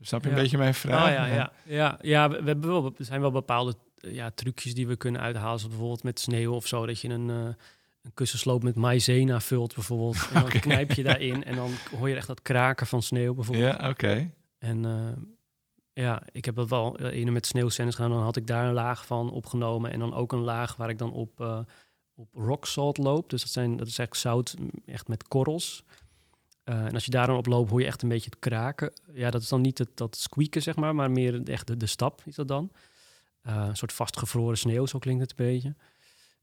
Snap 0.01 0.23
je 0.23 0.29
een 0.29 0.35
beetje 0.35 0.59
mijn 0.59 0.75
vraag? 0.75 1.09
Oh, 1.09 1.13
ja, 1.13 1.27
ja, 1.27 1.53
ja. 1.65 1.99
ja, 2.03 2.29
we, 2.29 2.35
hebben 2.45 2.69
wel, 2.69 2.93
er 2.99 3.05
zijn 3.05 3.21
wel 3.21 3.31
bepaalde 3.31 3.75
ja, 3.95 4.31
trucjes 4.31 4.75
die 4.75 4.87
we 4.87 4.97
kunnen 4.97 5.21
uithalen. 5.21 5.59
Zoals 5.59 5.69
bijvoorbeeld 5.69 6.03
met 6.03 6.21
sneeuw 6.21 6.53
of 6.55 6.67
zo. 6.67 6.87
Dat 6.87 7.01
je 7.01 7.09
een, 7.09 7.29
uh, 7.29 7.37
een 8.03 8.15
kussensloop 8.15 8.63
met 8.63 8.75
maizena 8.75 9.41
vult 9.41 9.75
bijvoorbeeld. 9.75 10.29
En 10.33 10.43
dan 10.43 10.61
knijp 10.61 10.93
je 10.93 11.03
daarin 11.03 11.45
en 11.45 11.57
dan 11.57 11.71
hoor 11.99 12.09
je 12.09 12.17
echt 12.17 12.27
dat 12.27 12.43
kraken 12.43 12.87
van 12.87 13.03
sneeuw 13.03 13.35
bijvoorbeeld. 13.35 13.77
Ja, 13.81 13.89
oké. 13.89 14.31
En 14.59 14.85
uh, 14.85 15.09
ja, 16.01 16.23
ik 16.33 16.45
heb 16.45 16.55
dat 16.55 16.69
wel 16.69 16.99
in 16.99 17.33
met 17.33 17.47
sneeuwscènes 17.47 17.95
gedaan. 17.95 18.11
Dan 18.11 18.23
had 18.23 18.37
ik 18.37 18.47
daar 18.47 18.67
een 18.67 18.73
laag 18.73 19.07
van 19.07 19.31
opgenomen. 19.31 19.91
En 19.91 19.99
dan 19.99 20.15
ook 20.15 20.33
een 20.33 20.41
laag 20.41 20.77
waar 20.77 20.89
ik 20.89 20.99
dan 20.99 21.13
op, 21.13 21.41
uh, 21.41 21.59
op 22.15 22.29
rock 22.35 22.77
loop. 22.97 23.31
Dus 23.31 23.41
dat, 23.41 23.51
zijn, 23.51 23.77
dat 23.77 23.87
is 23.87 23.99
echt 23.99 24.17
zout 24.17 24.57
echt 24.87 25.09
met 25.09 25.29
korrels. 25.29 25.85
Uh, 26.65 26.85
en 26.85 26.95
als 26.95 27.05
je 27.05 27.11
daar 27.11 27.27
dan 27.27 27.37
op 27.37 27.47
loopt, 27.47 27.71
hoor 27.71 27.81
je 27.81 27.87
echt 27.87 28.03
een 28.03 28.09
beetje 28.09 28.31
het 28.31 28.39
kraken. 28.39 28.93
Ja, 29.13 29.31
dat 29.31 29.43
is 29.43 29.49
dan 29.49 29.61
niet 29.61 29.79
het, 29.79 29.89
dat 29.95 30.17
squeaken, 30.17 30.63
zeg 30.63 30.77
maar, 30.77 30.95
maar 30.95 31.11
meer 31.11 31.49
echt 31.49 31.67
de, 31.67 31.77
de 31.77 31.87
stap 31.87 32.23
is 32.25 32.35
dat 32.35 32.49
dan. 32.49 32.71
Een 33.43 33.77
soort 33.77 33.93
vastgevroren 33.93 34.59
sneeuw, 34.59 34.87
zo 34.87 34.99
klinkt 34.99 35.21
het 35.21 35.31
een 35.31 35.47
beetje. 35.47 35.75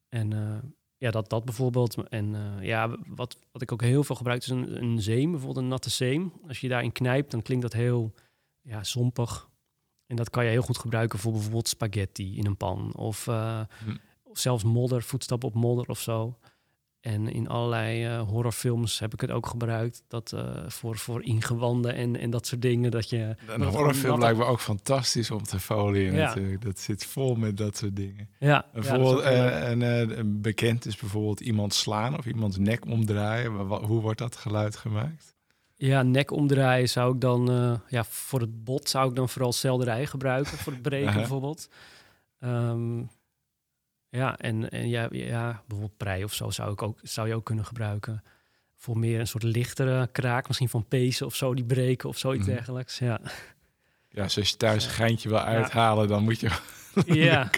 En 0.09 0.29
ja, 0.97 1.11
dat, 1.11 1.29
dat 1.29 1.45
bijvoorbeeld. 1.45 2.09
En 2.09 2.35
ja, 2.61 2.97
wat, 3.07 3.37
wat 3.51 3.61
ik 3.61 3.71
ook 3.71 3.81
heel 3.81 4.03
veel 4.03 4.15
gebruik 4.15 4.41
is 4.41 4.47
een, 4.47 4.83
een 4.83 5.01
zeem, 5.01 5.31
bijvoorbeeld 5.31 5.63
een 5.63 5.71
natte 5.71 5.89
zeem. 5.89 6.33
Als 6.47 6.59
je 6.59 6.67
daarin 6.67 6.91
knijpt, 6.91 7.31
dan 7.31 7.41
klinkt 7.41 7.63
dat 7.63 7.73
heel 7.73 8.13
ja, 8.67 8.83
zompig. 8.83 9.49
En 10.05 10.15
dat 10.15 10.29
kan 10.29 10.43
je 10.43 10.49
heel 10.49 10.61
goed 10.61 10.77
gebruiken 10.77 11.19
voor 11.19 11.31
bijvoorbeeld 11.31 11.67
spaghetti 11.67 12.37
in 12.37 12.45
een 12.45 12.57
pan. 12.57 12.95
Of, 12.95 13.25
hm. 13.25 13.95
of 14.23 14.39
zelfs 14.39 14.63
modder, 14.63 15.03
voetstappen 15.03 15.47
op 15.49 15.55
modder 15.55 15.87
of 15.87 15.99
zo. 15.99 16.37
En 17.01 17.27
in 17.27 17.47
allerlei 17.47 18.07
uh, 18.07 18.21
horrorfilms 18.21 18.99
heb 18.99 19.13
ik 19.13 19.21
het 19.21 19.31
ook 19.31 19.45
gebruikt. 19.45 20.03
Dat 20.07 20.31
uh, 20.35 20.41
voor, 20.67 20.97
voor 20.97 21.23
ingewanden 21.23 21.93
en, 21.93 22.19
en 22.19 22.29
dat 22.29 22.47
soort 22.47 22.61
dingen. 22.61 22.91
Dat 22.91 23.09
je, 23.09 23.35
een 23.47 23.63
horrorfilm 23.63 24.19
lijkt 24.19 24.37
me 24.37 24.43
ook 24.43 24.59
fantastisch 24.59 25.31
om 25.31 25.43
te 25.43 25.59
folien 25.59 26.13
ja. 26.13 26.25
natuurlijk. 26.25 26.61
Dat 26.61 26.79
zit 26.79 27.05
vol 27.05 27.35
met 27.35 27.57
dat 27.57 27.77
soort 27.77 27.95
dingen. 27.95 28.29
Ja, 28.39 28.65
bijvoorbeeld, 28.73 29.23
ja, 29.23 29.69
een, 29.69 29.81
een, 29.81 30.41
bekend 30.41 30.85
is 30.85 30.95
bijvoorbeeld 30.95 31.39
iemand 31.39 31.73
slaan 31.73 32.17
of 32.17 32.25
iemands 32.25 32.57
nek 32.57 32.85
omdraaien. 32.85 33.51
Hoe 33.67 34.01
wordt 34.01 34.19
dat 34.19 34.35
geluid 34.35 34.75
gemaakt? 34.75 35.35
Ja, 35.79 36.03
nek 36.03 36.31
omdraaien 36.31 36.89
zou 36.89 37.13
ik 37.13 37.21
dan... 37.21 37.45
ja, 37.87 38.03
voor 38.03 38.39
het 38.39 38.63
bot 38.63 38.89
zou 38.89 39.09
ik 39.09 39.15
dan 39.15 39.29
vooral 39.29 39.53
selderij 39.53 40.05
gebruiken. 40.05 40.57
Voor 40.57 40.73
het 40.73 40.81
breken 40.81 41.13
bijvoorbeeld. 41.13 41.69
Um, 42.39 43.09
ja, 44.09 44.37
en, 44.37 44.69
en 44.69 44.89
ja, 44.89 45.07
ja, 45.11 45.61
bijvoorbeeld 45.67 45.97
prei 45.97 46.23
of 46.23 46.33
zo 46.33 46.49
zou, 46.49 46.71
ik 46.71 46.81
ook, 46.81 46.99
zou 47.01 47.27
je 47.27 47.35
ook 47.35 47.45
kunnen 47.45 47.65
gebruiken. 47.65 48.23
Voor 48.75 48.97
meer 48.97 49.19
een 49.19 49.27
soort 49.27 49.43
lichtere 49.43 50.09
kraak, 50.11 50.47
misschien 50.47 50.69
van 50.69 50.87
pezen 50.87 51.25
of 51.25 51.35
zo, 51.35 51.53
die 51.53 51.65
breken 51.65 52.09
of 52.09 52.17
zoiets 52.17 52.47
mm. 52.47 52.53
dergelijks. 52.53 52.99
Ja. 52.99 53.19
ja, 54.09 54.23
dus 54.23 54.37
als 54.37 54.49
je 54.49 54.57
thuis 54.57 54.85
een 54.85 54.91
geintje 54.91 55.29
wil 55.29 55.39
uithalen, 55.39 56.07
dan 56.07 56.23
moet 56.23 56.39
je... 56.39 56.49
ja. 57.05 57.49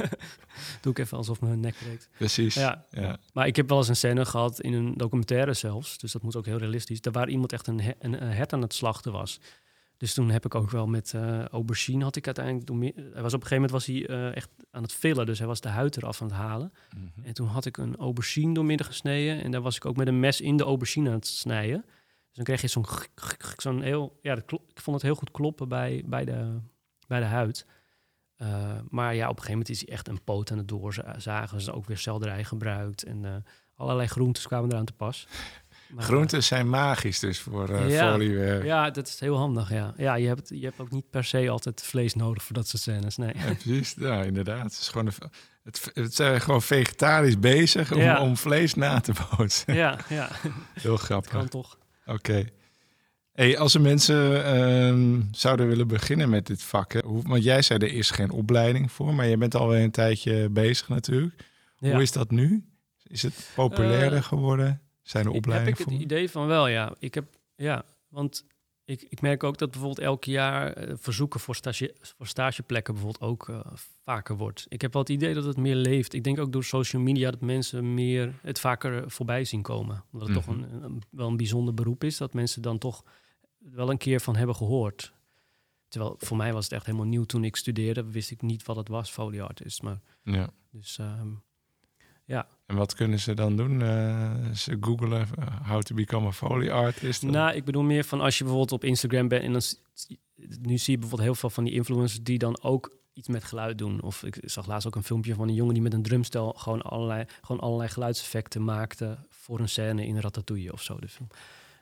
Doe 0.80 0.92
ik 0.92 0.98
even 0.98 1.16
alsof 1.16 1.40
mijn 1.40 1.60
nek 1.60 1.74
breekt. 1.78 2.08
Precies. 2.16 2.54
Ja. 2.54 2.84
ja. 2.90 3.18
Maar 3.32 3.46
ik 3.46 3.56
heb 3.56 3.68
wel 3.68 3.78
eens 3.78 3.88
een 3.88 3.96
scène 3.96 4.24
gehad 4.24 4.60
in 4.60 4.72
een 4.72 4.96
documentaire 4.96 5.52
zelfs. 5.52 5.98
Dus 5.98 6.12
dat 6.12 6.22
moet 6.22 6.36
ook 6.36 6.46
heel 6.46 6.58
realistisch. 6.58 7.00
Daar 7.00 7.12
waar 7.12 7.28
iemand 7.28 7.52
echt 7.52 7.66
een, 7.66 7.80
een, 7.98 8.22
een 8.22 8.32
hert 8.32 8.52
aan 8.52 8.62
het 8.62 8.74
slachten 8.74 9.12
was. 9.12 9.40
Dus 9.98 10.14
toen 10.14 10.30
heb 10.30 10.44
ik 10.44 10.54
ook 10.54 10.70
wel 10.70 10.86
met 10.86 11.12
uh, 11.16 11.44
aubergine 11.44 12.04
had 12.04 12.16
ik 12.16 12.26
uiteindelijk... 12.26 12.66
Toen 12.66 12.80
hij 12.80 13.22
was 13.22 13.34
op 13.34 13.40
een 13.42 13.46
gegeven 13.46 13.54
moment 13.54 13.70
was 13.70 13.86
hij 13.86 14.08
uh, 14.08 14.36
echt 14.36 14.48
aan 14.70 14.82
het 14.82 14.92
villen. 14.92 15.26
Dus 15.26 15.38
hij 15.38 15.46
was 15.46 15.60
de 15.60 15.68
huid 15.68 15.96
eraf 15.96 16.22
aan 16.22 16.28
het 16.28 16.36
halen. 16.36 16.72
Mhm. 16.96 17.26
En 17.26 17.34
toen 17.34 17.46
had 17.46 17.64
ik 17.64 17.76
een 17.76 17.96
aubergine 17.96 18.54
doormidden 18.54 18.86
gesneden. 18.86 19.42
En 19.42 19.50
daar 19.50 19.60
was 19.60 19.76
ik 19.76 19.84
ook 19.84 19.96
met 19.96 20.06
een 20.06 20.20
mes 20.20 20.40
in 20.40 20.56
de 20.56 20.64
aubergine 20.64 21.08
aan 21.08 21.14
het 21.14 21.26
snijden. 21.26 21.84
Dus 21.84 22.36
dan 22.36 22.44
kreeg 22.44 22.60
je 22.60 22.68
zo'n 22.68 22.86
zo'n 23.56 23.82
heel, 23.82 24.18
ja, 24.22 24.36
ik 24.36 24.58
vond 24.74 24.96
het 24.96 25.02
heel 25.02 25.14
goed 25.14 25.30
kloppen 25.30 25.68
bij, 25.68 26.02
bij, 26.06 26.24
de, 26.24 26.58
bij 27.06 27.20
de 27.20 27.26
huid. 27.26 27.66
Uh, 28.42 28.48
maar 28.88 29.14
ja, 29.14 29.28
op 29.28 29.36
een 29.36 29.42
gegeven 29.42 29.50
moment 29.50 29.68
is 29.68 29.80
hij 29.80 29.88
echt 29.88 30.08
een 30.08 30.24
poot 30.24 30.50
aan 30.50 30.58
het 30.58 30.68
doorzagen. 30.68 31.60
Ze 31.60 31.72
ook 31.72 31.86
weer 31.86 31.98
selderij 31.98 32.44
gebruikt 32.44 33.02
en 33.02 33.24
uh, 33.24 33.34
allerlei 33.74 34.08
groentes 34.08 34.46
kwamen 34.46 34.70
eraan 34.70 34.84
te 34.84 34.92
pas. 34.92 35.26
Maar, 35.88 36.04
Groenten 36.04 36.44
zijn 36.44 36.68
magisch 36.68 37.18
dus 37.18 37.40
voor 37.40 37.70
uh, 37.70 37.90
ja. 37.90 38.16
Ja, 38.62 38.90
dat 38.90 39.08
is 39.08 39.20
heel 39.20 39.36
handig, 39.36 39.70
ja. 39.70 39.94
Ja, 39.96 40.14
je 40.14 40.26
hebt, 40.26 40.48
je 40.48 40.64
hebt 40.64 40.80
ook 40.80 40.90
niet 40.90 41.10
per 41.10 41.24
se 41.24 41.50
altijd 41.50 41.82
vlees 41.82 42.14
nodig 42.14 42.42
voor 42.42 42.54
dat 42.54 42.68
soort 42.68 42.82
scènes, 42.82 43.16
nee. 43.16 43.32
Ja, 43.34 43.44
precies, 43.44 43.94
ja, 43.98 44.22
inderdaad. 44.22 44.62
Het, 44.62 44.72
is 44.72 44.88
gewoon 44.88 45.06
een, 45.06 45.30
het, 45.62 45.90
het 45.94 46.14
zijn 46.14 46.40
gewoon 46.40 46.62
vegetarisch 46.62 47.38
bezig 47.38 47.92
om, 47.92 48.16
om 48.16 48.36
vlees 48.36 48.74
na 48.74 49.00
te 49.00 49.12
bootsen. 49.30 49.74
Ja, 49.74 49.98
ja. 50.08 50.28
Heel 50.82 50.96
grappig. 50.96 51.30
kan 51.30 51.48
toch. 51.48 51.78
Oké. 52.06 52.44
Hey, 53.38 53.58
als 53.58 53.74
er 53.74 53.80
mensen 53.80 54.30
uh, 55.16 55.24
zouden 55.30 55.68
willen 55.68 55.88
beginnen 55.88 56.30
met 56.30 56.46
dit 56.46 56.62
vak, 56.62 56.92
hè, 56.92 57.00
want 57.04 57.42
jij 57.44 57.62
zei 57.62 57.78
er 57.78 57.92
is 57.92 58.10
geen 58.10 58.30
opleiding 58.30 58.92
voor, 58.92 59.14
maar 59.14 59.26
je 59.26 59.36
bent 59.36 59.54
alweer 59.54 59.82
een 59.82 59.90
tijdje 59.90 60.48
bezig 60.48 60.88
natuurlijk. 60.88 61.34
Hoe 61.78 62.02
is 62.02 62.12
dat 62.12 62.30
nu? 62.30 62.64
Is 63.02 63.22
het 63.22 63.50
populairder 63.54 64.18
uh, 64.18 64.24
geworden? 64.24 64.80
Zijn 65.02 65.24
er 65.26 65.30
opleidingen 65.32 65.78
Heb 65.78 65.86
ik 65.88 65.92
het 65.92 66.02
idee 66.02 66.30
van 66.30 66.46
wel, 66.46 66.66
ja. 66.68 66.94
Ik 66.98 67.14
heb, 67.14 67.24
ja, 67.56 67.84
want 68.08 68.44
ik, 68.84 69.06
ik 69.08 69.20
merk 69.20 69.44
ook 69.44 69.58
dat 69.58 69.70
bijvoorbeeld 69.70 70.06
elk 70.06 70.24
jaar 70.24 70.78
uh, 70.88 70.94
verzoeken 70.96 71.40
voor, 71.40 71.54
stage, 71.56 71.94
voor 72.00 72.26
stageplekken 72.26 72.94
bijvoorbeeld 72.94 73.22
ook 73.30 73.48
uh, 73.48 73.60
vaker 74.04 74.36
wordt. 74.36 74.66
Ik 74.68 74.80
heb 74.80 74.92
wel 74.92 75.02
het 75.02 75.10
idee 75.10 75.34
dat 75.34 75.44
het 75.44 75.56
meer 75.56 75.74
leeft. 75.76 76.14
Ik 76.14 76.24
denk 76.24 76.38
ook 76.38 76.52
door 76.52 76.64
social 76.64 77.02
media 77.02 77.30
dat 77.30 77.40
mensen 77.40 77.94
meer 77.94 78.32
het 78.42 78.60
vaker 78.60 79.10
voorbij 79.10 79.44
zien 79.44 79.62
komen. 79.62 80.04
Omdat 80.12 80.28
het 80.28 80.36
toch 80.36 80.46
Mhm. 80.56 80.62
een, 80.64 80.82
een- 80.82 81.02
wel 81.10 81.28
een 81.28 81.36
bijzonder 81.36 81.74
beroep 81.74 82.04
is, 82.04 82.16
dat 82.16 82.34
mensen 82.34 82.62
dan 82.62 82.78
toch 82.78 83.04
wel 83.72 83.90
een 83.90 83.98
keer 83.98 84.20
van 84.20 84.36
hebben 84.36 84.56
gehoord. 84.56 85.12
Terwijl 85.88 86.14
voor 86.18 86.36
mij 86.36 86.52
was 86.52 86.64
het 86.64 86.72
echt 86.72 86.86
helemaal 86.86 87.06
nieuw 87.06 87.24
toen 87.24 87.44
ik 87.44 87.56
studeerde, 87.56 88.10
wist 88.10 88.30
ik 88.30 88.42
niet 88.42 88.64
wat 88.64 88.76
het 88.76 88.88
was, 88.88 89.10
folio 89.10 89.44
artist. 89.44 89.82
Maar 89.82 90.00
Ja. 90.22 90.50
dus 90.70 90.98
ehm, 90.98 91.28
En 92.66 92.76
wat 92.76 92.94
kunnen 92.94 93.18
ze 93.18 93.34
dan 93.34 93.56
doen? 93.56 93.82
Eh, 93.82 94.50
ze 94.50 94.76
googelen 94.80 95.26
eh, 95.38 95.70
how 95.70 95.82
to 95.82 95.94
become 95.94 96.26
a 96.26 96.32
foley 96.32 96.72
artist. 96.72 97.22
Nou, 97.22 97.54
ik 97.54 97.64
bedoel 97.64 97.82
meer 97.82 98.04
van 98.04 98.20
als 98.20 98.38
je 98.38 98.44
bijvoorbeeld 98.44 98.72
op 98.72 98.84
Instagram 98.84 99.28
bent 99.28 99.42
en 99.42 99.52
dan 99.52 99.62
nu 100.60 100.78
zie 100.78 100.92
je 100.92 100.98
bijvoorbeeld 100.98 101.28
heel 101.28 101.34
veel 101.34 101.50
van 101.50 101.64
die 101.64 101.72
influencers 101.72 102.22
die 102.22 102.38
dan 102.38 102.62
ook 102.62 102.96
iets 103.12 103.28
met 103.28 103.44
geluid 103.44 103.78
doen. 103.78 104.02
Of 104.02 104.22
ik 104.22 104.38
zag 104.42 104.66
laatst 104.66 104.86
ook 104.86 104.94
een 104.96 105.02
filmpje 105.02 105.34
van 105.34 105.48
een 105.48 105.54
jongen 105.54 105.74
die 105.74 105.82
met 105.82 105.92
een 105.94 106.02
drumstel 106.02 106.52
gewoon 106.52 106.82
allerlei, 106.82 107.24
gewoon 107.42 107.60
allerlei 107.60 107.88
geluidseffecten 107.88 108.64
maakte 108.64 109.18
voor 109.28 109.60
een 109.60 109.68
scène 109.68 110.06
in 110.06 110.18
Ratatouille 110.18 110.72
of 110.72 110.82
zo. 110.82 110.98
De 111.00 111.08
film. 111.08 111.28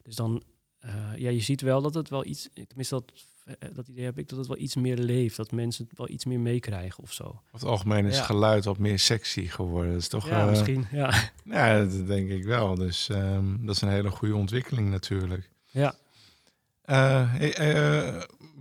Dus 0.02 0.16
dan, 0.16 0.42
eh, 0.86 1.16
ja, 1.16 1.30
je 1.30 1.40
ziet 1.40 1.60
wel 1.60 1.82
dat 1.82 1.94
het 1.94 2.08
wel 2.08 2.24
iets, 2.24 2.48
tenminste 2.66 2.94
dat, 2.94 3.12
eh, 3.44 3.68
dat 3.74 3.88
idee 3.88 4.04
heb 4.04 4.18
ik, 4.18 4.28
dat 4.28 4.38
het 4.38 4.46
wel 4.46 4.58
iets 4.58 4.74
meer 4.74 4.96
leeft. 4.96 5.36
Dat 5.36 5.52
mensen 5.52 5.86
het 5.88 5.98
wel 5.98 6.08
iets 6.08 6.24
meer 6.24 6.40
meekrijgen 6.40 7.02
of 7.02 7.12
zo. 7.12 7.24
Over 7.24 7.40
het 7.52 7.64
algemeen 7.64 8.06
is 8.06 8.16
Ja. 8.16 8.22
geluid 8.24 8.64
wat 8.64 8.78
meer 8.78 8.98
sexy 8.98 9.46
geworden. 9.46 9.92
Dat 9.92 10.00
is 10.00 10.08
toch... 10.08 10.28
Ja, 10.28 10.40
eh, 10.40 10.48
misschien. 10.50 10.86
Ja. 10.92 11.12
Ja, 11.44 11.78
dat 11.84 12.06
denk 12.06 12.30
ik 12.30 12.44
wel. 12.44 12.74
Dus 12.74 13.08
ehm, 13.08 13.66
dat 13.66 13.74
is 13.74 13.80
een 13.80 13.88
hele 13.88 14.10
goede 14.10 14.34
ontwikkeling 14.34 14.90
natuurlijk. 14.90 15.50
ja. 15.70 15.94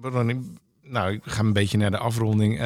Ronnie, 0.01 0.53
nou, 0.81 1.11
ik 1.11 1.21
ga 1.23 1.39
een 1.39 1.53
beetje 1.53 1.77
naar 1.77 1.91
de 1.91 1.97
afronding. 1.97 2.57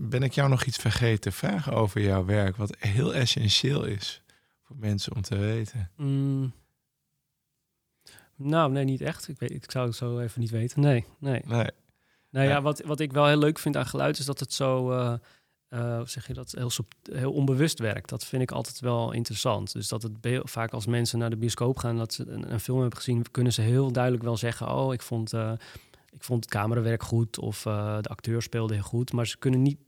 Ben 0.00 0.22
ik 0.22 0.32
jou 0.32 0.48
nog 0.48 0.64
iets 0.64 0.76
vergeten 0.76 1.20
te 1.20 1.32
vragen 1.32 1.72
over 1.72 2.00
jouw 2.00 2.24
werk, 2.24 2.56
wat 2.56 2.76
heel 2.78 3.14
essentieel 3.14 3.84
is 3.84 4.22
voor 4.62 4.76
mensen 4.78 5.14
om 5.14 5.22
te 5.22 5.36
weten? 5.36 5.90
Mm. 5.96 6.52
Nou, 8.44 8.72
nee, 8.72 8.84
niet 8.84 9.00
echt. 9.00 9.28
Ik, 9.28 9.38
weet, 9.38 9.50
ik 9.50 9.70
zou 9.70 9.86
het 9.86 9.96
zo 9.96 10.18
even 10.18 10.40
niet 10.40 10.50
weten. 10.50 10.80
Nee, 10.80 11.04
nee. 11.18 11.42
Nee. 11.46 11.66
Nou 12.30 12.46
ja, 12.46 12.52
Ja. 12.52 12.62
wat, 12.62 12.82
wat 12.84 13.00
ik 13.00 13.12
wel 13.12 13.26
heel 13.26 13.36
leuk 13.38 13.58
vind 13.58 13.76
aan 13.76 13.86
geluid 13.86 14.18
is 14.18 14.24
dat 14.24 14.40
het 14.40 14.52
zo, 14.52 14.90
hoe 15.68 16.02
zeg 16.04 16.26
je 16.26 16.34
dat, 16.34 16.54
heel, 16.56 16.70
heel 17.12 17.32
onbewust 17.32 17.78
werkt. 17.78 18.08
Dat 18.08 18.24
vind 18.24 18.42
ik 18.42 18.50
altijd 18.50 18.80
wel 18.80 19.12
interessant. 19.12 19.72
Dus 19.72 19.88
dat 19.88 20.02
het 20.02 20.40
vaak 20.42 20.72
als 20.72 20.86
mensen 20.86 21.18
naar 21.18 21.30
de 21.30 21.36
bioscoop 21.36 21.76
gaan, 21.76 21.96
dat 21.96 22.12
ze 22.12 22.28
een, 22.28 22.52
een 22.52 22.60
film 22.60 22.80
hebben 22.80 22.98
gezien, 22.98 23.30
kunnen 23.30 23.52
ze 23.52 23.60
heel 23.60 23.92
duidelijk 23.92 24.22
wel 24.24 24.36
zeggen: 24.36 24.74
Oh, 24.74 24.92
ik 24.92 25.02
vond, 25.02 25.32
eh, 25.32 25.52
ik 26.10 26.22
vond 26.22 26.44
het 26.44 26.52
camerawerk 26.54 27.02
goed 27.02 27.38
of 27.38 27.62
de 27.62 28.08
acteur 28.08 28.42
speelde 28.42 28.74
heel 28.74 28.82
goed. 28.82 29.12
Maar 29.12 29.26
ze 29.26 29.38
kunnen 29.38 29.62
niet. 29.62 29.78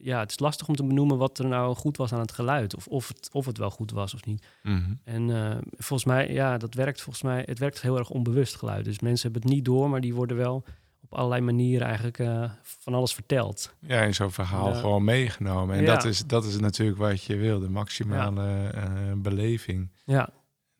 Ja, 0.00 0.18
het 0.20 0.30
is 0.30 0.38
lastig 0.38 0.68
om 0.68 0.76
te 0.76 0.84
benoemen 0.84 1.18
wat 1.18 1.38
er 1.38 1.46
nou 1.46 1.74
goed 1.76 1.96
was 1.96 2.12
aan 2.12 2.20
het 2.20 2.32
geluid. 2.32 2.76
Of, 2.76 2.86
of, 2.86 3.08
het, 3.08 3.28
of 3.32 3.46
het 3.46 3.58
wel 3.58 3.70
goed 3.70 3.90
was 3.90 4.14
of 4.14 4.24
niet. 4.24 4.46
Mhm. 4.62 4.94
En 5.04 5.30
eh, 5.30 5.56
volgens 5.70 6.04
mij, 6.04 6.32
ja, 6.32 6.58
dat 6.58 6.74
werkt 6.74 7.00
volgens 7.02 7.24
mij, 7.24 7.42
het 7.46 7.58
werkt 7.58 7.80
heel 7.82 7.98
erg 7.98 8.10
onbewust 8.10 8.56
geluid. 8.56 8.84
Dus 8.84 9.00
mensen 9.00 9.22
hebben 9.30 9.42
het 9.48 9.56
niet 9.58 9.64
door, 9.64 9.90
maar 9.90 10.00
die 10.00 10.14
worden 10.14 10.36
wel 10.36 10.64
op 11.00 11.14
allerlei 11.14 11.40
manieren 11.40 11.86
eigenlijk 11.86 12.18
eh, 12.18 12.50
van 12.62 12.94
alles 12.94 13.14
verteld. 13.14 13.74
Ja, 13.80 14.00
in 14.02 14.14
zo'n 14.14 14.30
verhaal 14.30 14.74
gewoon 14.74 15.04
meegenomen. 15.04 15.76
En 15.76 15.82
Ja. 15.82 15.94
dat, 15.94 16.04
is, 16.04 16.26
dat 16.26 16.44
is 16.44 16.58
natuurlijk 16.58 16.98
wat 16.98 17.22
je 17.24 17.36
wil, 17.36 17.60
de 17.60 17.70
maximale 17.70 18.68
eh, 18.68 19.12
beleving. 19.16 19.90
Ja, 20.04 20.28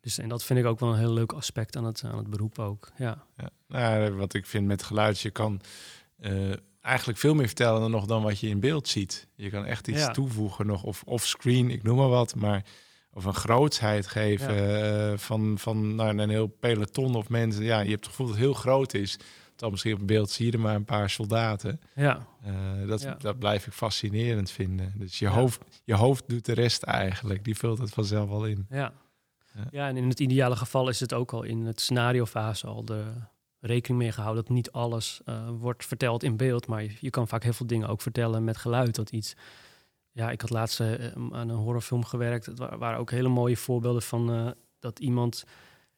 dus 0.00 0.18
en 0.18 0.28
dat 0.28 0.44
vind 0.44 0.58
ik 0.58 0.64
ook 0.64 0.80
wel 0.80 0.92
een 0.92 0.98
heel 0.98 1.12
leuk 1.12 1.32
aspect 1.32 1.76
aan 1.76 1.84
het, 1.84 2.02
aan 2.04 2.18
het 2.18 2.30
beroep 2.30 2.58
ook. 2.58 2.90
Ja, 2.96 3.24
Ja. 3.36 3.48
Nou, 3.68 4.12
wat 4.12 4.34
ik 4.34 4.46
vind 4.46 4.66
met 4.66 4.82
geluid, 4.82 5.20
je 5.20 5.30
kan 5.30 5.60
eigenlijk 6.84 7.18
veel 7.18 7.34
meer 7.34 7.46
vertellen 7.46 7.80
dan 7.80 7.90
nog 7.90 8.06
dan 8.06 8.22
wat 8.22 8.40
je 8.40 8.48
in 8.48 8.60
beeld 8.60 8.88
ziet. 8.88 9.26
Je 9.34 9.50
kan 9.50 9.64
echt 9.64 9.88
iets 9.88 9.98
Ja. 9.98 10.10
toevoegen 10.10 10.66
nog, 10.66 10.82
of 10.82 11.02
offscreen, 11.06 11.70
ik 11.70 11.82
noem 11.82 11.96
maar 11.96 12.08
wat, 12.08 12.34
maar 12.34 12.64
of 13.12 13.24
een 13.24 13.34
grootsheid 13.34 14.06
geven 14.06 14.82
eh, 15.12 15.18
van, 15.18 15.58
van 15.58 15.94
nou, 15.94 16.18
een 16.18 16.30
heel 16.30 16.46
peloton 16.46 17.14
of 17.14 17.28
mensen. 17.28 17.64
Ja, 17.64 17.80
je 17.80 17.90
hebt 17.90 18.00
het 18.04 18.08
gevoel 18.08 18.26
dat 18.26 18.34
het 18.34 18.44
heel 18.44 18.54
groot 18.54 18.94
is. 18.94 19.18
Dan 19.56 19.70
misschien 19.70 19.94
op 19.94 20.06
beeld 20.06 20.30
zie 20.30 20.46
je 20.46 20.52
er 20.52 20.60
maar 20.60 20.74
een 20.74 20.84
paar 20.84 21.10
soldaten. 21.10 21.80
ja, 21.94 22.26
Eh, 22.42 22.52
dat, 22.88 23.02
Ja. 23.02 23.14
dat 23.14 23.38
blijf 23.38 23.66
ik 23.66 23.72
fascinerend 23.72 24.50
vinden. 24.50 24.92
Dus 24.96 25.18
je, 25.18 25.28
hoofd, 25.28 25.60
je 25.84 25.94
hoofd 25.94 26.24
doet 26.28 26.44
de 26.44 26.52
rest 26.52 26.82
eigenlijk. 26.82 27.44
Die 27.44 27.56
vult 27.56 27.78
het 27.78 27.90
vanzelf 27.90 28.28
wel 28.28 28.44
in. 28.46 28.66
ja. 28.70 28.92
Ja. 29.54 29.64
Ja, 29.70 29.88
en 29.88 29.96
in 29.96 30.08
het 30.08 30.20
ideale 30.20 30.56
geval 30.56 30.88
is 30.88 31.00
het 31.00 31.12
ook 31.12 31.32
al 31.32 31.42
in 31.42 31.64
het 31.66 31.80
scenariofase 31.80 32.66
al 32.66 32.84
de 32.84 33.04
rekening 33.66 34.02
mee 34.02 34.12
gehouden 34.12 34.44
dat 34.44 34.54
niet 34.54 34.72
alles 34.72 35.20
eh, 35.24 35.48
wordt 35.58 35.84
verteld 35.86 36.22
in 36.22 36.36
beeld, 36.36 36.66
maar 36.66 36.84
je, 37.00 37.10
kan 37.10 37.28
vaak 37.28 37.42
heel 37.42 37.52
veel 37.52 37.66
dingen 37.66 37.88
ook 37.88 38.00
vertellen 38.00 38.44
met 38.44 38.56
geluid. 38.56 38.94
Dat 38.94 39.10
iets. 39.10 39.34
Ja, 40.12 40.30
ik 40.30 40.40
had 40.40 40.50
laatst 40.50 40.80
eh, 40.80 41.06
aan 41.14 41.48
een 41.48 41.56
horrorfilm 41.56 42.04
gewerkt. 42.04 42.46
Het 42.46 42.58
wa- 42.58 42.78
waren 42.78 42.98
ook 42.98 43.10
hele 43.10 43.28
mooie 43.28 43.56
voorbeelden 43.56 44.02
van 44.02 44.32
eh, 44.32 44.50
dat 44.78 44.98
iemand, 44.98 45.44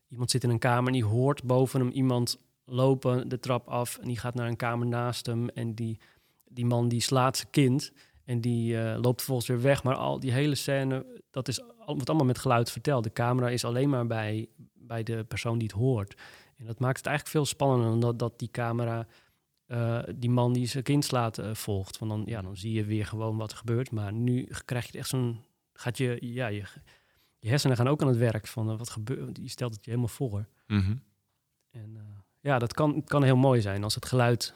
iemand 0.08 0.30
zit 0.30 0.44
in 0.44 0.50
een 0.50 0.58
kamer 0.58 0.86
en 0.86 0.92
die 0.92 1.04
hoort 1.04 1.44
boven 1.44 1.80
hem 1.80 1.90
iemand 1.90 2.38
lopen 2.64 3.28
de 3.28 3.38
trap 3.38 3.68
af 3.68 3.98
en 3.98 4.08
die 4.08 4.18
gaat 4.18 4.34
naar 4.34 4.48
een 4.48 4.56
kamer 4.56 4.86
naast 4.86 5.26
hem 5.26 5.48
en 5.48 5.74
die, 5.74 5.98
die 6.44 6.66
man 6.66 6.88
die 6.88 7.00
slaat 7.00 7.36
zijn 7.36 7.50
kind 7.50 7.92
en 8.24 8.40
die 8.40 8.78
loopt 8.78 9.16
vervolgens 9.16 9.48
weer 9.48 9.60
weg. 9.60 9.82
Maar 9.82 9.94
al 9.94 10.20
die 10.20 10.32
hele 10.32 10.54
scène, 10.54 11.06
dat 11.30 11.48
is, 11.48 11.60
wordt 11.86 12.08
allemaal 12.08 12.26
met 12.26 12.38
geluid 12.38 12.70
verteld. 12.70 13.04
De 13.04 13.12
camera 13.12 13.48
is 13.48 13.64
alleen 13.64 13.88
maar 13.88 14.06
bij, 14.06 14.48
bij 14.74 15.02
de 15.02 15.24
persoon 15.24 15.58
die 15.58 15.68
het 15.68 15.76
hoort. 15.76 16.14
En 16.56 16.66
dat 16.66 16.78
maakt 16.78 16.96
het 16.96 17.06
eigenlijk 17.06 17.36
veel 17.36 17.46
spannender 17.46 17.90
dan 17.90 18.00
dat, 18.00 18.18
dat 18.18 18.38
die 18.38 18.50
camera 18.50 19.06
eh, 19.66 20.02
die 20.14 20.30
man 20.30 20.52
die 20.52 20.66
zijn 20.66 20.84
kind 20.84 21.04
slaat 21.04 21.38
eh, 21.38 21.54
volgt. 21.54 21.98
Want 21.98 22.10
dan, 22.10 22.22
ja, 22.26 22.42
dan 22.42 22.56
zie 22.56 22.72
je 22.72 22.84
weer 22.84 23.06
gewoon 23.06 23.36
wat 23.36 23.50
er 23.50 23.56
gebeurt. 23.56 23.90
Maar 23.90 24.12
nu 24.12 24.48
krijg 24.64 24.92
je 24.92 24.98
echt 24.98 25.08
zo'n... 25.08 25.44
Gaat 25.72 25.98
je, 25.98 26.18
ja, 26.20 26.46
je, 26.46 26.64
je 27.38 27.48
hersenen 27.48 27.76
gaan 27.76 27.88
ook 27.88 28.02
aan 28.02 28.08
het 28.08 28.16
werk 28.16 28.46
van 28.46 28.70
eh, 28.70 28.78
wat 28.78 28.90
gebeurt. 28.90 29.38
Je 29.42 29.48
stelt 29.48 29.74
het 29.74 29.84
je 29.84 29.90
helemaal 29.90 30.14
voor. 30.14 30.46
Mhm. 30.66 30.96
En 31.70 32.24
ja, 32.40 32.58
dat 32.58 32.72
kan, 32.72 33.04
kan 33.04 33.22
heel 33.22 33.36
mooi 33.36 33.60
zijn 33.60 33.84
als 33.84 33.94
het 33.94 34.06
geluid, 34.06 34.54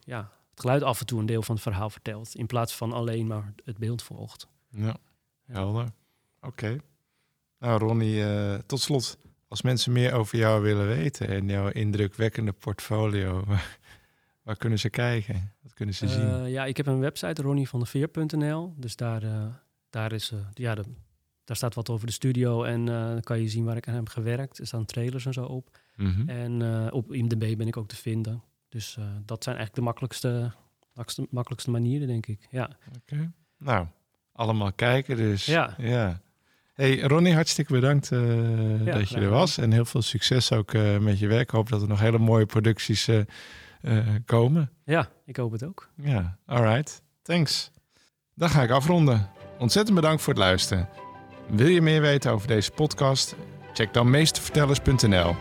ja, 0.00 0.32
het 0.50 0.60
geluid 0.60 0.82
af 0.82 1.00
en 1.00 1.06
toe 1.06 1.20
een 1.20 1.26
deel 1.26 1.42
van 1.42 1.54
het 1.54 1.64
verhaal 1.64 1.90
vertelt. 1.90 2.34
In 2.34 2.46
plaats 2.46 2.76
van 2.76 2.92
alleen 2.92 3.26
maar 3.26 3.54
het 3.64 3.78
beeld 3.78 4.02
volgt. 4.02 4.48
Ja, 4.68 4.96
helder. 5.44 5.92
Oké. 6.40 6.78
Nou, 7.58 7.78
Ronnie, 7.78 8.22
tot 8.66 8.80
slot. 8.80 9.18
Als 9.54 9.62
mensen 9.62 9.92
meer 9.92 10.12
over 10.12 10.38
jou 10.38 10.62
willen 10.62 10.86
weten 10.86 11.28
en 11.28 11.48
jouw 11.48 11.68
indrukwekkende 11.68 12.52
portfolio, 12.52 13.42
waar, 13.46 13.78
waar 14.42 14.56
kunnen 14.56 14.78
ze 14.78 14.90
kijken? 14.90 15.52
Wat 15.62 15.74
kunnen 15.74 15.94
ze 15.94 16.08
zien? 16.08 16.30
Eh, 16.30 16.50
ja, 16.50 16.64
ik 16.64 16.76
heb 16.76 16.86
een 16.86 16.98
website, 16.98 17.42
ronnievandeveer.nl. 17.42 18.74
Dus 18.76 18.96
daar, 18.96 19.22
eh, 19.22 19.46
daar, 19.90 20.12
is, 20.12 20.30
eh, 20.30 20.38
ja, 20.54 20.74
de, 20.74 20.82
daar 21.44 21.56
staat 21.56 21.74
wat 21.74 21.90
over 21.90 22.06
de 22.06 22.12
studio 22.12 22.64
en 22.64 22.84
dan 22.86 23.20
kan 23.20 23.40
je 23.40 23.48
zien 23.48 23.64
waar 23.64 23.76
ik 23.76 23.88
aan 23.88 23.94
heb 23.94 24.08
gewerkt. 24.08 24.58
Er 24.58 24.66
staan 24.66 24.84
trailers 24.84 25.26
en 25.26 25.32
zo 25.32 25.44
op. 25.44 25.78
Mhm. 25.96 26.28
En 26.28 26.62
eh, 26.62 26.92
op 26.92 27.12
IMDb 27.12 27.56
ben 27.56 27.66
ik 27.66 27.76
ook 27.76 27.88
te 27.88 27.96
vinden. 27.96 28.42
Dus 28.68 28.98
dat 29.24 29.44
zijn 29.44 29.56
eigenlijk 29.56 29.74
de 29.74 29.80
makkelijkste, 29.80 30.52
makkelijkste, 30.94 31.26
makkelijkste 31.30 31.70
manieren, 31.70 32.06
denk 32.06 32.26
ik. 32.26 32.46
Ja, 32.50 32.70
Oké. 32.96 33.32
Nou, 33.58 33.86
allemaal 34.32 34.72
kijken 34.72 35.16
dus. 35.16 35.46
Ja. 35.46 35.74
ja. 35.78 36.20
Hey, 36.74 37.00
Ronnie, 37.00 37.34
hartstikke 37.34 37.72
bedankt 37.72 38.12
eh, 38.12 38.20
dat 38.84 39.08
je 39.08 39.16
er 39.16 39.28
was. 39.28 39.58
En 39.58 39.72
heel 39.72 39.84
veel 39.84 40.02
succes 40.02 40.52
ook 40.52 40.74
eh, 40.74 40.98
met 40.98 41.18
je 41.18 41.26
werk. 41.26 41.42
Ik 41.42 41.50
hoop 41.50 41.68
dat 41.68 41.82
er 41.82 41.88
nog 41.88 42.00
hele 42.00 42.18
mooie 42.18 42.46
producties 42.46 43.08
eh, 43.08 43.98
komen. 44.24 44.70
ja 44.84 45.08
ik 45.26 45.36
hoop 45.36 45.52
het 45.52 45.64
ook. 45.64 45.90
Ja, 45.96 46.38
alright. 46.46 47.02
Thanks. 47.22 47.70
Dan 48.34 48.48
ga 48.48 48.62
ik 48.62 48.70
afronden. 48.70 49.30
Ontzettend 49.58 49.94
bedankt 49.96 50.22
voor 50.22 50.32
het 50.32 50.42
luisteren. 50.42 50.88
Wil 51.48 51.66
je 51.66 51.80
meer 51.80 52.00
weten 52.00 52.32
over 52.32 52.48
deze 52.48 52.70
podcast? 52.70 53.34
Check 53.72 53.92
dan 53.92 54.10
meestervertellers.nl. 54.10 55.36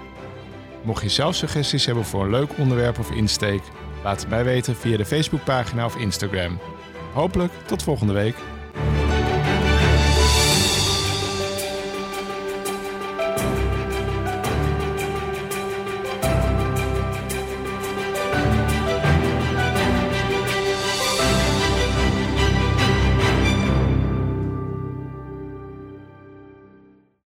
Mocht 0.84 1.02
je 1.04 1.10
zelf 1.10 1.36
suggesties 1.36 1.86
hebben 1.86 2.06
voor 2.06 2.24
een 2.24 2.30
leuk 2.30 2.58
onderwerp 2.58 3.00
of 3.00 3.12
insteek, 3.12 3.62
laat 4.04 4.20
het 4.20 4.30
mij 4.30 4.44
weten 4.44 4.76
via 4.76 4.98
de 4.98 5.06
Facebookpagina 5.06 5.86
of 5.86 5.96
Instagram. 5.96 6.60
Hopelijk 7.14 7.52
tot 7.66 7.84
volgende 7.84 8.14
week. 8.14 8.36